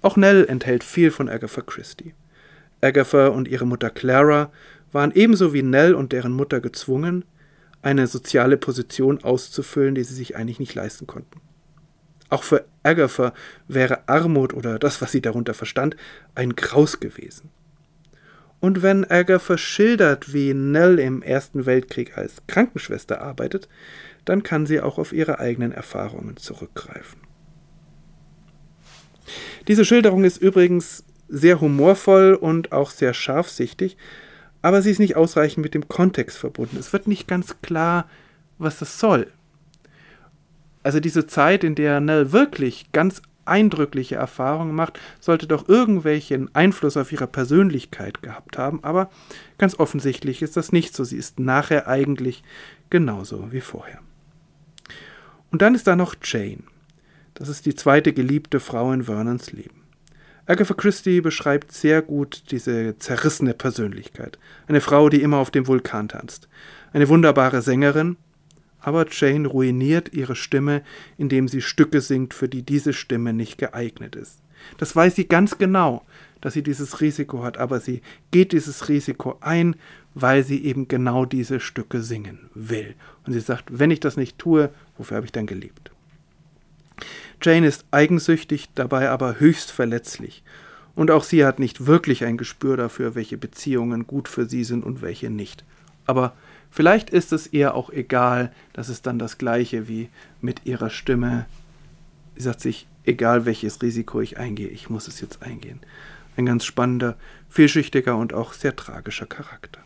Auch 0.00 0.16
Nell 0.16 0.46
enthält 0.48 0.84
viel 0.84 1.10
von 1.10 1.28
Agatha 1.28 1.60
Christie. 1.60 2.14
Agatha 2.80 3.28
und 3.28 3.48
ihre 3.48 3.66
Mutter 3.66 3.90
Clara 3.90 4.50
waren 4.92 5.12
ebenso 5.12 5.52
wie 5.52 5.62
Nell 5.62 5.94
und 5.94 6.12
deren 6.12 6.32
Mutter 6.32 6.60
gezwungen, 6.60 7.24
eine 7.82 8.06
soziale 8.06 8.56
Position 8.56 9.22
auszufüllen, 9.22 9.94
die 9.94 10.04
sie 10.04 10.14
sich 10.14 10.36
eigentlich 10.36 10.58
nicht 10.58 10.74
leisten 10.74 11.06
konnten. 11.06 11.40
Auch 12.30 12.42
für 12.42 12.64
Agatha 12.82 13.32
wäre 13.68 14.08
Armut 14.08 14.52
oder 14.52 14.78
das, 14.78 15.00
was 15.00 15.12
sie 15.12 15.22
darunter 15.22 15.54
verstand, 15.54 15.96
ein 16.34 16.56
Graus 16.56 17.00
gewesen. 17.00 17.50
Und 18.60 18.82
wenn 18.82 19.08
Agatha 19.08 19.56
schildert, 19.56 20.32
wie 20.32 20.52
Nell 20.52 20.98
im 20.98 21.22
Ersten 21.22 21.64
Weltkrieg 21.64 22.18
als 22.18 22.42
Krankenschwester 22.48 23.20
arbeitet, 23.20 23.68
dann 24.24 24.42
kann 24.42 24.66
sie 24.66 24.80
auch 24.80 24.98
auf 24.98 25.12
ihre 25.12 25.38
eigenen 25.38 25.72
Erfahrungen 25.72 26.36
zurückgreifen. 26.36 27.20
Diese 29.68 29.84
Schilderung 29.84 30.24
ist 30.24 30.38
übrigens 30.38 31.04
sehr 31.28 31.60
humorvoll 31.60 32.34
und 32.34 32.72
auch 32.72 32.90
sehr 32.90 33.14
scharfsichtig, 33.14 33.96
aber 34.60 34.82
sie 34.82 34.90
ist 34.90 34.98
nicht 34.98 35.16
ausreichend 35.16 35.62
mit 35.62 35.74
dem 35.74 35.88
Kontext 35.88 36.38
verbunden. 36.38 36.78
Es 36.78 36.92
wird 36.92 37.06
nicht 37.06 37.28
ganz 37.28 37.60
klar, 37.62 38.08
was 38.58 38.78
das 38.78 38.98
soll. 38.98 39.28
Also 40.88 41.00
diese 41.00 41.26
Zeit, 41.26 41.64
in 41.64 41.74
der 41.74 42.00
Nell 42.00 42.32
wirklich 42.32 42.92
ganz 42.92 43.20
eindrückliche 43.44 44.14
Erfahrungen 44.14 44.74
macht, 44.74 44.98
sollte 45.20 45.46
doch 45.46 45.68
irgendwelchen 45.68 46.48
Einfluss 46.54 46.96
auf 46.96 47.12
ihre 47.12 47.26
Persönlichkeit 47.26 48.22
gehabt 48.22 48.56
haben, 48.56 48.82
aber 48.82 49.10
ganz 49.58 49.78
offensichtlich 49.78 50.40
ist 50.40 50.56
das 50.56 50.72
nicht 50.72 50.96
so. 50.96 51.04
Sie 51.04 51.18
ist 51.18 51.40
nachher 51.40 51.88
eigentlich 51.88 52.42
genauso 52.88 53.52
wie 53.52 53.60
vorher. 53.60 53.98
Und 55.50 55.60
dann 55.60 55.74
ist 55.74 55.86
da 55.86 55.94
noch 55.94 56.14
Jane. 56.22 56.62
Das 57.34 57.50
ist 57.50 57.66
die 57.66 57.74
zweite 57.74 58.14
geliebte 58.14 58.58
Frau 58.58 58.90
in 58.90 59.02
Vernons 59.02 59.52
Leben. 59.52 59.82
Agatha 60.46 60.72
Christie 60.72 61.20
beschreibt 61.20 61.70
sehr 61.70 62.00
gut 62.00 62.44
diese 62.50 62.96
zerrissene 62.96 63.52
Persönlichkeit. 63.52 64.38
Eine 64.66 64.80
Frau, 64.80 65.10
die 65.10 65.20
immer 65.20 65.36
auf 65.36 65.50
dem 65.50 65.66
Vulkan 65.66 66.08
tanzt. 66.08 66.48
Eine 66.94 67.10
wunderbare 67.10 67.60
Sängerin, 67.60 68.16
aber 68.88 69.06
Jane 69.10 69.46
ruiniert 69.46 70.14
ihre 70.14 70.34
Stimme, 70.34 70.82
indem 71.18 71.46
sie 71.46 71.60
Stücke 71.60 72.00
singt, 72.00 72.32
für 72.32 72.48
die 72.48 72.62
diese 72.62 72.94
Stimme 72.94 73.34
nicht 73.34 73.58
geeignet 73.58 74.16
ist. 74.16 74.40
Das 74.78 74.96
weiß 74.96 75.14
sie 75.14 75.28
ganz 75.28 75.58
genau, 75.58 76.02
dass 76.40 76.54
sie 76.54 76.62
dieses 76.62 77.02
Risiko 77.02 77.42
hat, 77.42 77.58
aber 77.58 77.80
sie 77.80 78.00
geht 78.30 78.52
dieses 78.52 78.88
Risiko 78.88 79.36
ein, 79.40 79.76
weil 80.14 80.42
sie 80.42 80.64
eben 80.64 80.88
genau 80.88 81.26
diese 81.26 81.60
Stücke 81.60 82.00
singen 82.02 82.48
will. 82.54 82.94
Und 83.26 83.34
sie 83.34 83.40
sagt, 83.40 83.78
wenn 83.78 83.90
ich 83.90 84.00
das 84.00 84.16
nicht 84.16 84.38
tue, 84.38 84.70
wofür 84.96 85.18
habe 85.18 85.26
ich 85.26 85.32
dann 85.32 85.46
gelebt? 85.46 85.90
Jane 87.42 87.66
ist 87.66 87.84
eigensüchtig, 87.90 88.70
dabei 88.74 89.10
aber 89.10 89.38
höchst 89.38 89.70
verletzlich. 89.70 90.42
Und 90.94 91.10
auch 91.10 91.24
sie 91.24 91.44
hat 91.44 91.58
nicht 91.58 91.86
wirklich 91.86 92.24
ein 92.24 92.38
Gespür 92.38 92.78
dafür, 92.78 93.14
welche 93.14 93.36
Beziehungen 93.36 94.06
gut 94.06 94.28
für 94.28 94.48
sie 94.48 94.64
sind 94.64 94.82
und 94.82 95.02
welche 95.02 95.28
nicht. 95.28 95.62
Aber 96.06 96.32
Vielleicht 96.70 97.10
ist 97.10 97.32
es 97.32 97.52
ihr 97.52 97.74
auch 97.74 97.90
egal, 97.90 98.52
das 98.72 98.88
ist 98.88 99.06
dann 99.06 99.18
das 99.18 99.38
gleiche 99.38 99.88
wie 99.88 100.08
mit 100.40 100.64
ihrer 100.64 100.90
Stimme. 100.90 101.46
Sie 102.36 102.42
sagt 102.42 102.60
sich, 102.60 102.86
egal 103.04 103.46
welches 103.46 103.82
Risiko 103.82 104.20
ich 104.20 104.38
eingehe, 104.38 104.68
ich 104.68 104.90
muss 104.90 105.08
es 105.08 105.20
jetzt 105.20 105.42
eingehen. 105.42 105.80
Ein 106.36 106.46
ganz 106.46 106.64
spannender, 106.64 107.16
vielschichtiger 107.48 108.16
und 108.16 108.32
auch 108.32 108.52
sehr 108.52 108.76
tragischer 108.76 109.26
Charakter. 109.26 109.80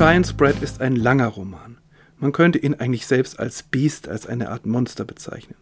Giant's 0.00 0.32
Bread 0.32 0.62
ist 0.62 0.80
ein 0.80 0.96
langer 0.96 1.26
Roman. 1.26 1.76
Man 2.16 2.32
könnte 2.32 2.56
ihn 2.58 2.72
eigentlich 2.72 3.06
selbst 3.06 3.38
als 3.38 3.62
Biest, 3.62 4.08
als 4.08 4.26
eine 4.26 4.48
Art 4.48 4.64
Monster 4.64 5.04
bezeichnen. 5.04 5.58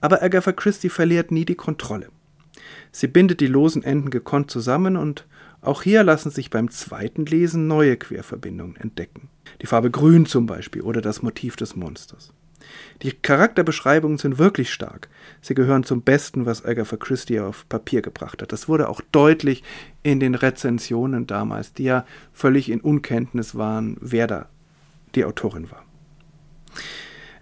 Aber 0.00 0.22
Agatha 0.22 0.52
Christie 0.52 0.88
verliert 0.88 1.32
nie 1.32 1.44
die 1.44 1.56
Kontrolle. 1.56 2.10
Sie 2.92 3.08
bindet 3.08 3.40
die 3.40 3.48
losen 3.48 3.82
Enden 3.82 4.10
gekonnt 4.10 4.52
zusammen 4.52 4.96
und 4.96 5.26
auch 5.62 5.82
hier 5.82 6.04
lassen 6.04 6.30
sich 6.30 6.48
beim 6.48 6.70
zweiten 6.70 7.26
Lesen 7.26 7.66
neue 7.66 7.96
Querverbindungen 7.96 8.76
entdecken. 8.76 9.30
Die 9.60 9.66
Farbe 9.66 9.90
Grün 9.90 10.26
zum 10.26 10.46
Beispiel 10.46 10.82
oder 10.82 11.00
das 11.00 11.22
Motiv 11.22 11.56
des 11.56 11.74
Monsters. 11.74 12.32
Die 13.02 13.12
Charakterbeschreibungen 13.12 14.18
sind 14.18 14.38
wirklich 14.38 14.72
stark. 14.72 15.08
Sie 15.40 15.54
gehören 15.54 15.82
zum 15.82 16.02
Besten, 16.02 16.46
was 16.46 16.64
Agatha 16.64 16.96
Christie 16.96 17.40
auf 17.40 17.68
Papier 17.68 18.02
gebracht 18.02 18.42
hat. 18.42 18.52
Das 18.52 18.68
wurde 18.68 18.88
auch 18.88 19.00
deutlich 19.12 19.62
in 20.06 20.20
den 20.20 20.36
Rezensionen 20.36 21.26
damals, 21.26 21.72
die 21.72 21.82
ja 21.82 22.06
völlig 22.32 22.70
in 22.70 22.80
Unkenntnis 22.80 23.56
waren, 23.56 23.96
wer 24.00 24.28
da 24.28 24.48
die 25.16 25.24
Autorin 25.24 25.68
war. 25.72 25.84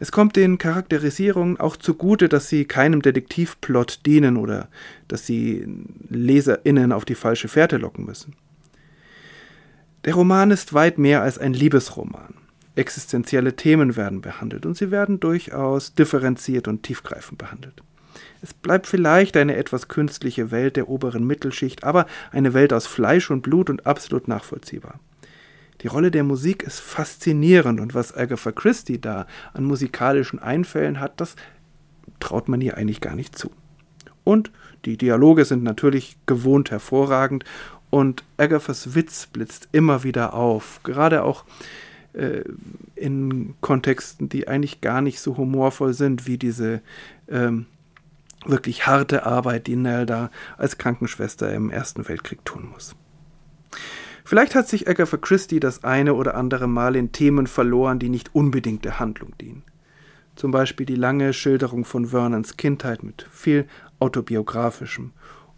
Es 0.00 0.10
kommt 0.10 0.34
den 0.34 0.56
Charakterisierungen 0.56 1.60
auch 1.60 1.76
zugute, 1.76 2.30
dass 2.30 2.48
sie 2.48 2.64
keinem 2.64 3.02
Detektivplot 3.02 4.06
dienen 4.06 4.38
oder 4.38 4.68
dass 5.08 5.26
sie 5.26 5.66
LeserInnen 6.08 6.92
auf 6.92 7.04
die 7.04 7.14
falsche 7.14 7.48
Fährte 7.48 7.76
locken 7.76 8.06
müssen. 8.06 8.34
Der 10.06 10.14
Roman 10.14 10.50
ist 10.50 10.72
weit 10.72 10.96
mehr 10.96 11.20
als 11.20 11.36
ein 11.36 11.52
Liebesroman. 11.52 12.34
Existenzielle 12.76 13.56
Themen 13.56 13.94
werden 13.94 14.22
behandelt 14.22 14.64
und 14.64 14.76
sie 14.76 14.90
werden 14.90 15.20
durchaus 15.20 15.94
differenziert 15.94 16.66
und 16.66 16.82
tiefgreifend 16.82 17.36
behandelt. 17.36 17.82
Es 18.44 18.52
bleibt 18.52 18.86
vielleicht 18.86 19.38
eine 19.38 19.56
etwas 19.56 19.88
künstliche 19.88 20.50
Welt 20.50 20.76
der 20.76 20.90
oberen 20.90 21.26
Mittelschicht, 21.26 21.82
aber 21.82 22.04
eine 22.30 22.52
Welt 22.52 22.74
aus 22.74 22.86
Fleisch 22.86 23.30
und 23.30 23.40
Blut 23.40 23.70
und 23.70 23.86
absolut 23.86 24.28
nachvollziehbar. 24.28 25.00
Die 25.80 25.86
Rolle 25.86 26.10
der 26.10 26.24
Musik 26.24 26.62
ist 26.62 26.78
faszinierend 26.78 27.80
und 27.80 27.94
was 27.94 28.14
Agatha 28.14 28.52
Christie 28.52 29.00
da 29.00 29.26
an 29.54 29.64
musikalischen 29.64 30.40
Einfällen 30.40 31.00
hat, 31.00 31.22
das 31.22 31.36
traut 32.20 32.50
man 32.50 32.60
ihr 32.60 32.76
eigentlich 32.76 33.00
gar 33.00 33.16
nicht 33.16 33.38
zu. 33.38 33.50
Und 34.24 34.50
die 34.84 34.98
Dialoge 34.98 35.46
sind 35.46 35.62
natürlich 35.62 36.18
gewohnt 36.26 36.70
hervorragend 36.70 37.46
und 37.88 38.24
Agathas 38.36 38.94
Witz 38.94 39.24
blitzt 39.24 39.68
immer 39.72 40.04
wieder 40.04 40.34
auf, 40.34 40.80
gerade 40.84 41.22
auch 41.22 41.46
äh, 42.12 42.42
in 42.94 43.54
Kontexten, 43.62 44.28
die 44.28 44.48
eigentlich 44.48 44.82
gar 44.82 45.00
nicht 45.00 45.20
so 45.20 45.38
humorvoll 45.38 45.94
sind 45.94 46.26
wie 46.26 46.36
diese 46.36 46.82
ähm, 47.26 47.64
wirklich 48.44 48.86
harte 48.86 49.26
Arbeit, 49.26 49.66
die 49.66 49.76
Nell 49.76 50.06
da 50.06 50.30
als 50.56 50.78
Krankenschwester 50.78 51.52
im 51.52 51.70
Ersten 51.70 52.08
Weltkrieg 52.08 52.44
tun 52.44 52.68
muss. 52.72 52.94
Vielleicht 54.24 54.54
hat 54.54 54.68
sich 54.68 54.88
Agatha 54.88 55.18
Christie 55.18 55.60
das 55.60 55.84
eine 55.84 56.14
oder 56.14 56.34
andere 56.34 56.66
Mal 56.66 56.96
in 56.96 57.12
Themen 57.12 57.46
verloren, 57.46 57.98
die 57.98 58.08
nicht 58.08 58.34
unbedingt 58.34 58.84
der 58.84 58.98
Handlung 58.98 59.36
dienen. 59.38 59.62
Zum 60.34 60.50
Beispiel 60.50 60.86
die 60.86 60.96
lange 60.96 61.32
Schilderung 61.32 61.84
von 61.84 62.06
Vernons 62.06 62.56
Kindheit 62.56 63.02
mit 63.02 63.26
viel 63.30 63.66
autobiografischem 64.00 65.12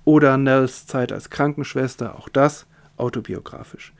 oder 0.04 0.36
Nells 0.36 0.86
Zeit 0.86 1.12
als 1.12 1.30
Krankenschwester, 1.30 2.16
auch 2.16 2.28
das 2.28 2.66
autobiografisch. 2.96 3.92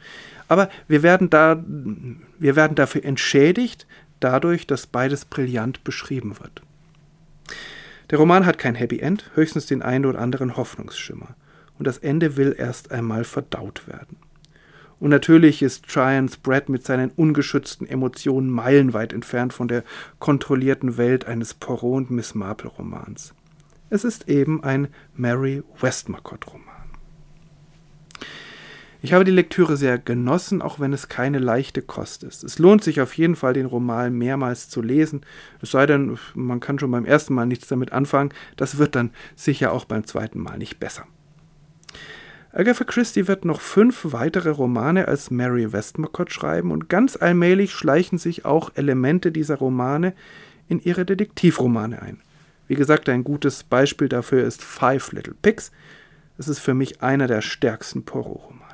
Aber 0.48 0.68
wir 0.88 1.02
werden, 1.02 1.30
da, 1.30 1.62
wir 2.38 2.56
werden 2.56 2.74
dafür 2.74 3.04
entschädigt, 3.04 3.86
dadurch, 4.20 4.66
dass 4.66 4.86
beides 4.86 5.24
brillant 5.24 5.84
beschrieben 5.84 6.38
wird. 6.40 6.62
Der 8.10 8.18
Roman 8.18 8.46
hat 8.46 8.58
kein 8.58 8.76
Happy 8.76 9.00
End, 9.00 9.30
höchstens 9.34 9.66
den 9.66 9.82
einen 9.82 10.06
oder 10.06 10.20
anderen 10.20 10.56
Hoffnungsschimmer. 10.56 11.34
Und 11.78 11.86
das 11.86 11.98
Ende 11.98 12.36
will 12.36 12.54
erst 12.56 12.92
einmal 12.92 13.24
verdaut 13.24 13.88
werden. 13.88 14.18
Und 14.98 15.10
natürlich 15.10 15.60
ist 15.62 15.88
Giant's 15.88 16.36
Bread 16.36 16.68
mit 16.68 16.86
seinen 16.86 17.10
ungeschützten 17.10 17.86
Emotionen 17.86 18.48
meilenweit 18.48 19.12
entfernt 19.12 19.52
von 19.52 19.68
der 19.68 19.84
kontrollierten 20.18 20.96
Welt 20.96 21.26
eines 21.26 21.52
Poirot 21.52 21.96
und 21.96 22.10
Miss 22.12 22.34
Marple 22.34 22.70
Romans. 22.70 23.34
Es 23.90 24.04
ist 24.04 24.28
eben 24.28 24.64
ein 24.64 24.88
Mary 25.14 25.62
Westmacott 25.80 26.46
Roman. 26.46 26.65
Ich 29.06 29.12
habe 29.12 29.22
die 29.22 29.30
Lektüre 29.30 29.76
sehr 29.76 29.98
genossen, 29.98 30.60
auch 30.60 30.80
wenn 30.80 30.92
es 30.92 31.08
keine 31.08 31.38
leichte 31.38 31.80
Kost 31.80 32.24
ist. 32.24 32.42
Es 32.42 32.58
lohnt 32.58 32.82
sich 32.82 33.00
auf 33.00 33.16
jeden 33.16 33.36
Fall, 33.36 33.52
den 33.52 33.66
Roman 33.66 34.12
mehrmals 34.12 34.68
zu 34.68 34.82
lesen. 34.82 35.20
Es 35.62 35.70
sei 35.70 35.86
denn, 35.86 36.18
man 36.34 36.58
kann 36.58 36.80
schon 36.80 36.90
beim 36.90 37.04
ersten 37.04 37.32
Mal 37.32 37.46
nichts 37.46 37.68
damit 37.68 37.92
anfangen. 37.92 38.32
Das 38.56 38.78
wird 38.78 38.96
dann 38.96 39.12
sicher 39.36 39.70
auch 39.70 39.84
beim 39.84 40.04
zweiten 40.08 40.40
Mal 40.40 40.58
nicht 40.58 40.80
besser. 40.80 41.06
Agatha 42.52 42.82
Christie 42.82 43.28
wird 43.28 43.44
noch 43.44 43.60
fünf 43.60 44.08
weitere 44.10 44.50
Romane 44.50 45.06
als 45.06 45.30
Mary 45.30 45.72
Westmacott 45.72 46.32
schreiben 46.32 46.72
und 46.72 46.88
ganz 46.88 47.14
allmählich 47.14 47.74
schleichen 47.74 48.18
sich 48.18 48.44
auch 48.44 48.72
Elemente 48.74 49.30
dieser 49.30 49.58
Romane 49.58 50.14
in 50.66 50.80
ihre 50.80 51.06
Detektivromane 51.06 52.02
ein. 52.02 52.22
Wie 52.66 52.74
gesagt, 52.74 53.08
ein 53.08 53.22
gutes 53.22 53.62
Beispiel 53.62 54.08
dafür 54.08 54.44
ist 54.44 54.64
Five 54.64 55.12
Little 55.12 55.36
Pigs. 55.40 55.70
Es 56.38 56.48
ist 56.48 56.58
für 56.58 56.74
mich 56.74 57.02
einer 57.02 57.28
der 57.28 57.40
stärksten 57.40 58.04
Poirot-Romane. 58.04 58.65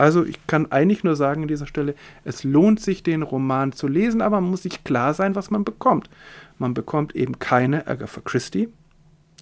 Also 0.00 0.24
ich 0.24 0.46
kann 0.46 0.72
eigentlich 0.72 1.04
nur 1.04 1.14
sagen 1.14 1.42
an 1.42 1.48
dieser 1.48 1.66
Stelle, 1.66 1.94
es 2.24 2.42
lohnt 2.42 2.80
sich, 2.80 3.02
den 3.02 3.20
Roman 3.20 3.72
zu 3.72 3.86
lesen, 3.86 4.22
aber 4.22 4.40
man 4.40 4.48
muss 4.48 4.62
sich 4.62 4.82
klar 4.82 5.12
sein, 5.12 5.34
was 5.34 5.50
man 5.50 5.62
bekommt. 5.62 6.08
Man 6.56 6.72
bekommt 6.72 7.14
eben 7.14 7.38
keine 7.38 7.86
Agatha 7.86 8.22
Christie 8.24 8.70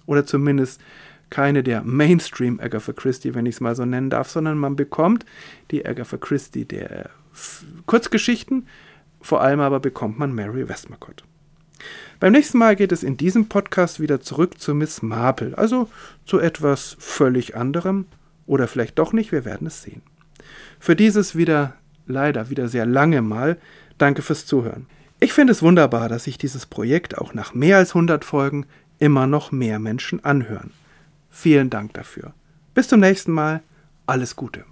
oder 0.05 0.25
zumindest 0.25 0.81
keine 1.29 1.63
der 1.63 1.81
Mainstream 1.83 2.59
Agatha 2.59 2.91
Christie, 2.91 3.35
wenn 3.35 3.45
ich 3.45 3.55
es 3.55 3.61
mal 3.61 3.73
so 3.73 3.85
nennen 3.85 4.09
darf, 4.09 4.29
sondern 4.29 4.57
man 4.57 4.75
bekommt 4.75 5.25
die 5.71 5.85
Agatha 5.85 6.17
Christie 6.17 6.65
der 6.65 7.09
Kurzgeschichten, 7.85 8.67
vor 9.21 9.39
allem 9.39 9.61
aber 9.61 9.79
bekommt 9.79 10.19
man 10.19 10.35
Mary 10.35 10.67
Westmacott. 10.67 11.23
Beim 12.19 12.33
nächsten 12.33 12.57
Mal 12.57 12.75
geht 12.75 12.91
es 12.91 13.03
in 13.03 13.15
diesem 13.15 13.47
Podcast 13.47 14.01
wieder 14.01 14.19
zurück 14.19 14.59
zu 14.59 14.75
Miss 14.75 15.01
Marple, 15.01 15.57
also 15.57 15.87
zu 16.25 16.37
etwas 16.37 16.97
völlig 16.99 17.55
anderem 17.55 18.07
oder 18.45 18.67
vielleicht 18.67 18.99
doch 18.99 19.13
nicht, 19.13 19.31
wir 19.31 19.45
werden 19.45 19.65
es 19.65 19.83
sehen. 19.83 20.01
Für 20.79 20.95
dieses 20.95 21.35
wieder, 21.35 21.73
leider 22.07 22.49
wieder 22.49 22.67
sehr 22.67 22.85
lange 22.85 23.21
Mal, 23.21 23.57
danke 23.97 24.21
fürs 24.21 24.45
Zuhören. 24.45 24.87
Ich 25.19 25.33
finde 25.33 25.51
es 25.51 25.61
wunderbar, 25.61 26.07
dass 26.07 26.23
sich 26.23 26.37
dieses 26.37 26.65
Projekt 26.65 27.17
auch 27.17 27.33
nach 27.33 27.53
mehr 27.53 27.77
als 27.77 27.89
100 27.89 28.23
Folgen 28.23 28.65
immer 28.99 29.27
noch 29.27 29.51
mehr 29.51 29.79
Menschen 29.79 30.23
anhören. 30.23 30.71
Vielen 31.29 31.69
Dank 31.69 31.93
dafür. 31.93 32.33
Bis 32.73 32.87
zum 32.87 33.01
nächsten 33.01 33.33
Mal. 33.33 33.61
Alles 34.05 34.35
Gute. 34.35 34.63